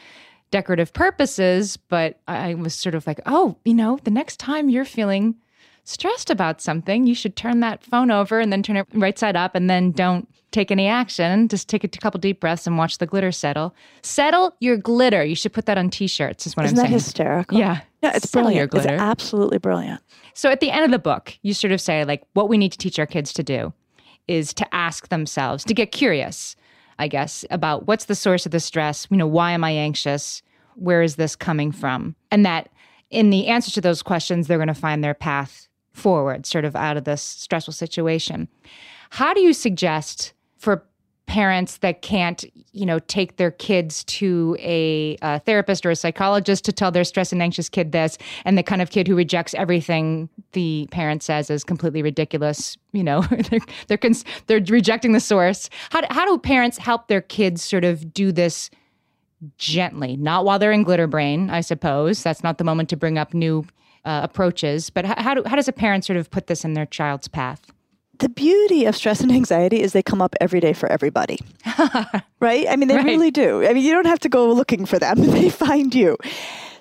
decorative 0.57 0.93
purposes. 0.95 1.77
But 1.77 2.19
I 2.27 2.55
was 2.55 2.75
sort 2.75 2.95
of 2.95 3.07
like, 3.07 3.21
oh, 3.27 3.57
you 3.65 3.75
know, 3.75 3.99
the 4.05 4.11
next 4.11 4.39
time 4.39 4.71
you're 4.71 4.87
feeling 4.87 5.35
stressed 5.85 6.31
about 6.31 6.63
something, 6.63 7.07
you 7.07 7.15
should 7.15 7.37
turn 7.37 7.61
that 7.61 7.85
phone 7.85 8.11
over 8.11 8.41
and 8.41 8.51
then 8.51 8.63
turn 8.63 8.77
it 8.77 8.87
right 8.95 9.19
side 9.19 9.37
up 9.37 9.55
and 9.55 9.69
then 9.69 9.93
don't 9.93 10.27
take 10.53 10.71
any 10.71 10.89
action. 10.89 11.47
Just 11.49 11.69
take 11.69 11.85
a 11.85 11.89
couple 11.89 12.19
deep 12.19 12.41
breaths 12.41 12.67
and 12.67 12.79
watch 12.79 12.97
the 12.99 13.07
glitter 13.07 13.31
settle. 13.31 13.75
Settle 14.03 14.55
your 14.61 14.79
glitter. 14.79 15.23
You 15.23 15.35
should 15.35 15.53
put 15.53 15.67
that 15.67 15.77
on 15.77 15.91
t-shirts 15.91 16.47
is 16.47 16.57
what 16.57 16.65
Isn't 16.65 16.79
I'm 16.79 16.85
that 16.87 16.91
hysterical? 16.91 17.59
Yeah. 17.59 17.83
No, 18.03 18.11
it's 18.15 18.31
Settle 18.31 18.49
brilliant. 18.49 18.75
It's 18.75 18.87
absolutely 18.87 19.59
brilliant. 19.59 20.01
So 20.33 20.51
at 20.51 20.61
the 20.61 20.71
end 20.71 20.85
of 20.87 20.91
the 20.91 20.99
book, 20.99 21.39
you 21.43 21.53
sort 21.53 21.73
of 21.73 21.81
say 21.81 22.05
like 22.05 22.23
what 22.33 22.49
we 22.49 22.57
need 22.57 22.73
to 22.73 22.79
teach 22.79 22.99
our 22.99 23.07
kids 23.07 23.33
to 23.35 23.43
do 23.43 23.73
is 24.27 24.55
to 24.55 24.75
ask 24.75 25.09
themselves, 25.09 25.65
to 25.65 25.75
get 25.75 25.93
curious, 25.93 26.57
I 26.99 27.09
guess, 27.09 27.45
about 27.51 27.87
what's 27.87 28.07
the 28.07 28.15
source 28.15 28.47
of 28.47 28.53
the 28.53 28.59
stress, 28.59 29.07
you 29.11 29.19
know, 29.19 29.27
why 29.27 29.53
am 29.53 29.63
I 29.63 29.71
anxious? 29.71 30.43
Where 30.77 31.03
is 31.03 31.17
this 31.17 31.37
coming 31.37 31.73
from? 31.73 32.15
And 32.31 32.47
that 32.47 32.71
in 33.11 33.31
the 33.31 33.49
answer 33.49 33.71
to 33.73 33.81
those 33.81 34.03
questions, 34.03 34.47
they're 34.47 34.59
going 34.59 34.69
to 34.69 34.75
find 34.75 35.03
their 35.03 35.15
path 35.15 35.69
forward, 35.93 36.47
sort 36.47 36.65
of 36.65 36.77
out 36.77 36.97
of 36.97 37.05
this 37.05 37.23
stressful 37.23 37.73
situation. 37.73 38.49
How 39.11 39.33
do 39.33 39.41
you 39.41 39.53
suggest 39.53 40.33
for 40.59 40.85
parents 41.27 41.79
that 41.79 42.03
can't, 42.03 42.45
you 42.73 42.87
know, 42.87 42.99
take 43.01 43.37
their 43.37 43.51
kids 43.51 44.05
to 44.05 44.57
a, 44.61 45.17
a, 45.23 45.41
therapist 45.41 45.85
or 45.85 45.91
a 45.91 45.97
psychologist 45.97 46.65
to 46.65 46.73
tell 46.73 46.91
their 46.91 47.05
stressed 47.05 47.33
and 47.33 47.43
anxious 47.43 47.69
kid 47.69 47.93
this, 47.93 48.17
and 48.45 48.57
the 48.57 48.63
kind 48.63 48.81
of 48.81 48.91
kid 48.91 49.09
who 49.09 49.17
rejects 49.17 49.53
everything 49.55 50.29
the 50.53 50.87
parent 50.93 51.23
says 51.23 51.51
is 51.51 51.65
completely 51.65 52.03
ridiculous? 52.03 52.77
You 52.93 53.03
know, 53.03 53.23
they're 53.51 53.61
they're, 53.89 53.99
cons- 53.99 54.25
they're 54.47 54.63
rejecting 54.69 55.13
the 55.13 55.21
source. 55.21 55.69
How 55.91 56.01
do, 56.01 56.07
how 56.11 56.25
do 56.27 56.39
parents 56.39 56.79
help 56.79 57.09
their 57.09 57.23
kids 57.23 57.63
sort 57.63 57.85
of 57.85 58.13
do 58.15 58.33
this? 58.33 58.71
Gently, 59.59 60.17
not 60.17 60.45
while 60.45 60.59
they're 60.59 60.73
in 60.73 60.83
glitter 60.83 61.07
brain, 61.07 61.51
I 61.51 61.61
suppose. 61.61 62.23
That's 62.23 62.43
not 62.43 62.59
the 62.59 62.65
moment 62.65 62.89
to 62.91 62.97
bring 62.97 63.19
up 63.19 63.35
new 63.35 63.67
uh, 64.05 64.21
approaches. 64.25 64.89
But 64.91 65.05
how, 65.05 65.21
how, 65.23 65.35
do, 65.35 65.43
how 65.47 65.57
does 65.57 65.69
a 65.69 65.73
parent 65.73 66.05
sort 66.05 66.17
of 66.17 66.31
put 66.31 66.47
this 66.47 66.65
in 66.65 66.73
their 66.75 66.87
child's 66.87 67.29
path? 67.29 67.61
The 68.19 68.31
beauty 68.31 68.87
of 68.87 68.97
stress 68.97 69.21
and 69.21 69.31
anxiety 69.31 69.83
is 69.83 69.93
they 69.93 70.03
come 70.03 70.23
up 70.23 70.35
every 70.41 70.59
day 70.61 70.73
for 70.73 70.91
everybody. 70.91 71.39
right? 72.41 72.67
I 72.69 72.77
mean, 72.77 72.89
they 72.89 72.95
Right. 72.97 73.05
really 73.05 73.31
do. 73.31 73.63
I 73.67 73.75
mean, 73.75 73.85
you 73.85 73.93
don't 73.93 74.07
have 74.07 74.21
to 74.21 74.31
go 74.31 74.51
looking 74.53 74.87
for 74.87 74.99
them, 74.99 75.17
they 75.21 75.51
find 75.51 75.95
you. 75.95 76.17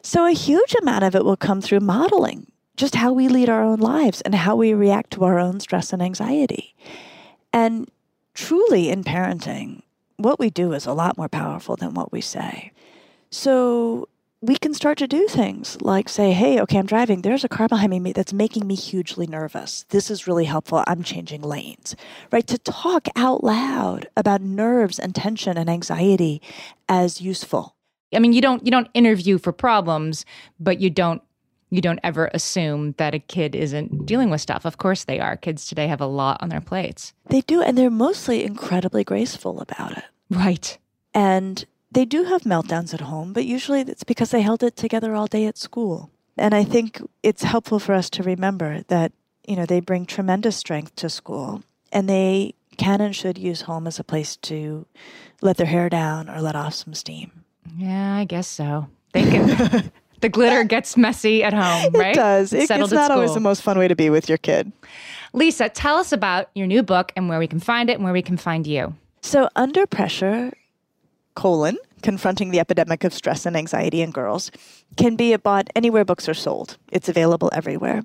So, 0.02 0.26
a 0.26 0.32
huge 0.32 0.76
amount 0.82 1.04
of 1.04 1.14
it 1.16 1.26
will 1.26 1.36
come 1.36 1.60
through 1.62 1.82
modeling 1.82 2.50
just 2.78 2.96
how 2.96 3.12
we 3.12 3.28
lead 3.28 3.50
our 3.50 3.64
own 3.64 3.80
lives 3.80 4.22
and 4.22 4.34
how 4.36 4.56
we 4.56 4.74
react 4.74 5.12
to 5.12 5.24
our 5.26 5.40
own 5.40 5.60
stress 5.60 5.92
and 5.92 6.02
anxiety. 6.02 6.74
And 7.52 7.90
truly, 8.34 8.90
in 8.90 9.04
parenting, 9.04 9.82
what 10.18 10.40
we 10.40 10.50
do 10.50 10.74
is 10.74 10.86
a 10.86 10.94
lot 10.94 11.18
more 11.18 11.30
powerful 11.30 11.76
than 11.76 11.94
what 11.94 12.12
we 12.12 12.22
say. 12.22 12.72
So, 13.32 14.08
we 14.46 14.56
can 14.58 14.74
start 14.76 14.98
to 15.00 15.08
do 15.08 15.28
things 15.28 15.82
like 15.82 16.08
say, 16.08 16.32
hey, 16.32 16.60
okay, 16.62 16.78
I'm 16.78 16.86
driving. 16.86 17.22
There's 17.22 17.44
a 17.44 17.50
car 17.50 17.68
behind 17.68 17.92
me 18.04 18.12
that's 18.12 18.34
making 18.34 18.68
me 18.68 18.76
hugely 18.76 19.26
nervous. 19.26 19.86
This 19.90 20.12
is 20.12 20.28
really 20.28 20.46
helpful. 20.46 20.84
I'm 20.86 21.02
changing 21.02 21.42
lanes, 21.42 21.96
right? 22.32 22.46
To 22.48 22.60
talk 22.60 23.08
out 23.16 23.44
loud 23.44 24.08
about 24.16 24.42
nerves 24.42 25.00
and 25.00 25.16
tension 25.16 25.58
and 25.58 25.70
anxiety 25.70 26.44
as 26.88 27.22
useful. 27.22 27.76
I 28.14 28.20
mean, 28.20 28.34
you 28.34 28.42
don't 28.42 28.64
you 28.64 28.72
don't 28.72 28.90
interview 28.94 29.40
for 29.40 29.52
problems, 29.52 30.26
but 30.60 30.80
you 30.80 30.90
don't 30.92 31.24
you 31.76 31.82
don't 31.82 32.00
ever 32.04 32.30
assume 32.34 32.94
that 32.98 33.14
a 33.14 33.20
kid 33.20 33.54
isn't 33.54 34.06
dealing 34.06 34.30
with 34.30 34.42
stuff. 34.42 34.66
Of 34.66 34.78
course 34.78 35.04
they 35.04 35.20
are. 35.20 35.36
Kids 35.36 35.68
today 35.68 35.88
have 35.88 36.02
a 36.02 36.06
lot 36.06 36.42
on 36.42 36.50
their 36.50 36.62
plates. 36.62 37.14
They 37.28 37.42
do, 37.42 37.62
and 37.62 37.78
they're 37.78 37.90
mostly 37.90 38.46
incredibly 38.46 39.04
graceful 39.04 39.60
about 39.60 39.98
it. 39.98 40.06
Right. 40.30 40.78
And 41.14 41.66
they 41.92 42.06
do 42.06 42.24
have 42.24 42.44
meltdowns 42.44 42.94
at 42.94 43.02
home, 43.02 43.34
but 43.34 43.46
usually 43.46 43.82
it's 43.82 44.04
because 44.04 44.32
they 44.32 44.42
held 44.42 44.64
it 44.64 44.76
together 44.78 45.16
all 45.16 45.28
day 45.28 45.46
at 45.46 45.58
school. 45.58 46.10
And 46.38 46.54
I 46.54 46.64
think 46.64 47.02
it's 47.24 47.44
helpful 47.44 47.80
for 47.80 47.94
us 47.94 48.10
to 48.12 48.24
remember 48.24 48.84
that, 48.88 49.12
you 49.48 49.56
know, 49.56 49.66
they 49.66 49.80
bring 49.80 50.06
tremendous 50.06 50.56
strength 50.58 50.96
to 50.98 51.10
school 51.10 51.64
and 51.92 52.10
they 52.10 52.54
can 52.78 53.00
and 53.00 53.16
should 53.16 53.38
use 53.38 53.62
home 53.62 53.88
as 53.88 54.00
a 54.00 54.04
place 54.04 54.36
to 54.38 54.86
let 55.42 55.58
their 55.58 55.68
hair 55.68 55.90
down 55.90 56.30
or 56.30 56.42
let 56.42 56.56
off 56.56 56.74
some 56.74 56.94
steam. 56.94 57.46
Yeah, 57.78 58.16
I 58.16 58.26
guess 58.26 58.48
so. 58.48 58.88
They 59.14 59.24
can 59.24 59.92
the 60.26 60.30
glitter 60.30 60.64
gets 60.76 60.98
messy 60.98 61.44
at 61.44 61.54
home, 61.54 61.94
right? 61.94 62.12
It 62.12 62.16
does. 62.16 62.52
It, 62.54 62.70
it's 62.70 62.92
not 62.92 63.12
always 63.12 63.34
the 63.34 63.40
most 63.40 63.62
fun 63.62 63.78
way 63.78 63.88
to 63.88 63.96
be 63.96 64.10
with 64.10 64.28
your 64.28 64.40
kid. 64.40 64.72
Lisa, 65.34 65.70
tell 65.70 65.98
us 65.98 66.12
about 66.12 66.50
your 66.56 66.66
new 66.66 66.82
book 66.82 67.12
and 67.16 67.30
where 67.30 67.40
we 67.40 67.48
can 67.48 67.60
find 67.60 67.90
it 67.90 67.94
and 67.94 68.04
where 68.04 68.14
we 68.14 68.22
can 68.22 68.38
find 68.38 68.66
you. 68.66 68.96
So, 69.22 69.50
Under 69.56 69.86
Pressure 69.86 70.54
colon, 71.36 71.78
confronting 72.02 72.52
the 72.52 72.60
epidemic 72.60 73.04
of 73.04 73.14
stress 73.14 73.46
and 73.46 73.56
anxiety 73.58 74.02
in 74.02 74.12
girls, 74.12 74.52
can 74.98 75.16
be 75.16 75.36
bought 75.36 75.70
anywhere 75.76 76.06
books 76.06 76.30
are 76.30 76.34
sold. 76.34 76.78
It's 76.92 77.10
available 77.10 77.50
everywhere. 77.54 78.04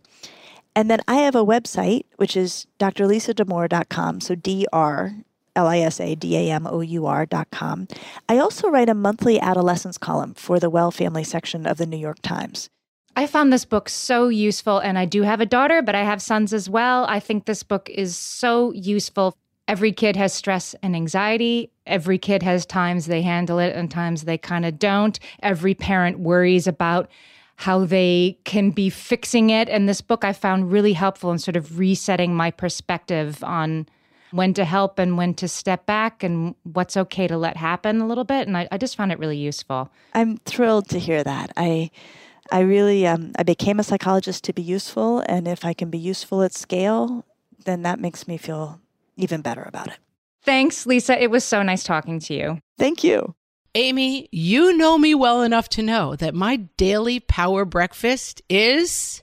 And 0.75 0.91
then 0.91 1.01
I 1.09 1.17
have 1.17 1.35
a 1.35 1.45
website, 1.45 2.05
which 2.17 2.37
is 2.37 2.67
drlisadamour.com. 2.79 4.21
So 4.21 4.35
D 4.35 4.67
R 4.73 5.15
L 5.61 5.67
I 5.67 5.81
S 5.81 6.01
A 6.01 6.15
D 6.15 6.39
A 6.39 6.51
M 6.53 6.67
O 6.67 6.81
U 6.81 7.05
R.com. 7.05 7.87
I 8.31 8.39
also 8.39 8.71
write 8.71 8.89
a 8.89 8.95
monthly 8.95 9.39
adolescence 9.39 9.99
column 9.99 10.33
for 10.33 10.59
the 10.59 10.71
Well 10.71 10.91
Family 10.91 11.23
section 11.23 11.67
of 11.67 11.77
the 11.77 11.85
New 11.85 11.99
York 11.99 12.23
Times. 12.23 12.71
I 13.15 13.27
found 13.27 13.53
this 13.53 13.67
book 13.67 13.91
so 13.91 14.29
useful, 14.29 14.79
and 14.79 14.99
I 14.99 15.05
do 15.05 15.21
have 15.23 15.43
a 15.43 15.47
daughter, 15.47 15.83
but 15.83 15.95
I 15.95 16.03
have 16.05 16.23
sons 16.23 16.55
as 16.55 16.71
well. 16.71 17.05
I 17.11 17.21
think 17.21 17.45
this 17.45 17.63
book 17.63 17.91
is 17.91 18.17
so 18.17 18.73
useful 18.73 19.37
every 19.69 19.93
kid 19.93 20.17
has 20.17 20.33
stress 20.33 20.75
and 20.83 20.97
anxiety. 20.97 21.71
Every 21.87 22.19
kid 22.19 22.43
has 22.43 22.67
times 22.67 23.07
they 23.07 23.23
handle 23.23 23.61
it 23.61 23.77
and 23.77 23.89
times 23.89 24.25
they 24.25 24.37
kind 24.37 24.67
of 24.67 24.81
don't. 24.81 25.17
Every 25.45 25.75
parent 25.75 26.19
worries 26.19 26.67
about 26.67 27.09
how 27.55 27.85
they 27.85 28.37
can 28.45 28.71
be 28.71 28.91
fixing 28.91 29.51
it. 29.51 29.69
And 29.69 29.89
this 29.89 30.01
book 30.01 30.25
I 30.25 30.33
found 30.33 30.73
really 30.73 30.95
helpful 30.95 31.31
in 31.31 31.39
sort 31.39 31.57
of 31.57 31.79
resetting 31.79 32.35
my 32.35 32.51
perspective 32.51 33.45
on 33.45 33.87
when 34.31 34.55
to 34.55 34.65
help 34.65 34.99
and 34.99 35.17
when 35.17 35.35
to 35.35 35.49
step 35.49 35.87
back 35.87 36.23
and 36.23 36.55
what's 36.63 36.97
okay 36.97 37.27
to 37.27 37.37
let 37.37 37.57
happen 37.57 38.01
a 38.01 38.07
little 38.07 38.25
bit. 38.25 38.47
And 38.47 38.57
I, 38.57 38.69
I 38.71 38.79
just 38.79 38.97
found 38.97 39.13
it 39.13 39.19
really 39.19 39.37
useful. 39.37 39.91
I'm 40.15 40.37
thrilled 40.39 40.89
to 40.91 40.99
hear 40.99 41.23
that. 41.25 41.53
I 41.57 41.91
I 42.53 42.61
really 42.61 43.07
um, 43.07 43.33
I 43.39 43.43
became 43.43 43.79
a 43.79 43.85
psychologist 43.85 44.45
to 44.45 44.53
be 44.53 44.63
useful, 44.63 45.21
and 45.21 45.47
if 45.47 45.65
I 45.65 45.73
can 45.73 45.91
be 45.91 45.99
useful 45.99 46.43
at 46.43 46.53
scale, 46.53 47.25
then 47.65 47.83
that 47.83 48.01
makes 48.01 48.27
me 48.27 48.37
feel 48.37 48.81
even 49.17 49.41
better 49.41 49.63
about 49.63 49.89
it. 49.89 49.99
Thanks, 50.43 50.87
Lisa. 50.87 51.23
It 51.23 51.31
was 51.31 51.45
so 51.45 51.63
nice 51.63 51.85
talking 51.85 52.19
to 52.21 52.35
you. 52.35 52.59
Thank 52.79 53.05
you. 53.05 53.35
Amy, 53.75 54.29
you 54.33 54.77
know 54.77 54.99
me 54.99 55.15
well 55.15 55.43
enough 55.43 55.69
to 55.69 55.83
know 55.83 56.17
that 56.17 56.35
my 56.35 56.57
daily 56.57 57.21
power 57.21 57.65
breakfast 57.65 58.43
is 58.49 59.23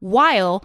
while 0.00 0.64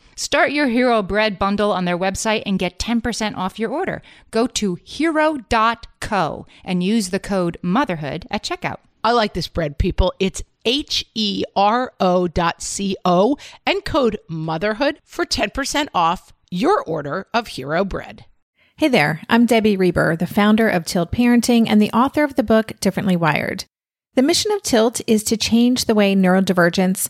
Start 0.21 0.51
your 0.51 0.67
Hero 0.67 1.01
Bread 1.01 1.39
bundle 1.39 1.71
on 1.71 1.85
their 1.85 1.97
website 1.97 2.43
and 2.45 2.59
get 2.59 2.77
10% 2.77 3.35
off 3.35 3.57
your 3.57 3.71
order. 3.71 4.03
Go 4.29 4.45
to 4.45 4.77
hero.co 4.83 6.45
and 6.63 6.83
use 6.83 7.09
the 7.09 7.19
code 7.19 7.57
motherhood 7.63 8.27
at 8.29 8.43
checkout. 8.43 8.77
I 9.03 9.13
like 9.13 9.33
this 9.33 9.47
bread, 9.47 9.79
people. 9.79 10.13
It's 10.19 10.43
H 10.63 11.03
E 11.15 11.43
R 11.55 11.91
O 11.99 12.27
dot 12.27 12.61
C 12.61 12.95
O 13.03 13.35
and 13.65 13.83
code 13.83 14.19
motherhood 14.29 14.99
for 15.03 15.25
10% 15.25 15.87
off 15.95 16.33
your 16.51 16.83
order 16.83 17.25
of 17.33 17.47
Hero 17.47 17.83
Bread. 17.83 18.25
Hey 18.77 18.89
there, 18.89 19.23
I'm 19.27 19.47
Debbie 19.47 19.75
Reber, 19.75 20.15
the 20.15 20.27
founder 20.27 20.69
of 20.69 20.85
Tilt 20.85 21.11
Parenting 21.11 21.65
and 21.67 21.81
the 21.81 21.91
author 21.93 22.23
of 22.23 22.35
the 22.35 22.43
book 22.43 22.79
Differently 22.79 23.15
Wired. 23.15 23.65
The 24.13 24.21
mission 24.21 24.51
of 24.51 24.61
Tilt 24.61 25.01
is 25.07 25.23
to 25.23 25.35
change 25.35 25.85
the 25.85 25.95
way 25.95 26.13
neurodivergence 26.15 27.09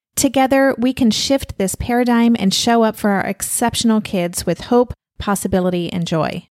Together, 0.15 0.75
we 0.77 0.93
can 0.93 1.09
shift 1.09 1.57
this 1.57 1.75
paradigm 1.75 2.35
and 2.37 2.53
show 2.53 2.83
up 2.83 2.95
for 2.95 3.11
our 3.11 3.25
exceptional 3.25 4.01
kids 4.01 4.45
with 4.45 4.61
hope, 4.61 4.93
possibility, 5.17 5.91
and 5.91 6.05
joy. 6.05 6.47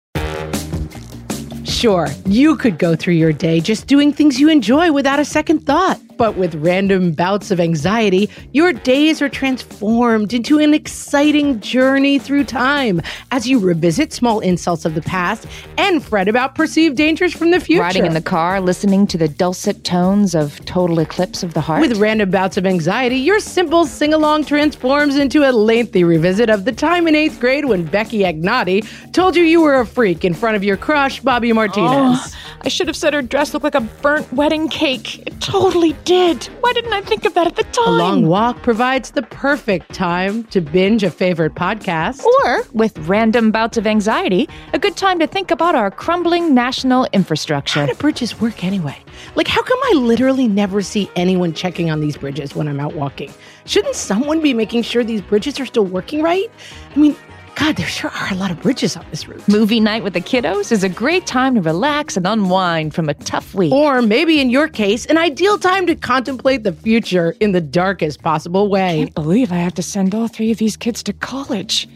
Sure, 1.64 2.08
you 2.26 2.56
could 2.56 2.78
go 2.78 2.96
through 2.96 3.16
your 3.16 3.34
day 3.34 3.60
just 3.60 3.88
doing 3.88 4.14
things 4.14 4.40
you 4.40 4.50
enjoy 4.50 4.92
without 4.92 5.20
a 5.20 5.26
second 5.26 5.66
thought. 5.66 6.00
But 6.18 6.36
with 6.36 6.56
random 6.56 7.12
bouts 7.12 7.52
of 7.52 7.60
anxiety, 7.60 8.30
your 8.52 8.74
days 8.74 9.22
are 9.22 9.30
transformed 9.30 10.34
into 10.34 10.58
an 10.58 10.74
exciting 10.74 11.60
journey 11.60 12.18
through 12.18 12.46
time 12.46 13.02
as 13.32 13.48
you 13.48 13.60
revisit 13.60 14.12
small 14.12 14.40
insults 14.40 14.84
of 14.84 14.96
the 14.96 15.02
past 15.02 15.46
and 15.78 16.04
fret 16.04 16.28
about 16.28 16.56
perceived 16.56 16.98
dangers 16.98 17.34
from 17.34 17.52
the 17.52 17.60
future. 17.60 17.82
Riding 17.82 18.06
in 18.08 18.14
the 18.14 18.22
car, 18.22 18.60
listening 18.60 19.06
to 19.08 19.18
the 19.18 19.28
dulcet 19.28 19.84
tones 19.84 20.34
of 20.34 20.64
Total 20.66 21.00
Eclipse 21.00 21.44
of 21.44 21.54
the 21.54 21.62
Heart. 21.62 21.82
With 21.82 21.98
random 21.98 22.32
bouts 22.32 22.58
of 22.58 22.66
anxiety, 22.66 23.18
your 23.18 23.40
simple 23.40 23.86
sing 23.86 24.14
along 24.14 24.46
transforms 24.46 25.18
into 25.18 25.48
a 25.48 25.52
lengthy 25.52 26.04
revisit 26.04 26.50
of 26.50 26.66
the 26.66 26.72
time 26.72 27.08
in 27.08 27.16
eighth 27.16 27.40
grade 27.40 27.66
when 27.66 27.86
Becky 27.86 28.20
Agnotti 28.22 28.86
told 29.12 29.36
you 29.36 29.44
you 29.44 29.62
were 29.62 29.80
a 29.80 29.86
freak 29.86 30.26
in 30.26 30.34
front 30.34 30.56
of 30.56 30.64
your 30.64 30.78
crush, 30.78 31.20
Bobby 31.20 31.54
Martinez. 31.54 31.92
Oh, 31.92 32.34
I 32.62 32.70
should 32.70 32.88
have 32.88 32.98
said 32.98 33.14
her 33.14 33.22
dress 33.22 33.54
looked 33.54 33.64
like 33.64 33.76
a 33.76 33.82
burnt 33.82 34.32
wedding 34.34 34.68
cake. 34.68 35.20
It 35.28 35.40
totally 35.40 35.94
did. 36.08 36.46
Why 36.62 36.72
didn't 36.72 36.94
I 36.94 37.02
think 37.02 37.26
of 37.26 37.34
that 37.34 37.48
at 37.48 37.58
the 37.58 37.64
time? 37.64 37.88
A 37.88 37.92
long 37.92 38.28
walk 38.28 38.62
provides 38.64 39.12
the 39.12 39.24
perfect 39.24 39.94
time 39.94 40.46
to 40.46 40.62
binge 40.62 41.04
a 41.04 41.12
favorite 41.12 41.54
podcast. 41.54 42.24
Or, 42.24 42.64
with 42.72 42.98
random 43.00 43.52
bouts 43.52 43.78
of 43.78 43.86
anxiety, 43.86 44.48
a 44.72 44.80
good 44.80 44.96
time 44.96 45.20
to 45.20 45.28
think 45.28 45.52
about 45.52 45.76
our 45.76 45.92
crumbling 45.92 46.56
national 46.56 47.08
infrastructure. 47.12 47.82
How 47.82 47.88
do 47.88 47.94
bridges 47.96 48.40
work 48.40 48.64
anyway? 48.64 48.98
Like, 49.36 49.50
how 49.50 49.62
come 49.62 49.80
I 49.84 49.94
literally 49.96 50.48
never 50.48 50.82
see 50.82 51.12
anyone 51.18 51.54
checking 51.54 51.92
on 51.92 52.00
these 52.00 52.16
bridges 52.16 52.56
when 52.56 52.70
I'm 52.70 52.80
out 52.80 52.94
walking? 52.94 53.34
Shouldn't 53.66 53.96
someone 53.96 54.42
be 54.42 54.54
making 54.54 54.84
sure 54.84 55.04
these 55.04 55.22
bridges 55.22 55.60
are 55.60 55.66
still 55.66 55.86
working 55.86 56.24
right? 56.24 56.50
I 56.96 57.00
mean, 57.00 57.18
God, 57.60 57.76
there 57.76 57.88
sure 57.88 58.12
are 58.12 58.32
a 58.32 58.36
lot 58.36 58.52
of 58.52 58.62
bridges 58.62 58.96
on 58.96 59.04
this 59.10 59.28
route. 59.28 59.46
Movie 59.48 59.80
night 59.80 60.04
with 60.04 60.14
the 60.14 60.22
kiddos 60.22 60.72
is 60.72 60.84
a 60.84 60.90
great 60.90 61.26
time 61.26 61.56
to 61.56 61.62
relax 61.62 62.16
and 62.16 62.28
unwind 62.28 62.94
from 62.94 63.10
a 63.10 63.16
tough 63.16 63.56
week. 63.56 63.74
Or 63.74 64.04
maybe 64.04 64.40
in 64.40 64.52
your 64.52 64.68
case, 64.68 65.08
an 65.08 65.18
ideal 65.18 65.58
time 65.58 65.88
to 65.88 65.96
contemplate 65.96 66.62
the 66.62 66.72
future 66.72 67.36
in 67.40 67.54
the 67.54 67.62
darkest 67.62 68.22
possible 68.22 68.70
way. 68.70 69.02
I 69.02 69.04
can't 69.06 69.16
believe 69.16 69.52
I 69.52 69.56
have 69.56 69.74
to 69.74 69.82
send 69.82 70.14
all 70.14 70.28
three 70.28 70.52
of 70.52 70.60
these 70.60 70.78
kids 70.78 71.02
to 71.04 71.14
college. 71.14 71.90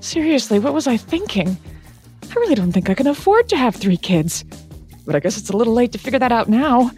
Seriously, 0.00 0.58
what 0.58 0.72
was 0.72 0.86
I 0.86 0.96
thinking? 0.96 1.58
I 2.30 2.34
really 2.34 2.54
don't 2.54 2.72
think 2.72 2.88
I 2.88 2.94
can 2.94 3.06
afford 3.06 3.50
to 3.50 3.56
have 3.58 3.76
three 3.76 3.98
kids. 3.98 4.44
But 5.04 5.14
I 5.14 5.20
guess 5.20 5.36
it's 5.36 5.50
a 5.50 5.56
little 5.56 5.74
late 5.74 5.92
to 5.92 5.98
figure 5.98 6.20
that 6.20 6.32
out 6.32 6.48
now. 6.48 6.90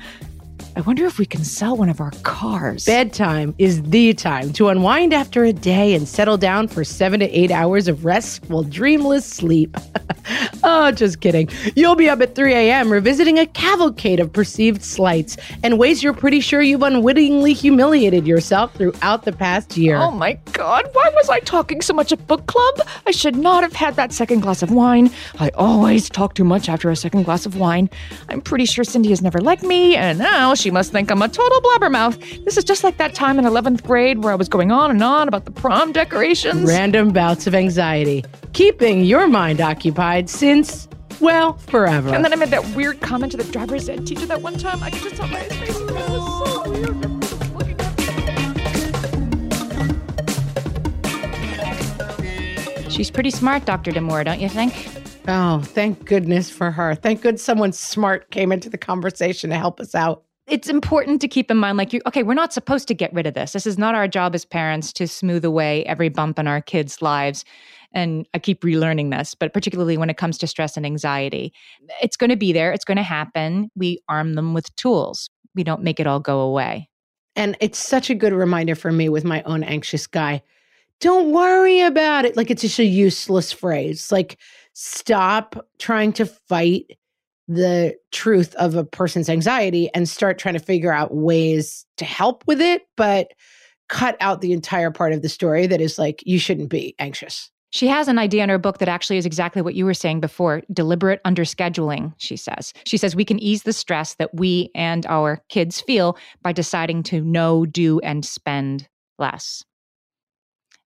I 0.77 0.81
wonder 0.81 1.07
if 1.07 1.21
we 1.21 1.27
can 1.27 1.45
sell 1.45 1.77
one 1.77 1.89
of 1.89 2.01
our 2.01 2.11
cars. 2.25 2.85
Bedtime 2.85 3.55
is 3.59 3.81
the 3.83 4.13
time 4.13 4.53
to 4.55 4.69
unwind 4.69 5.15
after 5.15 5.45
a 5.45 5.53
day 5.53 5.95
and 5.95 6.09
settle 6.09 6.37
down 6.37 6.67
for 6.67 6.83
seven 6.83 7.21
to 7.21 7.31
eight 7.31 7.53
hours 7.53 7.87
of 7.87 8.05
restful, 8.05 8.65
dreamless 8.65 9.25
sleep. 9.25 9.77
oh, 10.65 10.91
just 10.91 11.21
kidding. 11.21 11.49
You'll 11.77 11.95
be 11.95 12.09
up 12.09 12.21
at 12.21 12.35
3 12.35 12.53
a.m. 12.55 12.91
revisiting 12.91 13.39
a 13.39 13.47
cavalcade 13.47 14.19
of 14.19 14.33
perceived 14.33 14.83
slights 14.83 15.37
and 15.63 15.79
ways 15.79 16.03
you're 16.03 16.13
pretty 16.13 16.41
sure 16.41 16.61
you've 16.61 16.83
unwittingly 16.83 17.53
humiliated 17.53 18.27
yourself 18.27 18.75
throughout 18.75 19.25
the 19.25 19.33
past 19.33 19.77
year. 19.77 19.97
Oh 19.97 20.11
my 20.11 20.33
god, 20.55 20.89
why 20.93 21.09
was 21.15 21.29
I 21.29 21.39
talking 21.41 21.83
so 21.83 21.95
much 21.95 22.11
at 22.11 22.27
book 22.27 22.47
club? 22.47 22.81
I 23.07 23.13
should 23.13 23.37
not 23.37 23.63
have 23.63 23.75
had 23.75 23.95
that 23.95 24.13
second 24.13 24.41
glass 24.41 24.61
of 24.61 24.73
wine. 24.73 25.11
I 25.39 25.51
always 25.51 26.09
talk 26.09 26.35
too 26.35 26.45
much 26.45 26.69
after 26.69 26.91
a 26.91 26.97
second 26.97 27.23
glass 27.23 27.47
of 27.47 27.59
wine. 27.59 27.89
I'm 28.29 28.41
pretty 28.41 28.65
sure 28.65 28.83
Cindy 28.83 29.11
has 29.11 29.23
never 29.23 29.41
liked 29.41 29.63
me, 29.63 29.95
and 29.95 30.19
now 30.19 30.55
she 30.55 30.64
must 30.71 30.93
think 30.93 31.11
I'm 31.11 31.23
a 31.23 31.29
total 31.29 31.61
blabbermouth. 31.61 32.45
This 32.45 32.57
is 32.57 32.65
just 32.65 32.85
like 32.85 32.97
that 32.99 33.15
time 33.15 33.39
in 33.39 33.45
11th 33.45 33.83
grade 33.83 34.23
where 34.23 34.33
I 34.33 34.37
was 34.37 34.49
going 34.49 34.73
on 34.73 34.91
and 34.91 35.03
on 35.03 35.29
about 35.29 35.45
the 35.45 35.51
prom 35.51 35.93
decorations. 35.93 36.69
Random 36.69 37.13
bouts 37.13 37.47
of 37.47 37.55
anxiety, 37.55 38.25
keeping 38.53 39.05
your 39.05 39.27
mind 39.27 39.61
occupied 39.61 40.29
since, 40.31 40.89
well, 41.21 41.55
forever. 41.59 42.15
And 42.15 42.25
then 42.25 42.33
I 42.33 42.37
made 42.37 42.51
that 42.51 42.67
weird 42.75 43.01
comment 43.01 43.33
to 43.33 43.39
the 43.39 43.45
driver's 43.45 43.89
ed 43.89 44.07
teacher 44.07 44.27
that 44.27 44.43
one 44.43 44.59
time. 44.59 44.83
I 44.83 44.91
could 44.91 45.03
just 45.03 45.17
tell 45.17 45.29
by 45.29 45.41
his 45.41 45.53
face. 45.59 45.77
It 45.79 45.91
was 45.93 46.65
so 46.65 46.71
weird. 46.71 46.95
She's 52.91 53.11
pretty 53.11 53.31
smart, 53.31 53.65
Dr. 53.65 53.91
Damour, 53.91 54.25
don't 54.25 54.39
you 54.41 54.49
think? 54.49 54.89
Oh, 55.27 55.61
thank 55.61 56.05
goodness 56.05 56.49
for 56.49 56.71
her. 56.71 56.95
Thank 56.95 57.23
good 57.23 57.41
someone 57.41 57.73
smart 57.73 58.31
came 58.31 58.53
into 58.53 58.71
the 58.71 58.79
conversation 58.79 59.51
to 59.51 59.57
help 59.57 59.81
us 59.81 59.95
out 59.95 60.23
it's 60.47 60.69
important 60.69 61.21
to 61.21 61.29
keep 61.29 61.51
in 61.51 61.57
mind 61.57 61.79
like 61.79 61.93
you 61.93 62.01
okay 62.07 62.23
we're 62.23 62.35
not 62.35 62.53
supposed 62.53 62.89
to 62.89 62.95
get 62.95 63.13
rid 63.13 63.27
of 63.27 63.35
this. 63.35 63.53
This 63.53 63.67
is 63.67 63.79
not 63.79 63.95
our 63.95 64.09
job 64.09 64.35
as 64.35 64.45
parents 64.45 64.93
to 64.95 65.09
smooth 65.09 65.45
away 65.45 65.85
every 65.85 66.09
bump 66.09 66.39
in 66.39 66.47
our 66.47 66.61
kids 66.61 67.01
lives. 67.03 67.45
And 67.93 68.27
i 68.35 68.39
keep 68.39 68.63
relearning 68.63 69.17
this 69.17 69.35
but 69.35 69.53
particularly 69.53 69.97
when 69.97 70.11
it 70.11 70.17
comes 70.17 70.39
to 70.39 70.47
stress 70.47 70.77
and 70.77 70.85
anxiety. 70.85 71.53
It's 72.03 72.17
going 72.17 72.31
to 72.31 72.37
be 72.37 72.53
there. 72.53 72.73
It's 72.73 72.85
going 72.85 72.97
to 72.97 73.03
happen. 73.03 73.71
We 73.77 74.01
arm 74.09 74.35
them 74.35 74.55
with 74.55 74.75
tools. 74.77 75.31
We 75.55 75.65
don't 75.65 75.83
make 75.83 76.01
it 76.01 76.07
all 76.07 76.21
go 76.21 76.41
away. 76.41 76.89
And 77.37 77.57
it's 77.61 77.79
such 77.79 78.11
a 78.11 78.15
good 78.15 78.33
reminder 78.33 78.75
for 78.75 78.93
me 78.93 79.09
with 79.09 79.25
my 79.25 79.43
own 79.43 79.63
anxious 79.63 80.07
guy 80.07 80.43
don't 81.01 81.33
worry 81.33 81.81
about 81.81 82.25
it. 82.25 82.37
Like 82.37 82.51
it's 82.51 82.63
just 82.63 82.79
a 82.79 82.85
useless 82.85 83.53
phrase. 83.53 84.11
Like 84.13 84.39
stop 84.73 85.67
trying 85.79 86.13
to 86.15 86.27
fight 86.27 86.99
the 87.49 87.95
truth 88.13 88.55
of 88.55 88.75
a 88.75 88.85
person's 88.85 89.29
anxiety 89.29 89.91
and 89.95 90.09
start 90.09 90.39
trying 90.39 90.55
to 90.55 90.61
figure 90.61 90.93
out 90.93 91.15
ways 91.15 91.85
to 91.97 92.05
help 92.05 92.45
with 92.47 92.61
it, 92.61 92.83
but 92.97 93.33
cut 93.89 94.17
out 94.21 94.41
the 94.41 94.53
entire 94.53 94.91
part 94.91 95.13
of 95.13 95.23
the 95.23 95.29
story 95.29 95.67
that 95.67 95.81
is 95.81 95.99
like, 95.99 96.23
you 96.25 96.39
shouldn't 96.39 96.71
be 96.71 96.95
anxious. 96.99 97.51
She 97.71 97.89
has 97.89 98.07
an 98.07 98.19
idea 98.19 98.45
in 98.45 98.51
her 98.51 98.59
book 98.59 98.79
that 98.79 98.89
actually 98.89 99.19
is 99.19 99.27
exactly 99.27 99.61
what 99.61 99.75
you 99.75 99.85
were 99.85 99.95
saying 99.95 100.21
before 100.21 100.63
deliberate 100.73 101.21
underscheduling, 101.25 102.15
she 102.19 102.37
says. 102.37 102.73
She 102.87 102.97
says 102.97 103.17
we 103.17 103.25
can 103.25 103.41
ease 103.41 103.65
the 103.65 103.73
stress 103.73 104.15
that 104.15 104.33
we 104.33 104.71
and 104.77 105.05
our 105.07 105.43
kids 105.49 105.81
feel 105.81 106.17
by 106.41 106.53
deciding 106.53 107.03
to 107.05 107.21
know, 107.21 107.67
do, 107.67 107.99
and 108.01 108.25
spend 108.25 108.89
less. 109.19 109.65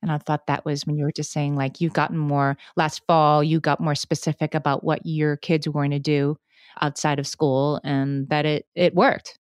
And 0.00 0.10
I 0.10 0.18
thought 0.18 0.46
that 0.46 0.64
was 0.64 0.86
when 0.86 0.96
you 0.96 1.04
were 1.04 1.12
just 1.12 1.30
saying, 1.30 1.56
like, 1.56 1.80
you've 1.80 1.92
gotten 1.92 2.16
more 2.16 2.56
last 2.76 3.02
fall, 3.06 3.44
you 3.44 3.60
got 3.60 3.80
more 3.80 3.94
specific 3.94 4.54
about 4.54 4.82
what 4.82 5.04
your 5.04 5.36
kids 5.36 5.66
were 5.66 5.72
going 5.74 5.90
to 5.90 5.98
do 5.98 6.38
outside 6.80 7.18
of 7.18 7.26
school 7.26 7.80
and 7.84 8.28
that 8.28 8.46
it 8.46 8.66
it 8.74 8.94
worked. 8.94 9.38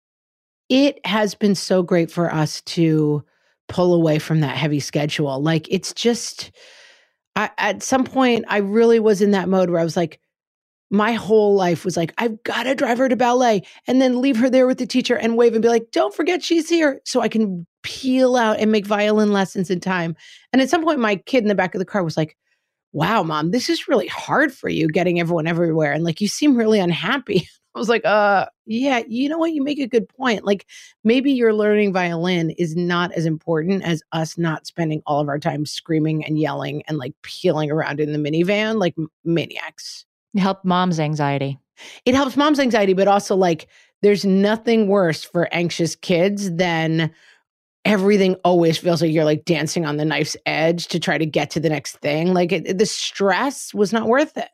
It 0.68 1.04
has 1.06 1.34
been 1.34 1.54
so 1.54 1.82
great 1.82 2.10
for 2.10 2.32
us 2.32 2.60
to 2.62 3.24
pull 3.68 3.94
away 3.94 4.18
from 4.18 4.40
that 4.40 4.56
heavy 4.56 4.80
schedule. 4.80 5.40
Like 5.42 5.66
it's 5.70 5.92
just 5.92 6.50
I, 7.34 7.50
at 7.58 7.82
some 7.82 8.04
point 8.04 8.44
I 8.48 8.58
really 8.58 8.98
was 8.98 9.20
in 9.20 9.32
that 9.32 9.48
mode 9.48 9.70
where 9.70 9.80
I 9.80 9.84
was 9.84 9.96
like 9.96 10.20
my 10.88 11.12
whole 11.12 11.54
life 11.54 11.84
was 11.84 11.96
like 11.96 12.14
I've 12.18 12.42
got 12.44 12.64
to 12.64 12.74
drive 12.74 12.98
her 12.98 13.08
to 13.08 13.16
ballet 13.16 13.62
and 13.86 14.00
then 14.00 14.20
leave 14.20 14.36
her 14.36 14.48
there 14.48 14.66
with 14.66 14.78
the 14.78 14.86
teacher 14.86 15.16
and 15.16 15.36
wave 15.36 15.54
and 15.54 15.62
be 15.62 15.68
like 15.68 15.90
don't 15.90 16.14
forget 16.14 16.42
she's 16.44 16.68
here 16.68 17.00
so 17.04 17.20
I 17.20 17.28
can 17.28 17.66
peel 17.82 18.36
out 18.36 18.58
and 18.58 18.70
make 18.70 18.86
violin 18.86 19.32
lessons 19.32 19.70
in 19.70 19.80
time. 19.80 20.16
And 20.52 20.62
at 20.62 20.70
some 20.70 20.84
point 20.84 21.00
my 21.00 21.16
kid 21.16 21.42
in 21.42 21.48
the 21.48 21.54
back 21.54 21.74
of 21.74 21.78
the 21.80 21.84
car 21.84 22.04
was 22.04 22.16
like 22.16 22.36
wow, 22.96 23.22
mom, 23.22 23.50
this 23.50 23.68
is 23.68 23.88
really 23.88 24.06
hard 24.06 24.50
for 24.50 24.70
you 24.70 24.88
getting 24.88 25.20
everyone 25.20 25.46
everywhere. 25.46 25.92
And 25.92 26.02
like, 26.02 26.22
you 26.22 26.28
seem 26.28 26.56
really 26.56 26.80
unhappy. 26.80 27.46
I 27.74 27.78
was 27.78 27.90
like, 27.90 28.06
uh, 28.06 28.46
yeah, 28.64 29.02
you 29.06 29.28
know 29.28 29.36
what? 29.36 29.52
You 29.52 29.62
make 29.62 29.78
a 29.78 29.86
good 29.86 30.08
point. 30.08 30.46
Like, 30.46 30.64
maybe 31.04 31.30
your 31.30 31.52
learning 31.52 31.92
violin 31.92 32.52
is 32.52 32.74
not 32.74 33.12
as 33.12 33.26
important 33.26 33.84
as 33.84 34.02
us 34.12 34.38
not 34.38 34.66
spending 34.66 35.02
all 35.06 35.20
of 35.20 35.28
our 35.28 35.38
time 35.38 35.66
screaming 35.66 36.24
and 36.24 36.38
yelling 36.38 36.82
and 36.88 36.96
like 36.96 37.12
peeling 37.20 37.70
around 37.70 38.00
in 38.00 38.14
the 38.14 38.18
minivan 38.18 38.80
like 38.80 38.94
maniacs. 39.26 40.06
Help 40.38 40.64
mom's 40.64 40.98
anxiety. 40.98 41.58
It 42.06 42.14
helps 42.14 42.34
mom's 42.34 42.58
anxiety, 42.58 42.94
but 42.94 43.08
also 43.08 43.36
like, 43.36 43.66
there's 44.00 44.24
nothing 44.24 44.88
worse 44.88 45.22
for 45.22 45.52
anxious 45.52 45.96
kids 45.96 46.50
than 46.54 47.12
everything 47.86 48.34
always 48.44 48.76
feels 48.76 49.00
like 49.00 49.12
you're 49.12 49.24
like 49.24 49.44
dancing 49.44 49.86
on 49.86 49.96
the 49.96 50.04
knife's 50.04 50.36
edge 50.44 50.88
to 50.88 50.98
try 50.98 51.16
to 51.16 51.24
get 51.24 51.50
to 51.50 51.60
the 51.60 51.68
next 51.68 51.96
thing. 51.98 52.34
Like 52.34 52.52
it, 52.52 52.78
the 52.78 52.86
stress 52.86 53.72
was 53.72 53.92
not 53.92 54.08
worth 54.08 54.36
it. 54.36 54.50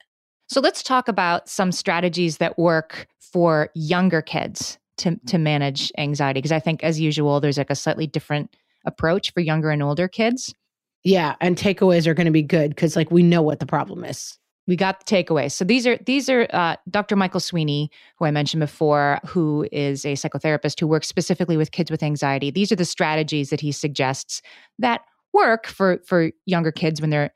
So 0.49 0.61
let's 0.61 0.83
talk 0.83 1.09
about 1.09 1.49
some 1.49 1.73
strategies 1.73 2.37
that 2.37 2.59
work 2.59 3.09
for 3.19 3.71
younger 3.75 4.21
kids 4.21 4.79
to 4.99 5.17
to 5.27 5.39
manage 5.39 5.91
anxiety 5.97 6.39
because 6.39 6.53
I 6.53 6.61
think 6.61 6.85
as 6.85 7.01
usual 7.01 7.41
there's 7.41 7.57
like 7.57 7.71
a 7.71 7.75
slightly 7.75 8.07
different 8.07 8.55
approach 8.85 9.33
for 9.33 9.41
younger 9.41 9.71
and 9.71 9.83
older 9.83 10.09
kids. 10.09 10.55
Yeah, 11.03 11.35
and 11.41 11.57
takeaways 11.57 12.07
are 12.07 12.15
going 12.15 12.27
to 12.27 12.33
be 12.33 12.43
good 12.43 12.77
cuz 12.77 12.95
like 12.95 13.11
we 13.11 13.23
know 13.23 13.41
what 13.41 13.59
the 13.59 13.67
problem 13.67 14.05
is 14.05 14.39
we 14.67 14.77
got 14.77 15.05
the 15.05 15.05
takeaways. 15.05 15.53
So 15.53 15.65
these 15.65 15.87
are 15.87 15.97
these 16.07 16.29
are 16.29 16.47
uh, 16.51 16.77
Dr. 16.89 17.17
Michael 17.17 17.41
Sweeney, 17.41 17.91
who 18.17 18.25
I 18.25 18.31
mentioned 18.31 18.61
before, 18.61 19.19
who 19.27 19.67
is 19.73 20.05
a 20.05 20.13
psychotherapist 20.13 20.79
who 20.79 20.87
works 20.87 21.09
specifically 21.09 21.57
with 21.57 21.73
kids 21.73 21.91
with 21.91 22.03
anxiety. 22.03 22.51
These 22.51 22.71
are 22.71 22.77
the 22.77 22.85
strategies 22.85 23.51
that 23.51 23.61
he 23.61 23.73
suggests 23.73 24.41
that 24.79 25.03
work 25.33 25.67
for 25.67 26.01
for 26.07 26.31
younger 26.47 26.71
kids 26.71 27.01
when 27.01 27.11
they're 27.11 27.33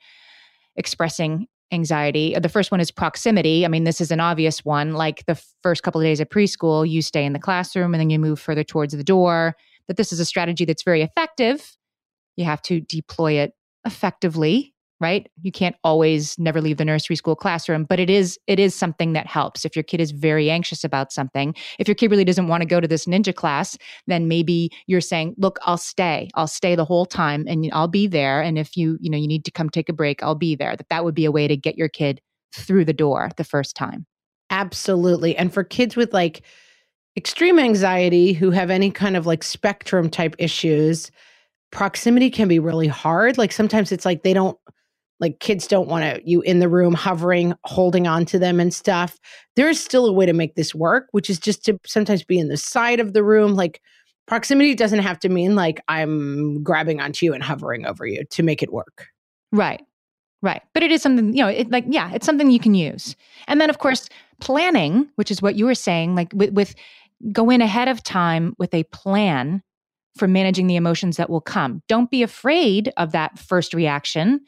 expressing 0.76 1.48
anxiety. 1.72 2.36
The 2.38 2.48
first 2.48 2.70
one 2.70 2.80
is 2.80 2.92
proximity. 2.92 3.64
I 3.64 3.68
mean, 3.68 3.82
this 3.82 4.00
is 4.00 4.12
an 4.12 4.20
obvious 4.20 4.64
one. 4.64 4.92
Like 4.92 5.26
the 5.26 5.40
first 5.64 5.82
couple 5.82 6.00
of 6.00 6.04
days 6.04 6.20
of 6.20 6.28
preschool, 6.28 6.88
you 6.88 7.02
stay 7.02 7.24
in 7.24 7.32
the 7.32 7.40
classroom 7.40 7.92
and 7.92 8.00
then 8.00 8.10
you 8.10 8.20
move 8.20 8.38
further 8.38 8.62
towards 8.62 8.94
the 8.94 9.02
door. 9.02 9.56
That 9.88 9.96
this 9.96 10.12
is 10.12 10.20
a 10.20 10.24
strategy 10.24 10.64
that's 10.64 10.84
very 10.84 11.02
effective. 11.02 11.76
You 12.36 12.44
have 12.44 12.62
to 12.62 12.80
deploy 12.80 13.34
it 13.34 13.52
effectively 13.84 14.75
right? 15.00 15.28
You 15.42 15.52
can't 15.52 15.76
always 15.84 16.38
never 16.38 16.60
leave 16.60 16.78
the 16.78 16.84
nursery 16.84 17.16
school 17.16 17.36
classroom, 17.36 17.84
but 17.84 18.00
it 18.00 18.08
is 18.08 18.38
it 18.46 18.58
is 18.58 18.74
something 18.74 19.12
that 19.12 19.26
helps. 19.26 19.64
If 19.64 19.76
your 19.76 19.82
kid 19.82 20.00
is 20.00 20.10
very 20.10 20.50
anxious 20.50 20.84
about 20.84 21.12
something, 21.12 21.54
if 21.78 21.88
your 21.88 21.94
kid 21.94 22.10
really 22.10 22.24
doesn't 22.24 22.48
want 22.48 22.62
to 22.62 22.68
go 22.68 22.80
to 22.80 22.88
this 22.88 23.06
ninja 23.06 23.34
class, 23.34 23.76
then 24.06 24.28
maybe 24.28 24.70
you're 24.86 25.00
saying, 25.00 25.34
"Look, 25.38 25.58
I'll 25.62 25.76
stay. 25.76 26.30
I'll 26.34 26.46
stay 26.46 26.74
the 26.74 26.84
whole 26.84 27.06
time 27.06 27.44
and 27.48 27.68
I'll 27.72 27.88
be 27.88 28.06
there 28.06 28.42
and 28.42 28.58
if 28.58 28.76
you, 28.76 28.98
you 29.00 29.10
know, 29.10 29.18
you 29.18 29.28
need 29.28 29.44
to 29.44 29.50
come 29.50 29.70
take 29.70 29.88
a 29.88 29.92
break, 29.92 30.22
I'll 30.22 30.34
be 30.34 30.54
there." 30.54 30.76
That 30.76 30.88
that 30.90 31.04
would 31.04 31.14
be 31.14 31.24
a 31.24 31.32
way 31.32 31.48
to 31.48 31.56
get 31.56 31.76
your 31.76 31.88
kid 31.88 32.20
through 32.54 32.84
the 32.84 32.92
door 32.92 33.30
the 33.36 33.44
first 33.44 33.76
time. 33.76 34.06
Absolutely. 34.50 35.36
And 35.36 35.52
for 35.52 35.64
kids 35.64 35.96
with 35.96 36.14
like 36.14 36.42
extreme 37.16 37.58
anxiety 37.58 38.32
who 38.32 38.50
have 38.50 38.70
any 38.70 38.90
kind 38.90 39.16
of 39.16 39.26
like 39.26 39.42
spectrum 39.42 40.08
type 40.08 40.36
issues, 40.38 41.10
proximity 41.72 42.30
can 42.30 42.48
be 42.48 42.58
really 42.58 42.86
hard. 42.86 43.38
Like 43.38 43.52
sometimes 43.52 43.90
it's 43.90 44.04
like 44.04 44.22
they 44.22 44.34
don't 44.34 44.58
like 45.20 45.40
kids 45.40 45.66
don't 45.66 45.88
want 45.88 46.04
to 46.04 46.20
you 46.28 46.40
in 46.42 46.58
the 46.58 46.68
room 46.68 46.94
hovering 46.94 47.54
holding 47.64 48.06
on 48.06 48.24
to 48.26 48.38
them 48.38 48.60
and 48.60 48.72
stuff. 48.72 49.18
There 49.54 49.68
is 49.68 49.82
still 49.82 50.06
a 50.06 50.12
way 50.12 50.26
to 50.26 50.32
make 50.32 50.54
this 50.54 50.74
work 50.74 51.08
which 51.12 51.30
is 51.30 51.38
just 51.38 51.64
to 51.66 51.78
sometimes 51.86 52.24
be 52.24 52.38
in 52.38 52.48
the 52.48 52.56
side 52.56 53.00
of 53.00 53.12
the 53.12 53.24
room 53.24 53.54
like 53.54 53.80
proximity 54.26 54.74
doesn't 54.74 54.98
have 55.00 55.18
to 55.20 55.28
mean 55.28 55.54
like 55.54 55.80
i'm 55.88 56.62
grabbing 56.62 57.00
onto 57.00 57.24
you 57.24 57.32
and 57.32 57.44
hovering 57.44 57.86
over 57.86 58.06
you 58.06 58.24
to 58.30 58.42
make 58.42 58.62
it 58.62 58.72
work. 58.72 59.06
Right 59.52 59.82
right 60.42 60.62
but 60.74 60.82
it 60.82 60.92
is 60.92 61.00
something 61.02 61.34
you 61.34 61.42
know 61.42 61.48
it 61.48 61.70
like 61.70 61.84
yeah 61.88 62.12
it's 62.12 62.26
something 62.26 62.50
you 62.50 62.60
can 62.60 62.74
use. 62.74 63.16
And 63.48 63.60
then 63.60 63.70
of 63.70 63.78
course 63.78 64.08
planning 64.40 65.08
which 65.16 65.30
is 65.30 65.40
what 65.40 65.56
you 65.56 65.64
were 65.64 65.74
saying 65.74 66.14
like 66.14 66.30
with, 66.34 66.50
with 66.52 66.74
go 67.32 67.50
in 67.50 67.62
ahead 67.62 67.88
of 67.88 68.02
time 68.02 68.54
with 68.58 68.74
a 68.74 68.84
plan 68.84 69.62
for 70.16 70.26
managing 70.26 70.66
the 70.66 70.76
emotions 70.76 71.16
that 71.16 71.30
will 71.30 71.40
come. 71.40 71.82
Don't 71.88 72.10
be 72.10 72.22
afraid 72.22 72.92
of 72.96 73.12
that 73.12 73.38
first 73.38 73.74
reaction, 73.74 74.40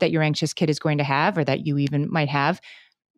that 0.00 0.10
your 0.10 0.22
anxious 0.22 0.52
kid 0.52 0.70
is 0.70 0.78
going 0.78 0.98
to 0.98 1.04
have 1.04 1.38
or 1.38 1.44
that 1.44 1.66
you 1.66 1.78
even 1.78 2.10
might 2.10 2.28
have 2.28 2.60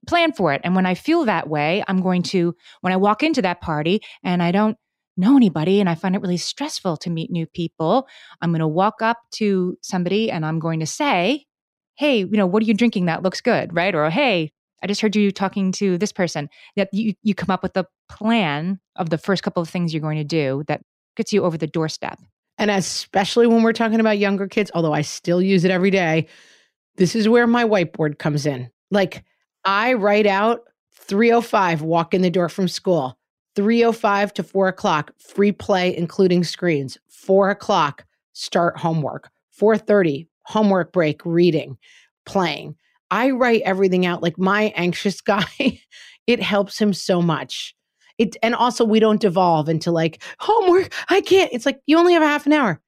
plan 0.06 0.32
for 0.32 0.52
it. 0.52 0.60
And 0.64 0.74
when 0.74 0.86
i 0.86 0.94
feel 0.94 1.24
that 1.24 1.48
way 1.48 1.84
i'm 1.86 2.02
going 2.02 2.22
to 2.22 2.54
when 2.80 2.92
i 2.92 2.96
walk 2.96 3.22
into 3.22 3.42
that 3.42 3.60
party 3.60 4.02
and 4.24 4.42
i 4.42 4.50
don't 4.50 4.76
know 5.16 5.36
anybody 5.36 5.78
and 5.78 5.88
i 5.88 5.94
find 5.94 6.16
it 6.16 6.22
really 6.22 6.36
stressful 6.36 6.96
to 6.96 7.10
meet 7.10 7.30
new 7.30 7.46
people 7.46 8.08
i'm 8.40 8.50
going 8.50 8.60
to 8.60 8.66
walk 8.66 9.02
up 9.02 9.18
to 9.30 9.78
somebody 9.82 10.30
and 10.30 10.44
i'm 10.44 10.58
going 10.58 10.80
to 10.80 10.86
say 10.86 11.44
hey 11.96 12.18
you 12.18 12.36
know 12.36 12.46
what 12.46 12.62
are 12.62 12.66
you 12.66 12.74
drinking 12.74 13.06
that 13.06 13.22
looks 13.22 13.40
good? 13.40 13.74
Right? 13.74 13.94
Or 13.94 14.10
hey 14.10 14.52
i 14.82 14.86
just 14.86 15.00
heard 15.00 15.14
you 15.14 15.30
talking 15.30 15.72
to 15.72 15.98
this 15.98 16.12
person. 16.12 16.48
That 16.76 16.88
you 16.92 17.14
you 17.22 17.34
come 17.34 17.50
up 17.50 17.62
with 17.62 17.76
a 17.76 17.86
plan 18.08 18.80
of 18.96 19.10
the 19.10 19.18
first 19.18 19.42
couple 19.42 19.62
of 19.62 19.68
things 19.68 19.94
you're 19.94 20.00
going 20.00 20.18
to 20.18 20.24
do 20.24 20.64
that 20.66 20.82
gets 21.16 21.32
you 21.32 21.44
over 21.44 21.56
the 21.56 21.66
doorstep. 21.66 22.18
And 22.58 22.70
especially 22.70 23.46
when 23.46 23.62
we're 23.62 23.72
talking 23.72 24.00
about 24.00 24.18
younger 24.18 24.48
kids 24.48 24.70
although 24.74 24.92
i 24.92 25.02
still 25.02 25.42
use 25.42 25.64
it 25.64 25.70
every 25.70 25.90
day 25.90 26.26
this 26.96 27.14
is 27.14 27.28
where 27.28 27.46
my 27.46 27.64
whiteboard 27.64 28.18
comes 28.18 28.46
in. 28.46 28.70
Like 28.90 29.24
I 29.64 29.94
write 29.94 30.26
out 30.26 30.60
305, 30.94 31.82
walk 31.82 32.14
in 32.14 32.22
the 32.22 32.30
door 32.30 32.48
from 32.48 32.68
school, 32.68 33.18
305 33.56 34.34
to 34.34 34.42
4 34.42 34.68
o'clock, 34.68 35.12
free 35.18 35.52
play, 35.52 35.96
including 35.96 36.44
screens, 36.44 36.98
4 37.08 37.50
o'clock, 37.50 38.04
start 38.32 38.78
homework, 38.78 39.30
430, 39.52 40.28
homework 40.44 40.92
break, 40.92 41.24
reading, 41.24 41.76
playing. 42.26 42.76
I 43.10 43.30
write 43.30 43.62
everything 43.62 44.06
out 44.06 44.22
like 44.22 44.38
my 44.38 44.64
anxious 44.76 45.20
guy. 45.20 45.80
it 46.26 46.42
helps 46.42 46.78
him 46.80 46.92
so 46.92 47.20
much. 47.22 47.74
It 48.18 48.36
and 48.42 48.54
also 48.54 48.84
we 48.84 49.00
don't 49.00 49.20
devolve 49.20 49.68
into 49.68 49.90
like 49.90 50.22
homework. 50.38 50.92
I 51.08 51.22
can't. 51.22 51.50
It's 51.52 51.64
like 51.64 51.80
you 51.86 51.98
only 51.98 52.12
have 52.12 52.22
a 52.22 52.26
half 52.26 52.46
an 52.46 52.52
hour 52.52 52.80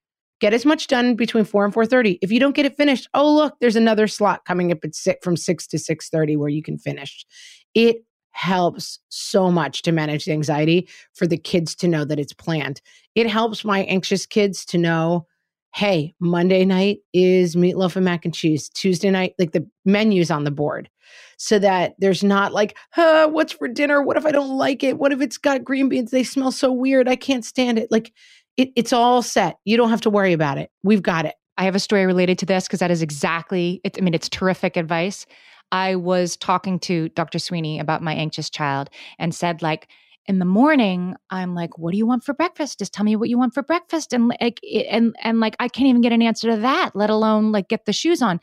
get 0.45 0.53
as 0.53 0.67
much 0.67 0.89
done 0.89 1.15
between 1.15 1.43
4 1.43 1.65
and 1.65 1.73
4.30 1.73 2.19
if 2.21 2.31
you 2.31 2.39
don't 2.39 2.55
get 2.55 2.67
it 2.67 2.77
finished 2.77 3.09
oh 3.15 3.35
look 3.35 3.55
there's 3.61 3.77
another 3.77 4.07
slot 4.07 4.45
coming 4.45 4.71
up 4.71 4.85
at 4.85 4.95
six 4.95 5.25
from 5.25 5.39
6 5.39 5.67
to 5.69 5.79
6.30 5.79 6.37
where 6.37 6.51
you 6.51 6.63
can 6.63 6.77
finish. 6.77 7.25
It 7.73 8.05
helps 8.33 8.99
so 9.09 9.51
much 9.51 9.81
to 9.83 9.93
manage 9.93 10.27
the 10.27 10.33
anxiety 10.33 10.87
for 11.15 11.27
the 11.27 11.39
kids 11.39 11.75
to 11.77 11.89
know 11.89 12.05
that 12.05 12.19
it's 12.19 12.35
planned. 12.35 12.83
It 13.15 13.27
helps 13.27 13.65
my 13.65 13.85
anxious 13.85 14.27
kids 14.27 14.67
to 14.67 14.77
know 14.77 15.27
hey 15.75 16.15
monday 16.21 16.65
night 16.65 16.99
is 17.13 17.57
meatloaf 17.57 17.97
and 17.97 18.05
mac 18.05 18.27
and 18.27 18.35
cheese. 18.35 18.69
Tuesday 18.69 19.11
night 19.11 19.33
like 19.39 19.53
the 19.53 19.67
menus 19.87 20.31
on 20.31 20.45
the 20.45 20.51
board. 20.51 20.91
So 21.39 21.59
that 21.59 21.95
there's 21.99 22.23
not 22.23 22.53
like 22.53 22.77
huh, 22.93 23.29
what's 23.29 23.55
for 23.55 23.67
dinner? 23.67 24.03
What 24.03 24.19
if 24.19 24.27
i 24.27 24.31
don't 24.31 24.59
like 24.59 24.83
it? 24.83 24.99
What 24.99 25.13
if 25.13 25.23
it's 25.23 25.39
got 25.39 25.65
green 25.65 25.89
beans? 25.89 26.11
They 26.11 26.23
smell 26.23 26.53
so 26.53 26.71
weird. 26.71 27.09
I 27.09 27.17
can't 27.17 27.47
stand 27.47 27.79
it. 27.79 27.91
Like 27.91 28.13
it, 28.57 28.71
it's 28.77 28.93
all 28.93 29.23
set. 29.23 29.59
You 29.65 29.77
don't 29.77 29.91
have 29.91 30.01
to 30.03 30.11
worry 30.11 30.33
about 30.33 30.59
it. 30.59 30.71
We've 30.83 31.03
got 31.03 31.25
it. 31.25 31.35
I 31.57 31.65
have 31.65 31.75
a 31.75 31.81
story 31.81 32.07
related 32.07 32.39
to 32.41 32.47
this 32.47 32.67
because 32.67 32.81
that 32.81 32.91
is 32.91 33.03
exactly, 33.03 33.81
it, 33.85 33.97
I 33.99 34.01
mean, 34.01 34.15
it's 34.15 34.29
terrific 34.29 34.77
advice. 34.77 35.27
I 35.73 35.97
was 35.97 36.37
talking 36.37 36.79
to 36.81 37.09
Dr. 37.11 37.39
Sweeney 37.39 37.79
about 37.79 38.03
my 38.03 38.15
anxious 38.15 38.51
child 38.51 38.91
and 39.19 39.35
said, 39.35 39.63
like, 39.63 39.89
in 40.27 40.39
the 40.39 40.45
morning, 40.45 41.15
I'm 41.31 41.55
like, 41.55 41.77
"What 41.77 41.93
do 41.93 41.99
you 41.99 42.07
want 42.07 42.25
for 42.25 42.33
breakfast? 42.33 42.79
Just 42.79 42.95
tell 42.95 43.05
me 43.05 43.15
what 43.15 43.29
you 43.29 43.37
want 43.37 43.53
for 43.53 43.63
breakfast." 43.63 44.13
And 44.13 44.29
like, 44.29 44.59
and 44.89 45.15
and 45.23 45.39
like, 45.39 45.55
I 45.61 45.69
can't 45.69 45.89
even 45.89 46.01
get 46.01 46.13
an 46.13 46.23
answer 46.23 46.51
to 46.51 46.57
that, 46.63 46.93
let 46.95 47.11
alone 47.11 47.53
like 47.53 47.69
get 47.69 47.85
the 47.85 47.93
shoes 47.93 48.23
on. 48.23 48.41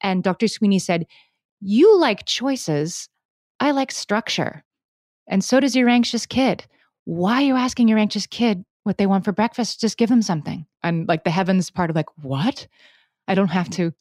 And 0.00 0.22
Dr. 0.22 0.46
Sweeney 0.46 0.78
said, 0.78 1.06
"You 1.60 1.98
like 1.98 2.24
choices. 2.24 3.08
I 3.58 3.72
like 3.72 3.90
structure, 3.90 4.62
and 5.26 5.42
so 5.42 5.58
does 5.58 5.74
your 5.74 5.88
anxious 5.88 6.24
kid. 6.24 6.66
Why 7.04 7.42
are 7.42 7.46
you 7.46 7.56
asking 7.56 7.88
your 7.88 7.98
anxious 7.98 8.26
kid 8.26 8.64
what 8.88 8.98
they 8.98 9.06
want 9.06 9.24
for 9.24 9.32
breakfast, 9.32 9.80
just 9.80 9.96
give 9.96 10.08
them 10.08 10.22
something. 10.22 10.66
And 10.82 11.06
like 11.06 11.22
the 11.22 11.30
heavens 11.30 11.70
part 11.70 11.90
of 11.90 11.96
like, 11.96 12.08
what? 12.22 12.66
I 13.28 13.36
don't 13.36 13.48
have 13.48 13.70
to 13.70 13.92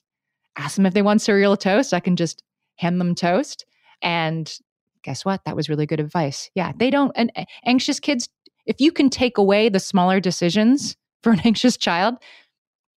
ask 0.58 0.78
them 0.78 0.88
if 0.88 0.94
they 0.94 1.04
want 1.04 1.22
cereal 1.22 1.54
or 1.54 1.58
toast. 1.58 1.94
I 1.94 2.00
can 2.00 2.16
just 2.16 2.42
hand 2.78 3.00
them 3.00 3.14
toast. 3.14 3.66
And 4.02 4.52
guess 5.04 5.26
what? 5.26 5.44
That 5.46 5.56
was 5.56 5.70
really 5.70 5.86
good 5.86 6.00
advice. 6.00 6.50
Yeah, 6.56 6.72
they 6.76 6.90
don't, 6.90 7.12
and 7.16 7.32
eh, 7.36 7.46
anxious 7.66 8.00
kids, 8.00 8.30
if 8.66 8.78
you 8.80 8.92
can 8.92 9.10
take 9.10 9.38
away 9.38 9.70
the 9.70 9.80
smaller 9.80 10.20
decisions 10.20 10.96
for 11.24 11.32
an 11.32 11.42
anxious 11.44 11.78
child, 11.78 12.16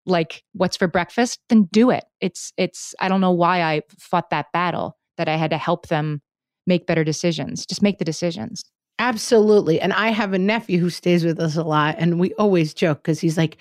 like 0.05 0.43
what's 0.53 0.77
for 0.77 0.87
breakfast, 0.87 1.39
then 1.49 1.63
do 1.71 1.89
it. 1.89 2.05
It's, 2.21 2.53
it's, 2.57 2.95
I 2.99 3.09
don't 3.09 3.21
know 3.21 3.31
why 3.31 3.61
I 3.61 3.81
fought 3.97 4.29
that 4.29 4.47
battle 4.53 4.97
that 5.17 5.27
I 5.27 5.35
had 5.35 5.51
to 5.51 5.57
help 5.57 5.87
them 5.87 6.21
make 6.65 6.87
better 6.87 7.03
decisions. 7.03 7.65
Just 7.65 7.81
make 7.81 7.97
the 7.97 8.05
decisions. 8.05 8.63
Absolutely. 8.99 9.79
And 9.79 9.93
I 9.93 10.09
have 10.09 10.33
a 10.33 10.37
nephew 10.37 10.79
who 10.79 10.89
stays 10.89 11.23
with 11.23 11.39
us 11.39 11.55
a 11.55 11.63
lot, 11.63 11.95
and 11.97 12.19
we 12.19 12.33
always 12.33 12.73
joke 12.73 12.99
because 12.99 13.19
he's 13.19 13.37
like, 13.37 13.57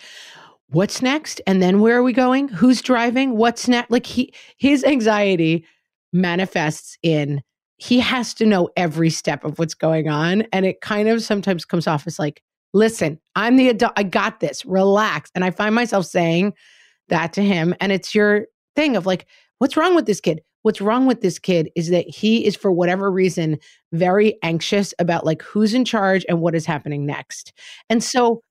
What's 0.70 1.00
next? 1.00 1.40
And 1.46 1.62
then 1.62 1.80
where 1.80 1.96
are 1.96 2.02
we 2.02 2.12
going? 2.12 2.48
Who's 2.48 2.82
driving? 2.82 3.38
What's 3.38 3.68
next? 3.68 3.90
Like 3.90 4.04
he 4.04 4.34
his 4.58 4.84
anxiety 4.84 5.64
manifests 6.12 6.98
in 7.02 7.42
he 7.78 8.00
has 8.00 8.34
to 8.34 8.44
know 8.44 8.68
every 8.76 9.08
step 9.08 9.44
of 9.44 9.58
what's 9.58 9.72
going 9.72 10.08
on. 10.08 10.42
And 10.52 10.66
it 10.66 10.80
kind 10.82 11.08
of 11.08 11.22
sometimes 11.22 11.64
comes 11.64 11.86
off 11.86 12.06
as 12.06 12.18
like, 12.18 12.42
listen, 12.74 13.18
I'm 13.36 13.56
the 13.56 13.68
adult, 13.68 13.92
I 13.96 14.02
got 14.02 14.40
this, 14.40 14.64
relax. 14.66 15.30
And 15.34 15.44
I 15.44 15.50
find 15.52 15.74
myself 15.74 16.04
saying 16.04 16.54
that 17.08 17.32
to 17.34 17.42
him. 17.42 17.74
And 17.80 17.92
it's 17.92 18.14
your 18.14 18.46
thing 18.74 18.96
of 18.96 19.06
like, 19.06 19.26
what's 19.58 19.76
wrong 19.76 19.94
with 19.94 20.06
this 20.06 20.20
kid? 20.20 20.42
What's 20.62 20.80
wrong 20.80 21.06
with 21.06 21.20
this 21.20 21.38
kid 21.38 21.70
is 21.76 21.88
that 21.90 22.08
he 22.08 22.44
is 22.44 22.56
for 22.56 22.72
whatever 22.72 23.10
reason 23.10 23.58
very 23.92 24.38
anxious 24.42 24.92
about 24.98 25.24
like 25.24 25.42
who's 25.42 25.74
in 25.74 25.84
charge 25.84 26.24
and 26.28 26.40
what 26.40 26.54
is 26.54 26.66
happening 26.66 27.06
next. 27.06 27.52
And 27.88 28.02
so 28.02 28.42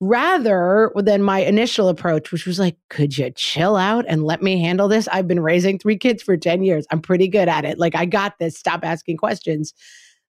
rather 0.00 0.92
than 0.94 1.20
my 1.20 1.40
initial 1.40 1.88
approach 1.88 2.30
which 2.30 2.46
was 2.46 2.56
like 2.56 2.76
could 2.88 3.18
you 3.18 3.32
chill 3.34 3.74
out 3.74 4.04
and 4.06 4.24
let 4.24 4.42
me 4.42 4.60
handle 4.60 4.86
this? 4.86 5.08
I've 5.08 5.26
been 5.26 5.40
raising 5.40 5.78
three 5.78 5.98
kids 5.98 6.22
for 6.22 6.36
10 6.36 6.62
years. 6.62 6.86
I'm 6.90 7.00
pretty 7.00 7.28
good 7.28 7.48
at 7.48 7.64
it. 7.64 7.78
Like 7.78 7.96
i 7.96 8.04
got 8.04 8.38
this. 8.38 8.56
Stop 8.56 8.84
asking 8.84 9.16
questions. 9.16 9.74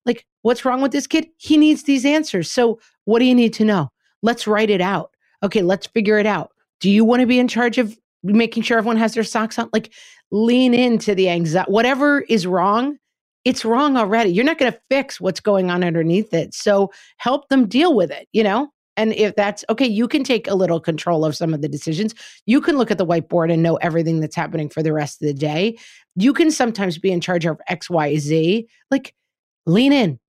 Like 0.05 0.25
what's 0.41 0.65
wrong 0.65 0.81
with 0.81 0.91
this 0.91 1.07
kid? 1.07 1.27
He 1.37 1.57
needs 1.57 1.83
these 1.83 2.05
answers. 2.05 2.51
So 2.51 2.79
what 3.05 3.19
do 3.19 3.25
you 3.25 3.35
need 3.35 3.53
to 3.55 3.65
know? 3.65 3.91
Let's 4.23 4.47
write 4.47 4.71
it 4.71 4.81
out. 4.81 5.11
Okay 5.43 5.61
let's 5.61 5.87
figure 5.87 6.17
it 6.17 6.25
out. 6.25 6.51
Do 6.79 6.89
you 6.89 7.05
want 7.05 7.19
to 7.19 7.27
be 7.27 7.39
in 7.39 7.47
charge 7.47 7.77
of 7.77 7.97
making 8.23 8.63
sure 8.63 8.77
everyone 8.77 8.97
has 8.97 9.13
their 9.13 9.23
socks 9.23 9.59
on? 9.59 9.69
Like 9.71 9.91
lean 10.31 10.73
into 10.73 11.15
the 11.15 11.29
anxiety. 11.29 11.71
Whatever 11.71 12.21
is 12.21 12.45
wrong, 12.45 12.97
it's 13.45 13.65
wrong 13.65 13.97
already. 13.97 14.31
You're 14.31 14.45
not 14.45 14.57
going 14.57 14.71
to 14.71 14.79
fix 14.89 15.19
what's 15.19 15.39
going 15.39 15.71
on 15.71 15.83
underneath 15.83 16.33
it. 16.33 16.53
So 16.53 16.91
help 17.17 17.49
them 17.49 17.67
deal 17.67 17.95
with 17.95 18.11
it, 18.11 18.27
you 18.33 18.43
know? 18.43 18.69
And 18.97 19.13
if 19.13 19.33
that's 19.35 19.63
okay, 19.69 19.87
you 19.87 20.09
can 20.09 20.25
take 20.25 20.47
a 20.49 20.55
little 20.55 20.81
control 20.81 21.23
of 21.23 21.35
some 21.35 21.53
of 21.53 21.61
the 21.61 21.69
decisions. 21.69 22.13
You 22.45 22.59
can 22.59 22.77
look 22.77 22.91
at 22.91 22.97
the 22.97 23.05
whiteboard 23.05 23.51
and 23.51 23.63
know 23.63 23.77
everything 23.77 24.19
that's 24.19 24.35
happening 24.35 24.67
for 24.67 24.83
the 24.83 24.91
rest 24.91 25.21
of 25.21 25.27
the 25.27 25.33
day. 25.33 25.77
You 26.15 26.33
can 26.33 26.51
sometimes 26.51 26.97
be 26.97 27.11
in 27.11 27.21
charge 27.21 27.45
of 27.45 27.61
X, 27.69 27.89
Y, 27.89 28.17
Z. 28.17 28.67
Like, 28.91 29.15
lean 29.65 29.93
in. 29.93 30.19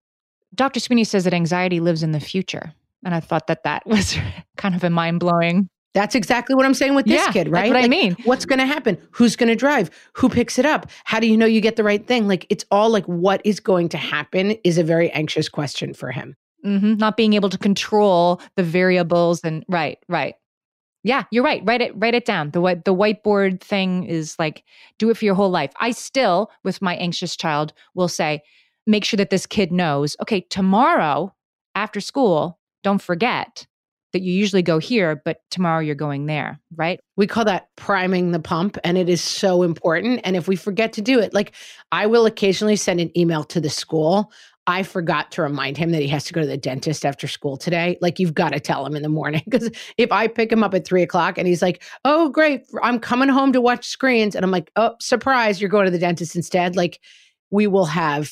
Dr. 0.55 0.79
Sweeney 0.79 1.03
says 1.03 1.25
that 1.25 1.33
anxiety 1.33 1.81
lives 1.81 2.01
in 2.01 2.13
the 2.13 2.19
future. 2.21 2.73
And 3.03 3.13
I 3.13 3.19
thought 3.19 3.47
that 3.47 3.63
that 3.63 3.83
was 3.85 4.15
kind 4.55 4.73
of 4.73 4.83
a 4.85 4.89
mind 4.89 5.19
blowing 5.19 5.69
that's 5.93 6.15
exactly 6.15 6.55
what 6.55 6.65
I'm 6.65 6.73
saying 6.73 6.95
with 6.95 7.05
this 7.05 7.21
yeah, 7.25 7.31
kid, 7.31 7.49
right? 7.49 7.67
what 7.67 7.75
like, 7.75 7.85
I 7.85 7.87
mean. 7.87 8.15
What's 8.23 8.45
going 8.45 8.59
to 8.59 8.65
happen? 8.65 8.97
Who's 9.11 9.35
going 9.35 9.49
to 9.49 9.55
drive? 9.55 9.89
Who 10.13 10.29
picks 10.29 10.57
it 10.57 10.65
up? 10.65 10.89
How 11.03 11.19
do 11.19 11.27
you 11.27 11.35
know 11.35 11.45
you 11.45 11.61
get 11.61 11.75
the 11.75 11.83
right 11.83 12.05
thing? 12.05 12.27
Like, 12.27 12.45
it's 12.49 12.65
all 12.71 12.89
like 12.89 13.05
what 13.05 13.41
is 13.43 13.59
going 13.59 13.89
to 13.89 13.97
happen 13.97 14.51
is 14.63 14.77
a 14.77 14.83
very 14.83 15.11
anxious 15.11 15.49
question 15.49 15.93
for 15.93 16.11
him. 16.11 16.35
Mm-hmm. 16.65 16.95
Not 16.95 17.17
being 17.17 17.33
able 17.33 17.49
to 17.49 17.57
control 17.57 18.39
the 18.55 18.63
variables 18.63 19.41
and 19.43 19.65
right, 19.67 19.97
right. 20.07 20.35
Yeah, 21.03 21.23
you're 21.31 21.43
right. 21.43 21.63
Write 21.65 21.81
it 21.81 21.93
write 21.95 22.13
it 22.13 22.25
down. 22.25 22.51
The 22.51 22.61
what 22.61 22.85
the 22.85 22.93
whiteboard 22.93 23.59
thing 23.59 24.03
is 24.03 24.35
like 24.37 24.63
do 24.99 25.09
it 25.09 25.17
for 25.17 25.25
your 25.25 25.33
whole 25.33 25.49
life. 25.49 25.71
I 25.79 25.89
still 25.91 26.51
with 26.63 26.79
my 26.79 26.95
anxious 26.95 27.35
child 27.35 27.73
will 27.95 28.07
say 28.07 28.43
make 28.85 29.03
sure 29.03 29.17
that 29.17 29.31
this 29.31 29.47
kid 29.47 29.71
knows, 29.71 30.15
okay, 30.21 30.41
tomorrow 30.41 31.33
after 31.73 31.99
school, 31.99 32.59
don't 32.83 33.01
forget 33.01 33.65
that 34.13 34.21
you 34.21 34.33
usually 34.33 34.61
go 34.61 34.77
here, 34.77 35.21
but 35.23 35.41
tomorrow 35.49 35.79
you're 35.79 35.95
going 35.95 36.25
there, 36.25 36.59
right? 36.75 36.99
We 37.15 37.27
call 37.27 37.45
that 37.45 37.67
priming 37.75 38.31
the 38.31 38.39
pump, 38.39 38.77
and 38.83 38.97
it 38.97 39.09
is 39.09 39.21
so 39.21 39.63
important. 39.63 40.21
And 40.23 40.35
if 40.35 40.47
we 40.47 40.55
forget 40.55 40.93
to 40.93 41.01
do 41.01 41.19
it, 41.19 41.33
like 41.33 41.53
I 41.91 42.07
will 42.07 42.25
occasionally 42.25 42.75
send 42.75 42.99
an 42.99 43.17
email 43.17 43.43
to 43.45 43.61
the 43.61 43.69
school. 43.69 44.31
I 44.67 44.83
forgot 44.83 45.31
to 45.31 45.41
remind 45.41 45.75
him 45.75 45.91
that 45.91 46.01
he 46.01 46.07
has 46.09 46.23
to 46.25 46.33
go 46.33 46.41
to 46.41 46.47
the 46.47 46.57
dentist 46.57 47.03
after 47.03 47.27
school 47.27 47.57
today. 47.57 47.97
Like, 47.99 48.19
you've 48.19 48.35
got 48.35 48.53
to 48.53 48.59
tell 48.59 48.85
him 48.85 48.95
in 48.95 49.01
the 49.01 49.09
morning. 49.09 49.41
Because 49.49 49.71
if 49.97 50.11
I 50.11 50.27
pick 50.27 50.51
him 50.51 50.63
up 50.63 50.73
at 50.73 50.85
three 50.85 51.01
o'clock 51.01 51.37
and 51.37 51.47
he's 51.47 51.61
like, 51.61 51.83
oh, 52.05 52.29
great, 52.29 52.63
I'm 52.83 52.99
coming 52.99 53.27
home 53.27 53.51
to 53.53 53.59
watch 53.59 53.87
screens. 53.87 54.35
And 54.35 54.45
I'm 54.45 54.51
like, 54.51 54.71
oh, 54.75 54.95
surprise, 55.01 55.59
you're 55.59 55.69
going 55.69 55.85
to 55.85 55.91
the 55.91 55.99
dentist 55.99 56.35
instead. 56.35 56.75
Like, 56.75 56.99
we 57.49 57.67
will 57.67 57.85
have 57.85 58.31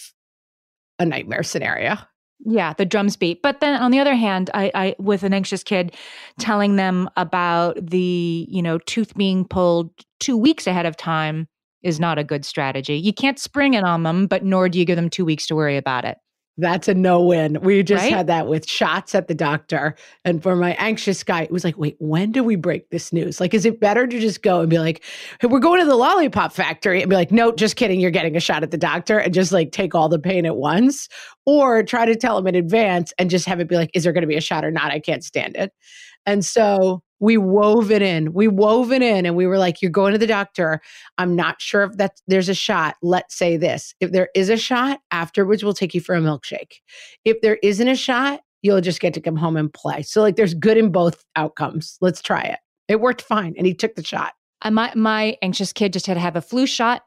a 0.99 1.05
nightmare 1.05 1.43
scenario. 1.43 1.97
Yeah, 2.45 2.73
the 2.73 2.85
drums 2.85 3.17
beat. 3.17 3.41
But 3.41 3.59
then 3.59 3.81
on 3.81 3.91
the 3.91 3.99
other 3.99 4.15
hand, 4.15 4.49
I, 4.53 4.71
I 4.73 4.95
with 4.97 5.23
an 5.23 5.33
anxious 5.33 5.63
kid 5.63 5.95
telling 6.39 6.77
them 6.77 7.09
about 7.17 7.77
the, 7.85 8.47
you 8.49 8.61
know, 8.61 8.77
tooth 8.79 9.15
being 9.15 9.45
pulled 9.45 9.91
two 10.19 10.37
weeks 10.37 10.65
ahead 10.65 10.85
of 10.85 10.95
time 10.95 11.47
is 11.83 11.99
not 11.99 12.17
a 12.17 12.23
good 12.23 12.45
strategy. 12.45 12.95
You 12.95 13.13
can't 13.13 13.39
spring 13.39 13.73
it 13.73 13.83
on 13.83 14.03
them, 14.03 14.27
but 14.27 14.43
nor 14.43 14.69
do 14.69 14.79
you 14.79 14.85
give 14.85 14.95
them 14.95 15.09
two 15.09 15.25
weeks 15.25 15.47
to 15.47 15.55
worry 15.55 15.77
about 15.77 16.05
it. 16.05 16.17
That's 16.59 16.87
a 16.87 16.93
no 16.93 17.21
win. 17.23 17.57
We 17.61 17.83
just 17.83 18.03
Right? 18.03 18.11
had 18.13 18.27
that 18.27 18.47
with 18.47 18.67
shots 18.67 19.15
at 19.15 19.27
the 19.27 19.33
doctor. 19.33 19.95
And 20.25 20.43
for 20.43 20.55
my 20.55 20.71
anxious 20.73 21.23
guy, 21.23 21.43
it 21.43 21.51
was 21.51 21.63
like, 21.63 21.77
wait, 21.77 21.95
when 21.99 22.31
do 22.31 22.43
we 22.43 22.55
break 22.55 22.89
this 22.89 23.13
news? 23.13 23.39
Like, 23.39 23.53
is 23.53 23.65
it 23.65 23.79
better 23.79 24.05
to 24.07 24.19
just 24.19 24.41
go 24.41 24.59
and 24.61 24.69
be 24.69 24.77
like, 24.79 25.03
hey, 25.39 25.47
we're 25.47 25.59
going 25.59 25.79
to 25.79 25.85
the 25.85 25.95
lollipop 25.95 26.51
factory 26.51 27.01
and 27.01 27.09
be 27.09 27.15
like, 27.15 27.31
no, 27.31 27.51
just 27.51 27.75
kidding. 27.75 27.99
You're 27.99 28.11
getting 28.11 28.35
a 28.35 28.39
shot 28.39 28.61
at 28.63 28.71
the 28.71 28.77
doctor 28.77 29.17
and 29.19 29.33
just 29.33 29.51
like 29.51 29.71
take 29.71 29.95
all 29.95 30.09
the 30.09 30.19
pain 30.19 30.45
at 30.45 30.57
once? 30.57 31.07
Or 31.45 31.81
try 31.83 32.05
to 32.05 32.15
tell 32.15 32.37
him 32.37 32.47
in 32.47 32.55
advance 32.55 33.13
and 33.17 33.29
just 33.29 33.45
have 33.47 33.59
it 33.59 33.67
be 33.67 33.75
like, 33.75 33.89
is 33.93 34.03
there 34.03 34.13
going 34.13 34.21
to 34.23 34.27
be 34.27 34.35
a 34.37 34.41
shot 34.41 34.65
or 34.65 34.71
not? 34.71 34.91
I 34.91 34.99
can't 34.99 35.23
stand 35.23 35.55
it. 35.55 35.71
And 36.25 36.45
so 36.45 37.01
we 37.19 37.37
wove 37.37 37.91
it 37.91 38.01
in. 38.01 38.33
We 38.33 38.47
wove 38.47 38.91
it 38.91 39.01
in 39.01 39.25
and 39.25 39.35
we 39.35 39.45
were 39.45 39.57
like, 39.57 39.81
you're 39.81 39.91
going 39.91 40.13
to 40.13 40.17
the 40.17 40.27
doctor. 40.27 40.81
I'm 41.17 41.35
not 41.35 41.61
sure 41.61 41.83
if 41.83 41.97
that 41.97 42.19
there's 42.27 42.49
a 42.49 42.53
shot. 42.53 42.95
Let's 43.01 43.35
say 43.35 43.57
this. 43.57 43.93
If 43.99 44.11
there 44.11 44.29
is 44.35 44.49
a 44.49 44.57
shot, 44.57 44.99
afterwards 45.11 45.63
we'll 45.63 45.73
take 45.73 45.93
you 45.93 46.01
for 46.01 46.15
a 46.15 46.21
milkshake. 46.21 46.75
If 47.25 47.41
there 47.41 47.59
isn't 47.61 47.87
a 47.87 47.95
shot, 47.95 48.41
you'll 48.61 48.81
just 48.81 48.99
get 48.99 49.13
to 49.13 49.21
come 49.21 49.35
home 49.35 49.57
and 49.57 49.73
play. 49.73 50.01
So 50.01 50.21
like 50.21 50.35
there's 50.35 50.53
good 50.53 50.77
in 50.77 50.91
both 50.91 51.23
outcomes. 51.35 51.97
Let's 52.01 52.21
try 52.21 52.41
it. 52.41 52.59
It 52.87 53.01
worked 53.01 53.21
fine 53.21 53.53
and 53.57 53.65
he 53.67 53.73
took 53.73 53.95
the 53.95 54.03
shot. 54.03 54.33
Uh, 54.61 54.71
my 54.71 54.91
my 54.95 55.37
anxious 55.41 55.71
kid 55.71 55.93
just 55.93 56.05
had 56.05 56.15
to 56.15 56.19
have 56.19 56.35
a 56.35 56.41
flu 56.41 56.65
shot 56.65 57.03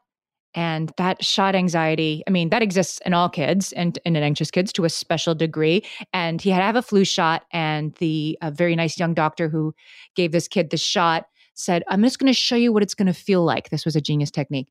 and 0.55 0.91
that 0.97 1.23
shot 1.23 1.55
anxiety 1.55 2.23
i 2.27 2.31
mean 2.31 2.49
that 2.49 2.61
exists 2.61 2.99
in 3.05 3.13
all 3.13 3.29
kids 3.29 3.71
and, 3.73 3.99
in 4.05 4.15
anxious 4.15 4.51
kids 4.51 4.71
to 4.73 4.85
a 4.85 4.89
special 4.89 5.35
degree. 5.35 5.83
And 6.13 6.41
he 6.41 6.49
had 6.49 6.59
to 6.59 6.65
have 6.65 6.75
a 6.75 6.81
flu 6.81 7.03
shot 7.03 7.43
and 7.51 7.93
the 7.95 8.37
very 8.51 8.75
nice 8.75 8.99
young 8.99 9.13
doctor 9.13 9.49
who 9.49 9.73
gave 10.15 10.31
this 10.31 10.47
kid 10.47 10.69
the 10.69 10.77
shot 10.77 11.25
said 11.55 11.83
i'm 11.87 12.01
just 12.01 12.19
going 12.19 12.31
to 12.31 12.37
show 12.37 12.55
you 12.55 12.71
what 12.73 12.83
it's 12.83 12.95
going 12.95 13.07
to 13.07 13.13
feel 13.13 13.43
like. 13.43 13.69
This 13.69 13.85
was 13.85 13.95
a 13.95 14.01
genius 14.01 14.31
technique. 14.31 14.69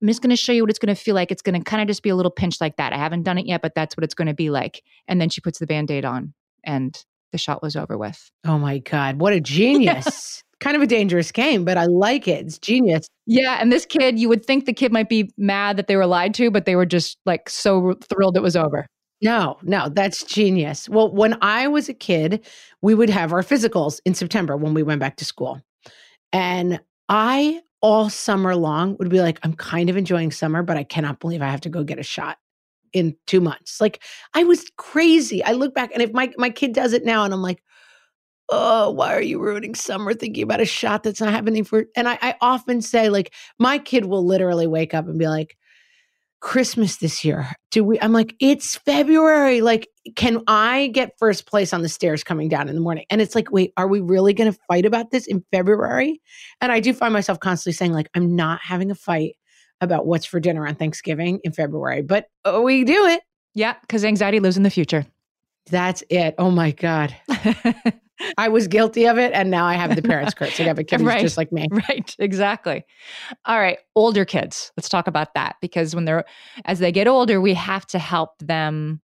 I'm 0.00 0.08
just 0.08 0.22
going 0.22 0.30
to 0.30 0.36
show 0.36 0.52
you 0.52 0.62
what 0.62 0.70
it's 0.70 0.80
going 0.80 0.94
to 0.94 1.00
feel 1.00 1.14
like. 1.14 1.30
It's 1.30 1.42
going 1.42 1.56
to 1.58 1.64
kind 1.64 1.80
of 1.80 1.86
just 1.86 2.02
be 2.02 2.10
a 2.10 2.16
little 2.16 2.30
pinch 2.30 2.60
like 2.60 2.76
that. 2.76 2.92
I 2.92 2.96
haven't 2.96 3.22
done 3.22 3.38
it 3.38 3.46
yet 3.46 3.62
but 3.62 3.74
that's 3.74 3.96
what 3.96 4.04
it's 4.04 4.14
going 4.14 4.28
to 4.28 4.34
be 4.34 4.50
like. 4.50 4.82
And 5.08 5.20
then 5.20 5.28
she 5.28 5.40
puts 5.40 5.58
the 5.58 5.66
band-aid 5.66 6.04
on 6.04 6.34
and 6.64 7.04
the 7.32 7.38
shot 7.38 7.62
was 7.62 7.76
over 7.76 7.98
with 7.98 8.30
Oh 8.44 8.58
my 8.58 8.78
God. 8.78 9.18
What 9.20 9.32
a 9.32 9.40
genius. 9.40 10.42
kind 10.60 10.76
of 10.76 10.82
a 10.82 10.86
dangerous 10.86 11.32
game, 11.32 11.64
but 11.64 11.76
I 11.76 11.86
like 11.86 12.28
it. 12.28 12.46
It's 12.46 12.58
genius. 12.58 13.08
Yeah, 13.26 13.58
and 13.60 13.72
this 13.72 13.84
kid, 13.84 14.18
you 14.18 14.28
would 14.28 14.44
think 14.44 14.64
the 14.64 14.72
kid 14.72 14.92
might 14.92 15.08
be 15.08 15.30
mad 15.36 15.76
that 15.76 15.88
they 15.88 15.96
were 15.96 16.06
lied 16.06 16.34
to, 16.34 16.50
but 16.50 16.64
they 16.66 16.76
were 16.76 16.86
just 16.86 17.18
like 17.26 17.50
so 17.50 17.94
thrilled 18.08 18.36
it 18.36 18.42
was 18.42 18.56
over. 18.56 18.86
No, 19.20 19.58
no, 19.62 19.88
that's 19.88 20.24
genius. 20.24 20.88
Well, 20.88 21.12
when 21.12 21.36
I 21.42 21.68
was 21.68 21.88
a 21.88 21.94
kid, 21.94 22.44
we 22.80 22.94
would 22.94 23.10
have 23.10 23.32
our 23.32 23.42
physicals 23.42 24.00
in 24.04 24.14
September 24.14 24.56
when 24.56 24.74
we 24.74 24.82
went 24.82 25.00
back 25.00 25.16
to 25.16 25.24
school. 25.24 25.60
And 26.32 26.80
I, 27.08 27.60
all 27.80 28.10
summer 28.10 28.56
long, 28.56 28.96
would 28.98 29.10
be 29.10 29.20
like, 29.20 29.38
I'm 29.42 29.54
kind 29.54 29.90
of 29.90 29.96
enjoying 29.96 30.32
summer, 30.32 30.62
but 30.62 30.76
I 30.76 30.82
cannot 30.82 31.20
believe 31.20 31.42
I 31.42 31.48
have 31.48 31.60
to 31.62 31.68
go 31.68 31.84
get 31.84 31.98
a 31.98 32.04
shot 32.04 32.38
in 32.92 33.16
two 33.26 33.40
months. 33.40 33.80
Like, 33.80 34.02
I 34.34 34.44
was 34.44 34.64
crazy. 34.76 35.42
I 35.44 35.52
look 35.52 35.74
back, 35.74 35.90
and 35.92 36.02
if 36.02 36.12
my, 36.12 36.32
my 36.36 36.50
kid 36.50 36.72
does 36.72 36.92
it 36.92 37.04
now, 37.04 37.24
and 37.24 37.32
I'm 37.32 37.42
like, 37.42 37.62
oh, 38.48 38.90
why 38.90 39.14
are 39.14 39.22
you 39.22 39.40
ruining 39.40 39.74
summer 39.74 40.12
thinking 40.12 40.42
about 40.42 40.60
a 40.60 40.66
shot 40.66 41.02
that's 41.02 41.20
not 41.20 41.32
happening 41.32 41.64
for? 41.64 41.86
And 41.96 42.08
I, 42.08 42.18
I 42.20 42.34
often 42.40 42.82
say, 42.82 43.08
like, 43.08 43.32
my 43.58 43.78
kid 43.78 44.04
will 44.04 44.26
literally 44.26 44.66
wake 44.66 44.94
up 44.94 45.06
and 45.06 45.18
be 45.18 45.28
like, 45.28 45.56
Christmas 46.42 46.96
this 46.96 47.24
year. 47.24 47.48
Do 47.70 47.84
we? 47.84 48.00
I'm 48.00 48.12
like, 48.12 48.34
it's 48.40 48.76
February. 48.76 49.60
Like, 49.60 49.88
can 50.16 50.42
I 50.48 50.88
get 50.88 51.16
first 51.18 51.46
place 51.46 51.72
on 51.72 51.82
the 51.82 51.88
stairs 51.88 52.24
coming 52.24 52.48
down 52.48 52.68
in 52.68 52.74
the 52.74 52.80
morning? 52.80 53.04
And 53.10 53.20
it's 53.20 53.36
like, 53.36 53.52
wait, 53.52 53.72
are 53.76 53.86
we 53.86 54.00
really 54.00 54.34
to 54.34 54.52
fight 54.68 54.84
about 54.84 55.12
this 55.12 55.28
in 55.28 55.44
February? 55.52 56.20
And 56.60 56.72
I 56.72 56.80
do 56.80 56.92
find 56.92 57.12
myself 57.12 57.38
constantly 57.38 57.74
saying, 57.74 57.92
like, 57.92 58.10
I'm 58.14 58.34
not 58.34 58.60
having 58.60 58.90
a 58.90 58.96
fight 58.96 59.36
about 59.82 60.06
what's 60.06 60.24
for 60.24 60.40
dinner 60.40 60.66
on 60.66 60.74
Thanksgiving 60.74 61.40
in 61.44 61.52
February, 61.52 62.02
but 62.02 62.26
uh, 62.44 62.60
we 62.62 62.84
do 62.84 63.06
it. 63.06 63.22
Yeah, 63.54 63.74
because 63.82 64.04
anxiety 64.04 64.40
lives 64.40 64.56
in 64.56 64.62
the 64.62 64.70
future. 64.70 65.04
That's 65.70 66.02
it. 66.08 66.34
Oh 66.38 66.50
my 66.50 66.70
God. 66.70 67.14
I 68.38 68.48
was 68.48 68.68
guilty 68.68 69.06
of 69.06 69.18
it. 69.18 69.32
And 69.34 69.50
now 69.50 69.66
I 69.66 69.74
have 69.74 69.94
the 69.96 70.02
parents' 70.02 70.32
curse. 70.34 70.58
I 70.60 70.64
have 70.64 70.78
a 70.78 70.84
kid 70.84 71.00
who's 71.00 71.06
Right. 71.08 71.20
just 71.20 71.36
like 71.36 71.52
me. 71.52 71.66
right, 71.70 72.14
exactly. 72.18 72.84
All 73.44 73.58
right, 73.58 73.78
older 73.96 74.24
kids. 74.24 74.72
Let's 74.76 74.88
talk 74.88 75.06
about 75.06 75.34
that 75.34 75.56
because 75.60 75.94
when 75.94 76.04
they're 76.04 76.24
as 76.64 76.78
they 76.78 76.92
get 76.92 77.08
older, 77.08 77.40
we 77.40 77.54
have 77.54 77.86
to 77.88 77.98
help 77.98 78.30
them 78.38 79.00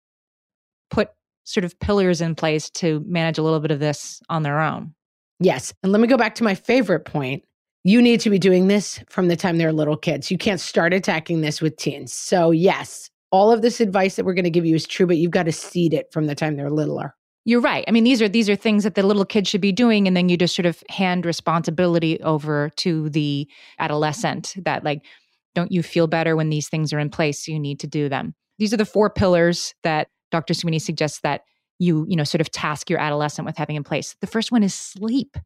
put 0.90 1.10
sort 1.44 1.64
of 1.64 1.78
pillars 1.80 2.20
in 2.20 2.34
place 2.34 2.70
to 2.70 3.02
manage 3.06 3.38
a 3.38 3.42
little 3.42 3.60
bit 3.60 3.70
of 3.70 3.80
this 3.80 4.20
on 4.28 4.42
their 4.42 4.60
own. 4.60 4.94
Yes. 5.40 5.72
And 5.82 5.92
let 5.92 6.00
me 6.00 6.08
go 6.08 6.16
back 6.16 6.34
to 6.36 6.44
my 6.44 6.54
favorite 6.54 7.04
point. 7.04 7.44
You 7.84 8.02
need 8.02 8.20
to 8.20 8.30
be 8.30 8.38
doing 8.38 8.68
this 8.68 9.00
from 9.08 9.28
the 9.28 9.36
time 9.36 9.58
they're 9.58 9.72
little 9.72 9.96
kids. 9.96 10.30
You 10.30 10.38
can't 10.38 10.60
start 10.60 10.92
attacking 10.92 11.40
this 11.40 11.60
with 11.60 11.76
teens. 11.76 12.12
So, 12.12 12.50
yes, 12.50 13.08
all 13.30 13.52
of 13.52 13.62
this 13.62 13.80
advice 13.80 14.16
that 14.16 14.24
we're 14.24 14.34
going 14.34 14.44
to 14.44 14.50
give 14.50 14.66
you 14.66 14.74
is 14.74 14.86
true, 14.86 15.06
but 15.06 15.16
you've 15.16 15.30
got 15.30 15.44
to 15.44 15.52
seed 15.52 15.94
it 15.94 16.12
from 16.12 16.26
the 16.26 16.34
time 16.34 16.56
they're 16.56 16.70
littler. 16.70 17.14
You're 17.44 17.60
right. 17.60 17.84
I 17.88 17.92
mean, 17.92 18.04
these 18.04 18.20
are 18.20 18.28
these 18.28 18.50
are 18.50 18.56
things 18.56 18.84
that 18.84 18.94
the 18.94 19.02
little 19.02 19.24
kid 19.24 19.46
should 19.46 19.60
be 19.60 19.72
doing, 19.72 20.06
and 20.06 20.16
then 20.16 20.28
you 20.28 20.36
just 20.36 20.54
sort 20.54 20.66
of 20.66 20.82
hand 20.90 21.24
responsibility 21.24 22.20
over 22.20 22.70
to 22.76 23.08
the 23.08 23.48
adolescent. 23.78 24.54
That 24.64 24.84
like, 24.84 25.02
don't 25.54 25.72
you 25.72 25.82
feel 25.82 26.06
better 26.06 26.36
when 26.36 26.50
these 26.50 26.68
things 26.68 26.92
are 26.92 26.98
in 26.98 27.08
place? 27.08 27.48
You 27.48 27.58
need 27.58 27.80
to 27.80 27.86
do 27.86 28.08
them. 28.08 28.34
These 28.58 28.74
are 28.74 28.76
the 28.76 28.84
four 28.84 29.08
pillars 29.08 29.74
that 29.82 30.08
Dr. 30.30 30.52
Sweeney 30.52 30.78
suggests 30.78 31.20
that 31.20 31.42
you 31.78 32.04
you 32.06 32.16
know 32.16 32.24
sort 32.24 32.42
of 32.42 32.50
task 32.50 32.90
your 32.90 32.98
adolescent 32.98 33.46
with 33.46 33.56
having 33.56 33.76
in 33.76 33.84
place. 33.84 34.14
The 34.20 34.26
first 34.26 34.52
one 34.52 34.62
is 34.62 34.74
sleep. 34.74 35.38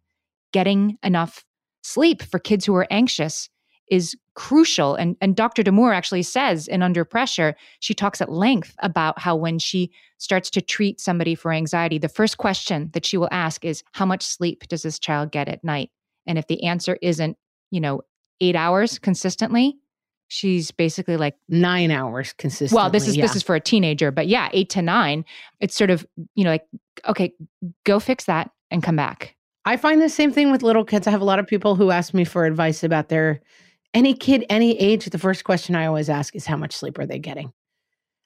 Getting 0.52 0.98
enough 1.02 1.44
sleep 1.82 2.22
for 2.22 2.38
kids 2.38 2.64
who 2.64 2.74
are 2.74 2.86
anxious 2.90 3.48
is 3.92 4.16
crucial. 4.34 4.94
And, 4.94 5.16
and 5.20 5.36
Dr. 5.36 5.62
Damour 5.62 5.92
actually 5.94 6.22
says 6.22 6.66
in 6.66 6.82
Under 6.82 7.04
Pressure, 7.04 7.54
she 7.80 7.92
talks 7.92 8.20
at 8.20 8.32
length 8.32 8.74
about 8.78 9.18
how 9.18 9.36
when 9.36 9.58
she 9.58 9.90
starts 10.16 10.48
to 10.50 10.62
treat 10.62 11.00
somebody 11.00 11.34
for 11.34 11.52
anxiety, 11.52 11.98
the 11.98 12.08
first 12.08 12.38
question 12.38 12.90
that 12.94 13.04
she 13.04 13.18
will 13.18 13.28
ask 13.30 13.64
is, 13.64 13.82
How 13.92 14.06
much 14.06 14.22
sleep 14.22 14.66
does 14.68 14.82
this 14.82 14.98
child 14.98 15.30
get 15.30 15.48
at 15.48 15.62
night? 15.62 15.90
And 16.26 16.38
if 16.38 16.46
the 16.46 16.64
answer 16.64 16.96
isn't, 17.02 17.36
you 17.70 17.80
know, 17.80 18.00
eight 18.40 18.56
hours 18.56 18.98
consistently, 18.98 19.76
she's 20.28 20.70
basically 20.70 21.18
like, 21.18 21.34
Nine 21.48 21.90
hours 21.90 22.32
consistently. 22.32 22.80
well, 22.80 22.88
this 22.88 23.06
is 23.06 23.16
yeah. 23.16 23.22
this 23.22 23.36
is 23.36 23.42
for 23.42 23.54
a 23.54 23.60
teenager, 23.60 24.10
but 24.10 24.26
yeah, 24.26 24.48
eight 24.54 24.70
to 24.70 24.80
nine. 24.80 25.24
It's 25.60 25.76
sort 25.76 25.90
of, 25.90 26.06
you 26.34 26.44
know, 26.44 26.50
like, 26.50 26.66
okay, 27.08 27.34
go 27.84 28.00
fix 28.00 28.24
that 28.24 28.50
and 28.70 28.82
come 28.82 28.96
back. 28.96 29.36
I 29.64 29.76
find 29.76 30.02
the 30.02 30.08
same 30.08 30.32
thing 30.32 30.50
with 30.50 30.62
little 30.62 30.84
kids. 30.84 31.06
I 31.06 31.10
have 31.10 31.20
a 31.20 31.26
lot 31.26 31.38
of 31.38 31.46
people 31.46 31.76
who 31.76 31.90
ask 31.90 32.14
me 32.14 32.24
for 32.24 32.44
advice 32.44 32.82
about 32.82 33.08
their 33.08 33.40
any 33.94 34.14
kid, 34.14 34.44
any 34.48 34.78
age. 34.78 35.04
The 35.04 35.18
first 35.18 35.44
question 35.44 35.74
I 35.74 35.86
always 35.86 36.08
ask 36.08 36.34
is 36.34 36.46
how 36.46 36.56
much 36.56 36.74
sleep 36.74 36.98
are 36.98 37.06
they 37.06 37.18
getting? 37.18 37.52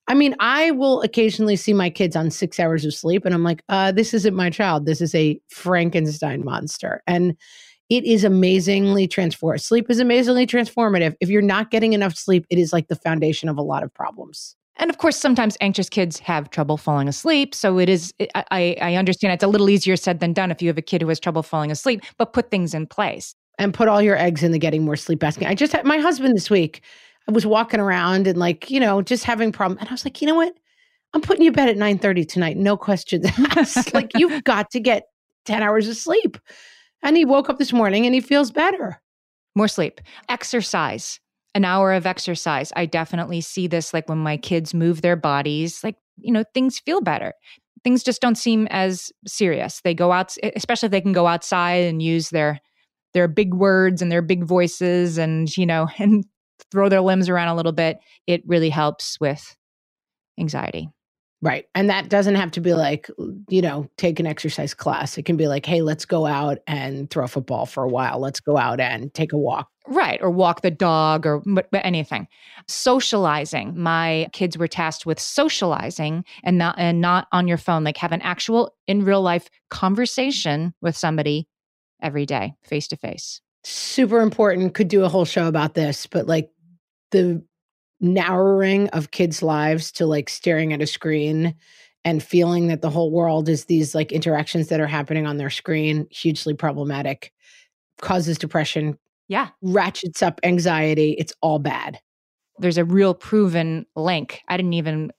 I 0.09 0.15
mean, 0.15 0.37
I 0.39 0.71
will 0.71 1.03
occasionally 1.03 1.57
see 1.57 1.73
my 1.73 1.91
kids 1.91 2.15
on 2.15 2.31
six 2.31 2.61
hours 2.61 2.85
of 2.85 2.95
sleep, 2.95 3.25
and 3.25 3.35
I'm 3.35 3.43
like, 3.43 3.63
uh, 3.69 3.91
this 3.91 4.15
isn't 4.15 4.37
my 4.37 4.51
child. 4.51 4.87
This 4.87 5.01
is 5.01 5.15
a 5.15 5.41
Frankenstein 5.49 6.45
monster. 6.45 7.03
And 7.07 7.37
it 7.89 8.05
is 8.05 8.25
amazingly 8.25 9.07
transformative. 9.07 9.61
Sleep 9.61 9.91
is 9.91 10.01
amazingly 10.01 10.47
transformative. 10.47 11.15
If 11.21 11.29
you're 11.29 11.43
not 11.43 11.71
getting 11.71 11.93
enough 11.93 12.17
sleep, 12.17 12.47
it 12.51 12.59
is 12.59 12.73
like 12.73 12.89
the 12.89 12.97
foundation 12.97 13.49
of 13.49 13.59
a 13.59 13.63
lot 13.63 13.83
of 13.83 13.93
problems. 13.95 14.56
And 14.79 14.91
of 14.91 14.99
course, 14.99 15.17
sometimes 15.17 15.57
anxious 15.61 15.89
kids 15.89 16.19
have 16.21 16.51
trouble 16.51 16.77
falling 16.77 17.09
asleep. 17.09 17.55
So 17.55 17.79
it 17.79 17.89
is, 17.89 18.13
I, 18.35 18.77
I 18.81 18.95
understand 18.97 19.33
it's 19.33 19.43
a 19.43 19.49
little 19.49 19.71
easier 19.71 19.97
said 19.97 20.21
than 20.21 20.33
done 20.35 20.51
if 20.51 20.61
you 20.61 20.69
have 20.69 20.77
a 20.79 20.83
kid 20.83 21.01
who 21.03 21.09
has 21.09 21.19
trouble 21.19 21.43
falling 21.43 21.71
asleep, 21.71 22.03
but 22.19 22.33
put 22.33 22.51
things 22.51 22.75
in 22.75 22.87
place. 22.87 23.35
and 23.59 23.73
put 23.73 23.89
all 23.89 24.03
your 24.03 24.17
eggs 24.19 24.43
in 24.43 24.53
the 24.53 24.59
getting 24.59 24.85
more 24.85 24.97
sleep 24.97 25.19
basket. 25.19 25.49
I 25.49 25.55
just 25.55 25.73
had 25.73 25.87
my 25.87 25.99
husband 25.99 26.37
this 26.37 26.51
week. 26.51 26.83
I 27.29 27.33
was 27.33 27.47
walking 27.47 27.81
around 27.81 28.27
and 28.27 28.39
like, 28.39 28.71
you 28.71 28.79
know, 28.79 29.01
just 29.03 29.25
having 29.25 29.51
problems. 29.51 29.81
And 29.81 29.89
I 29.89 29.93
was 29.93 30.05
like, 30.05 30.21
you 30.21 30.27
know 30.29 30.35
what? 30.35 30.53
I'm 31.15 31.23
putting 31.23 31.43
you 31.43 31.51
to 31.51 31.57
bed 31.57 31.69
at 31.71 31.77
9 31.79 31.99
30 31.99 32.25
tonight. 32.27 32.57
No 32.59 32.77
questions 32.77 33.27
asked. 33.57 33.95
like 33.95 34.11
you've 34.15 34.45
got 34.45 34.71
to 34.73 34.81
get 34.81 35.05
10 35.47 35.63
hours 35.63 35.89
of 35.89 35.97
sleep. 35.97 36.37
And 37.03 37.17
he 37.17 37.25
woke 37.25 37.49
up 37.49 37.59
this 37.59 37.73
morning 37.73 38.05
and 38.05 38.15
he 38.15 38.21
feels 38.21 38.51
better. 38.51 39.01
More 39.55 39.69
sleep, 39.69 40.03
exercise, 40.29 41.19
an 41.57 41.65
hour 41.65 41.95
of 41.95 42.05
exercise. 42.05 42.71
I 42.77 42.85
definitely 42.85 43.41
see 43.41 43.67
this 43.67 43.95
like 43.95 44.11
when 44.11 44.19
my 44.19 44.37
kids 44.37 44.75
move 44.75 45.01
their 45.01 45.17
bodies, 45.17 45.83
like, 45.83 45.97
you 46.19 46.31
know, 46.31 46.45
things 46.53 46.79
feel 46.79 47.01
better. 47.01 47.33
Things 47.83 48.03
just 48.03 48.21
don't 48.21 48.37
seem 48.37 48.67
as 48.71 49.11
serious. 49.27 49.81
They 49.83 49.95
go 49.95 50.13
out, 50.13 50.37
especially 50.55 50.89
if 50.89 50.91
they 50.91 51.01
can 51.01 51.15
go 51.15 51.27
outside 51.27 51.85
and 51.85 52.03
use 52.03 52.29
their 52.29 52.61
their 53.15 53.27
big 53.27 53.55
words 53.55 54.03
and 54.03 54.13
their 54.13 54.21
big 54.21 54.45
voices 54.45 55.17
and, 55.17 55.57
you 55.57 55.65
know, 55.65 55.89
and 55.99 56.27
throw 56.71 56.91
their 56.91 57.01
limbs 57.01 57.31
around 57.31 57.49
a 57.49 57.55
little 57.55 57.73
bit. 57.73 57.99
It 58.27 58.43
really 58.47 58.71
helps 58.71 59.19
with 59.19 59.57
anxiety. 60.39 60.91
Right. 61.43 61.67
And 61.75 61.91
that 61.91 62.09
doesn't 62.09 62.37
have 62.37 62.51
to 62.53 62.61
be 62.61 62.73
like, 62.73 63.11
you 63.49 63.61
know, 63.61 63.89
take 63.99 64.19
an 64.19 64.27
exercise 64.27 64.73
class. 64.73 65.19
It 65.19 65.25
can 65.25 65.37
be 65.37 65.49
like, 65.49 65.67
hey, 65.67 65.83
let's 65.83 66.07
go 66.07 66.25
out 66.25 66.59
and 66.67 67.11
throw 67.11 67.25
a 67.25 67.29
football 67.29 67.67
for 67.67 67.85
a 67.85 67.89
while. 67.89 68.19
Let's 68.19 68.41
go 68.41 68.57
out 68.57 68.81
and 68.81 69.13
take 69.13 69.33
a 69.35 69.39
walk. 69.39 69.69
Right. 69.87 70.21
Or 70.23 70.31
walk 70.31 70.63
the 70.63 70.71
dog 70.71 71.27
or 71.27 71.43
anything. 71.75 72.27
Socializing. 72.67 73.79
My 73.79 74.29
kids 74.33 74.57
were 74.57 74.67
tasked 74.67 75.05
with 75.05 75.21
socializing 75.21 76.25
and 76.43 76.57
not 76.59 76.77
and 76.79 77.01
not 77.01 77.29
on 77.33 77.47
your 77.47 77.59
phone. 77.59 77.85
Like 77.85 77.99
have 77.99 78.13
an 78.13 78.23
actual 78.23 78.75
in 78.87 79.05
real 79.05 79.23
life 79.23 79.49
conversation 79.69 80.75
with 80.81 80.97
somebody 80.97 81.47
every 82.03 82.27
day, 82.27 82.55
face 82.65 82.89
to 82.89 82.97
face. 82.97 83.43
Super 83.63 84.21
important. 84.23 84.75
Could 84.75 84.89
do 84.89 85.05
a 85.05 85.09
whole 85.09 85.25
show 85.25 85.47
about 85.47 85.75
this, 85.75 86.07
but 86.07 86.27
like 86.27 86.51
the 87.11 87.45
narrowing 88.01 88.89
of 88.89 89.11
kids' 89.11 89.43
lives 89.43 89.91
to 89.93 90.07
like 90.07 90.29
staring 90.29 90.73
at 90.73 90.83
a 90.83 90.87
screen 90.87 91.55
and 92.05 92.23
feeling 92.23 92.69
that 92.69 92.83
the 92.83 92.91
whole 92.91 93.11
world 93.11 93.49
is 93.49 93.65
these 93.65 93.95
like 93.95 94.13
interactions 94.13 94.69
that 94.69 94.81
are 94.81 94.87
happening 94.87 95.27
on 95.27 95.39
their 95.39 95.51
screen, 95.51 96.07
hugely 96.11 96.55
problematic, 96.55 97.33
causes 98.01 98.39
depression. 98.39 98.97
Yeah. 99.29 99.49
Ratchets 99.61 100.23
up 100.23 100.41
anxiety. 100.45 101.13
It's 101.19 101.33
all 101.41 101.59
bad. 101.59 101.99
There's 102.59 102.79
a 102.79 102.85
real 102.85 103.13
proven 103.13 103.87
link. 103.97 104.41
I 104.49 104.57
didn't 104.57 104.75
even 104.75 105.11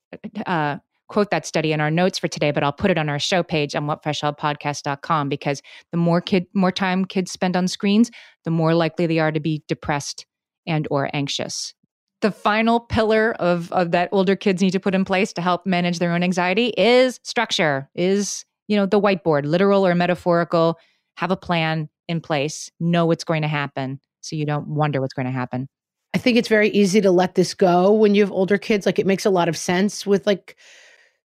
uh, 0.46 0.78
quote 1.10 1.30
that 1.32 1.46
study 1.46 1.74
in 1.74 1.82
our 1.82 1.92
notes 1.92 2.18
for 2.18 2.28
today, 2.28 2.52
but 2.52 2.64
I'll 2.64 2.72
put 2.72 2.90
it 2.90 2.98
on 2.98 3.10
our 3.10 3.20
show 3.20 3.44
page 3.44 3.76
on 3.76 3.86
whatfreshhellpodcast.com 3.86 5.30
because 5.30 5.62
the 5.92 5.98
more 5.98 6.22
kid 6.22 6.46
more 6.54 6.72
time 6.72 7.06
kids 7.06 7.32
spend 7.32 7.58
on 7.58 7.68
screens, 7.68 8.12
the 8.46 8.52
more 8.52 8.74
likely 8.74 9.08
they 9.08 9.20
are 9.20 9.32
to 9.32 9.40
be 9.40 9.62
depressed 9.68 10.26
and 10.66 10.88
or 10.90 11.10
anxious 11.14 11.74
the 12.22 12.32
final 12.32 12.80
pillar 12.80 13.34
of, 13.34 13.72
of 13.72 13.92
that 13.92 14.10
older 14.12 14.36
kids 14.36 14.62
need 14.62 14.72
to 14.72 14.80
put 14.80 14.96
in 14.96 15.06
place 15.06 15.34
to 15.34 15.42
help 15.42 15.66
manage 15.66 16.00
their 16.00 16.14
own 16.14 16.24
anxiety 16.24 16.74
is 16.78 17.20
structure 17.24 17.90
is 17.96 18.46
you 18.68 18.76
know 18.76 18.86
the 18.86 19.00
whiteboard 19.00 19.46
literal 19.46 19.86
or 19.86 19.96
metaphorical. 19.96 20.78
Have 21.16 21.32
a 21.32 21.38
plan 21.38 21.90
in 22.08 22.22
place. 22.22 22.70
Know 22.80 23.06
what's 23.06 23.24
going 23.24 23.42
to 23.42 23.48
happen 23.48 24.00
so 24.22 24.36
you 24.36 24.46
don't 24.46 24.68
wonder 24.68 25.02
what's 25.02 25.14
going 25.14 25.26
to 25.26 25.32
happen. 25.32 25.68
I 26.14 26.18
think 26.18 26.38
it's 26.38 26.48
very 26.48 26.70
easy 26.70 27.02
to 27.02 27.12
let 27.12 27.36
this 27.36 27.54
go 27.54 27.92
when 27.92 28.16
you 28.16 28.22
have 28.22 28.32
older 28.32 28.58
kids. 28.58 28.86
Like 28.86 29.00
it 29.00 29.06
makes 29.06 29.26
a 29.26 29.30
lot 29.30 29.50
of 29.50 29.58
sense 29.58 30.06
with 30.06 30.26
like 30.26 30.58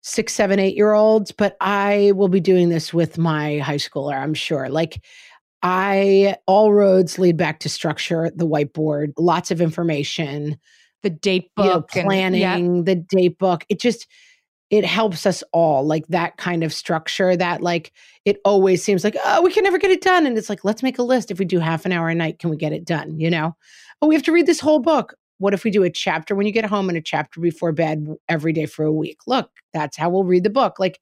six 0.03 0.33
seven 0.33 0.59
eight 0.59 0.77
year 0.77 0.95
olds 0.95 1.31
but 1.31 1.59
i 1.61 2.11
will 2.17 2.29
be 2.29 2.41
doing 2.41 2.71
this 2.71 2.95
with 2.95 3.19
my 3.19 3.59
high 3.59 3.77
schooler 3.77 4.17
i'm 4.17 4.33
sure. 4.33 4.71
Like 4.71 5.05
I 5.63 6.37
all 6.47 6.73
roads 6.73 7.19
lead 7.19 7.37
back 7.37 7.61
to 7.61 7.69
structure, 7.69 8.31
the 8.35 8.47
whiteboard, 8.47 9.13
lots 9.19 9.51
of 9.51 9.61
information, 9.61 10.59
the 11.03 11.11
date 11.11 11.51
book, 11.57 11.67
you 11.95 12.03
know, 12.03 12.07
planning, 12.07 12.43
and, 12.45 12.77
yeah. 12.77 12.83
the 12.83 12.97
date 12.97 13.39
book. 13.39 13.65
It 13.69 13.81
just 13.81 14.07
it 14.71 14.85
helps 14.85 15.27
us 15.27 15.43
all 15.53 15.85
like 15.85 16.07
that 16.09 16.37
kind 16.37 16.63
of 16.63 16.73
structure 16.73 17.37
that 17.37 17.61
like 17.61 17.93
it 18.25 18.41
always 18.45 18.83
seems 18.83 19.03
like 19.03 19.17
oh 19.25 19.43
we 19.43 19.53
can 19.53 19.65
never 19.65 19.79
get 19.79 19.91
it 19.91 20.03
done. 20.03 20.27
And 20.27 20.39
it's 20.39 20.49
like 20.49 20.65
let's 20.65 20.83
make 20.83 20.99
a 20.99 21.03
list. 21.03 21.31
If 21.31 21.39
we 21.39 21.45
do 21.45 21.59
half 21.59 21.85
an 21.85 21.93
hour 21.93 22.09
a 22.09 22.15
night 22.15 22.39
can 22.39 22.51
we 22.51 22.57
get 22.57 22.73
it 22.73 22.85
done? 22.85 23.19
You 23.19 23.31
know? 23.31 23.57
Oh 24.01 24.07
we 24.07 24.15
have 24.15 24.25
to 24.25 24.33
read 24.33 24.47
this 24.47 24.61
whole 24.61 24.79
book. 24.79 25.15
What 25.39 25.55
if 25.55 25.65
we 25.65 25.71
do 25.71 25.83
a 25.83 25.91
chapter 25.91 26.35
when 26.35 26.47
you 26.47 26.53
get 26.53 26.67
home 26.67 26.89
and 26.89 26.99
a 26.99 27.03
chapter 27.03 27.41
before 27.41 27.73
bed 27.73 28.07
every 28.29 28.53
day 28.53 28.67
for 28.67 28.85
a 28.85 28.93
week? 28.93 29.19
Look 29.27 29.51
that's 29.75 29.97
how 29.97 30.11
we'll 30.11 30.25
read 30.25 30.45
the 30.45 30.51
book. 30.51 30.79
Like 30.79 31.01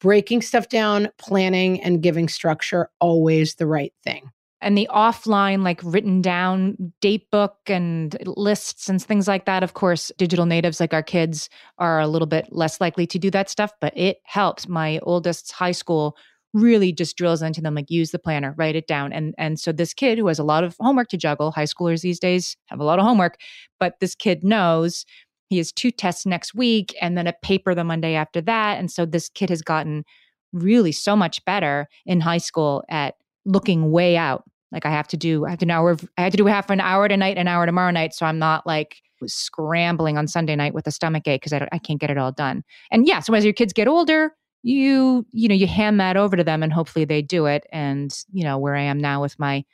breaking 0.00 0.42
stuff 0.42 0.68
down 0.68 1.08
planning 1.18 1.80
and 1.82 2.02
giving 2.02 2.28
structure 2.28 2.88
always 2.98 3.56
the 3.56 3.66
right 3.66 3.92
thing 4.02 4.30
and 4.62 4.78
the 4.78 4.88
offline 4.90 5.62
like 5.62 5.80
written 5.82 6.22
down 6.22 6.92
date 7.00 7.30
book 7.30 7.56
and 7.66 8.16
lists 8.24 8.88
and 8.88 9.02
things 9.02 9.28
like 9.28 9.44
that 9.44 9.62
of 9.62 9.74
course 9.74 10.10
digital 10.16 10.46
natives 10.46 10.80
like 10.80 10.94
our 10.94 11.02
kids 11.02 11.50
are 11.78 12.00
a 12.00 12.06
little 12.06 12.26
bit 12.26 12.48
less 12.50 12.80
likely 12.80 13.06
to 13.06 13.18
do 13.18 13.30
that 13.30 13.50
stuff 13.50 13.72
but 13.80 13.92
it 13.96 14.18
helps. 14.24 14.68
My 14.68 14.98
oldest's 15.00 15.50
high 15.50 15.72
school 15.72 16.16
really 16.54 16.92
just 16.92 17.16
drills 17.16 17.42
into 17.42 17.60
them 17.60 17.74
like 17.74 17.90
use 17.90 18.10
the 18.10 18.18
planner 18.18 18.54
write 18.56 18.76
it 18.76 18.86
down 18.86 19.12
and 19.12 19.34
and 19.38 19.58
so 19.58 19.72
this 19.72 19.94
kid 19.94 20.18
who 20.18 20.26
has 20.26 20.38
a 20.38 20.44
lot 20.44 20.64
of 20.64 20.76
homework 20.78 21.08
to 21.08 21.16
juggle 21.16 21.50
high 21.50 21.64
schoolers 21.64 22.02
these 22.02 22.20
days 22.20 22.56
have 22.66 22.80
a 22.80 22.84
lot 22.84 22.98
of 22.98 23.04
homework 23.04 23.38
but 23.80 23.94
this 24.00 24.14
kid 24.14 24.44
knows 24.44 25.04
he 25.48 25.56
has 25.58 25.72
two 25.72 25.90
tests 25.90 26.26
next 26.26 26.54
week 26.54 26.94
and 27.00 27.16
then 27.16 27.26
a 27.26 27.32
paper 27.42 27.74
the 27.74 27.84
monday 27.84 28.14
after 28.14 28.42
that 28.42 28.78
and 28.78 28.90
so 28.90 29.06
this 29.06 29.30
kid 29.30 29.48
has 29.48 29.62
gotten 29.62 30.04
really 30.52 30.92
so 30.92 31.16
much 31.16 31.42
better 31.46 31.88
in 32.04 32.20
high 32.20 32.38
school 32.38 32.84
at 32.90 33.14
looking 33.46 33.90
way 33.90 34.18
out 34.18 34.44
like 34.72 34.86
I 34.86 34.90
have 34.90 35.06
to 35.08 35.16
do, 35.16 35.44
I 35.44 35.50
have 35.50 35.58
to 35.60 35.66
an 35.66 36.08
I 36.18 36.22
had 36.22 36.32
to 36.32 36.38
do 36.38 36.46
half 36.46 36.70
an 36.70 36.80
hour 36.80 37.06
tonight, 37.08 37.36
an 37.36 37.46
hour 37.46 37.66
tomorrow 37.66 37.90
night. 37.90 38.14
So 38.14 38.26
I'm 38.26 38.38
not 38.38 38.66
like 38.66 39.02
scrambling 39.26 40.18
on 40.18 40.26
Sunday 40.26 40.56
night 40.56 40.74
with 40.74 40.86
a 40.86 40.90
stomach 40.90 41.28
ache 41.28 41.42
because 41.42 41.52
I, 41.52 41.68
I 41.72 41.78
can't 41.78 42.00
get 42.00 42.10
it 42.10 42.18
all 42.18 42.32
done. 42.32 42.64
And 42.90 43.06
yeah, 43.06 43.20
so 43.20 43.34
as 43.34 43.44
your 43.44 43.52
kids 43.52 43.72
get 43.72 43.88
older, 43.88 44.34
you, 44.62 45.26
you 45.32 45.48
know, 45.48 45.54
you 45.54 45.66
hand 45.66 46.00
that 46.00 46.16
over 46.16 46.36
to 46.36 46.44
them 46.44 46.62
and 46.62 46.72
hopefully 46.72 47.04
they 47.04 47.22
do 47.22 47.46
it. 47.46 47.66
And, 47.72 48.12
you 48.32 48.44
know, 48.44 48.58
where 48.58 48.74
I 48.74 48.82
am 48.82 48.98
now 48.98 49.20
with 49.20 49.38
my 49.38 49.64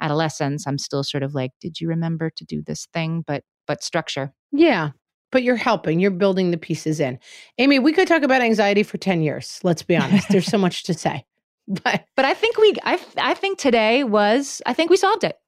adolescence, 0.00 0.66
I'm 0.66 0.78
still 0.78 1.02
sort 1.02 1.22
of 1.22 1.34
like, 1.34 1.52
did 1.60 1.80
you 1.80 1.88
remember 1.88 2.30
to 2.30 2.44
do 2.44 2.62
this 2.62 2.86
thing? 2.92 3.24
But, 3.26 3.44
but 3.66 3.82
structure. 3.82 4.32
Yeah. 4.52 4.90
But 5.32 5.42
you're 5.42 5.56
helping, 5.56 5.98
you're 5.98 6.12
building 6.12 6.52
the 6.52 6.56
pieces 6.56 7.00
in. 7.00 7.18
Amy, 7.58 7.78
we 7.78 7.92
could 7.92 8.06
talk 8.06 8.22
about 8.22 8.42
anxiety 8.42 8.82
for 8.82 8.98
10 8.98 9.22
years. 9.22 9.58
Let's 9.62 9.82
be 9.82 9.96
honest. 9.96 10.28
There's 10.28 10.46
so 10.46 10.58
much 10.58 10.84
to 10.84 10.94
say. 10.94 11.24
but 11.84 12.04
but 12.14 12.24
I 12.24 12.34
think 12.34 12.58
we 12.58 12.74
I 12.82 13.00
I 13.18 13.34
think 13.34 13.58
today 13.58 14.04
was 14.04 14.62
I 14.66 14.72
think 14.72 14.90
we 14.90 14.96
solved 14.96 15.24
it. 15.24 15.38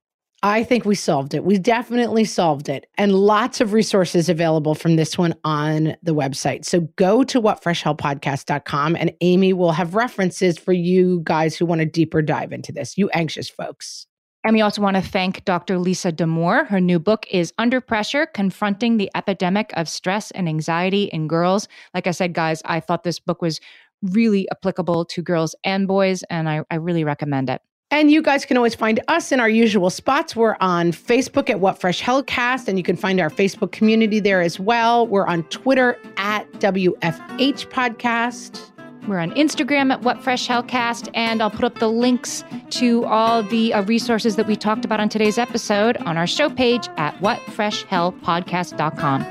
I 0.41 0.63
think 0.63 0.85
we 0.85 0.95
solved 0.95 1.33
it. 1.33 1.43
We 1.43 1.57
definitely 1.57 2.23
solved 2.23 2.69
it. 2.69 2.87
And 2.97 3.13
lots 3.13 3.59
of 3.59 3.73
resources 3.73 4.29
available 4.29 4.73
from 4.73 4.95
this 4.95 5.17
one 5.17 5.35
on 5.43 5.97
the 6.01 6.15
website. 6.15 6.63
So 6.63 6.81
go 6.95 7.23
to 7.25 7.41
whatfreshhellpodcast.com 7.41 8.95
and 8.95 9.11
Amy 9.19 9.51
will 9.51 9.73
have 9.73 9.95
references 9.95 10.57
for 10.57 10.71
you 10.71 11.19
guys 11.25 11.57
who 11.57 11.65
want 11.65 11.81
a 11.81 11.85
deeper 11.85 12.21
dive 12.21 12.53
into 12.53 12.71
this, 12.71 12.97
you 12.97 13.09
anxious 13.09 13.49
folks. 13.49 14.07
And 14.45 14.53
we 14.53 14.61
also 14.61 14.81
want 14.81 14.95
to 14.95 15.01
thank 15.01 15.43
Dr. 15.43 15.77
Lisa 15.77 16.13
Damour. 16.13 16.65
Her 16.65 16.79
new 16.79 16.97
book 16.97 17.25
is 17.29 17.53
Under 17.57 17.81
Pressure 17.81 18.25
Confronting 18.25 18.95
the 18.95 19.11
Epidemic 19.13 19.71
of 19.73 19.89
Stress 19.89 20.31
and 20.31 20.47
Anxiety 20.47 21.03
in 21.05 21.27
Girls. 21.27 21.67
Like 21.93 22.07
I 22.07 22.11
said, 22.11 22.33
guys, 22.33 22.61
I 22.63 22.79
thought 22.79 23.03
this 23.03 23.19
book 23.19 23.41
was 23.41 23.59
really 24.01 24.47
applicable 24.51 25.05
to 25.05 25.21
girls 25.21 25.55
and 25.63 25.87
boys, 25.87 26.23
and 26.29 26.49
I, 26.49 26.63
I 26.71 26.75
really 26.75 27.03
recommend 27.03 27.49
it. 27.49 27.61
And 27.91 28.11
you 28.11 28.21
guys 28.21 28.45
can 28.45 28.55
always 28.55 28.75
find 28.75 28.99
us 29.07 29.31
in 29.31 29.39
our 29.39 29.49
usual 29.49 29.89
spots. 29.89 30.35
We're 30.35 30.57
on 30.59 30.91
Facebook 30.91 31.49
at 31.49 31.59
What 31.59 31.81
Fresh 31.81 32.03
Hellcast, 32.03 32.67
and 32.67 32.77
you 32.77 32.83
can 32.83 32.95
find 32.95 33.19
our 33.19 33.31
Facebook 33.31 33.71
community 33.71 34.19
there 34.19 34.41
as 34.41 34.59
well. 34.59 35.07
We're 35.07 35.25
on 35.25 35.41
Twitter 35.45 35.97
at 36.17 36.47
WFH 36.53 37.67
Podcast. 37.69 38.61
We're 39.07 39.17
on 39.17 39.31
Instagram 39.31 39.91
at 39.91 40.03
What 40.03 40.21
Fresh 40.21 40.47
Hellcast, 40.47 41.09
and 41.15 41.41
I'll 41.41 41.49
put 41.49 41.65
up 41.65 41.79
the 41.79 41.89
links 41.89 42.43
to 42.71 43.05
all 43.05 43.41
the 43.41 43.73
uh, 43.73 43.81
resources 43.83 44.35
that 44.35 44.45
we 44.45 44.55
talked 44.55 44.85
about 44.85 44.99
on 44.99 45.09
today's 45.09 45.39
episode 45.39 45.97
on 45.97 46.15
our 46.15 46.27
show 46.27 46.51
page 46.51 46.87
at 46.97 47.15
WhatFreshHellPodcast.com. 47.21 49.25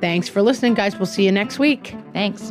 Thanks 0.00 0.28
for 0.28 0.42
listening, 0.42 0.74
guys. 0.74 0.96
We'll 0.96 1.06
see 1.06 1.26
you 1.26 1.32
next 1.32 1.60
week. 1.60 1.94
Thanks. 2.12 2.50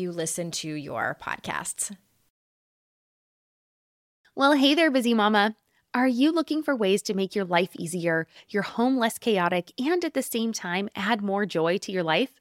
you 0.00 0.10
listen 0.10 0.50
to 0.50 0.68
your 0.68 1.16
podcasts. 1.20 1.94
Well, 4.34 4.52
hey 4.54 4.74
there, 4.74 4.90
busy 4.90 5.12
mama. 5.12 5.54
Are 5.92 6.08
you 6.08 6.32
looking 6.32 6.62
for 6.62 6.74
ways 6.74 7.02
to 7.02 7.14
make 7.14 7.34
your 7.34 7.44
life 7.44 7.70
easier, 7.76 8.26
your 8.48 8.62
home 8.62 8.96
less 8.96 9.18
chaotic, 9.18 9.72
and 9.78 10.04
at 10.04 10.14
the 10.14 10.22
same 10.22 10.52
time 10.52 10.88
add 10.94 11.20
more 11.20 11.44
joy 11.44 11.78
to 11.78 11.92
your 11.92 12.02
life? 12.02 12.40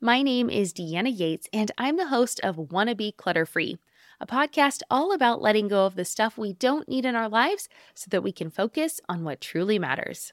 My 0.00 0.22
name 0.22 0.50
is 0.50 0.72
Deanna 0.72 1.10
Yates, 1.18 1.48
and 1.52 1.72
I'm 1.78 1.96
the 1.96 2.08
host 2.08 2.40
of 2.44 2.70
Wanna 2.70 2.94
Be 2.94 3.10
Clutter 3.10 3.46
Free, 3.46 3.78
a 4.20 4.26
podcast 4.26 4.82
all 4.90 5.12
about 5.12 5.42
letting 5.42 5.66
go 5.66 5.86
of 5.86 5.96
the 5.96 6.04
stuff 6.04 6.38
we 6.38 6.52
don't 6.52 6.88
need 6.88 7.04
in 7.04 7.16
our 7.16 7.28
lives 7.28 7.68
so 7.94 8.06
that 8.10 8.22
we 8.22 8.30
can 8.30 8.50
focus 8.50 9.00
on 9.08 9.24
what 9.24 9.40
truly 9.40 9.78
matters. 9.78 10.32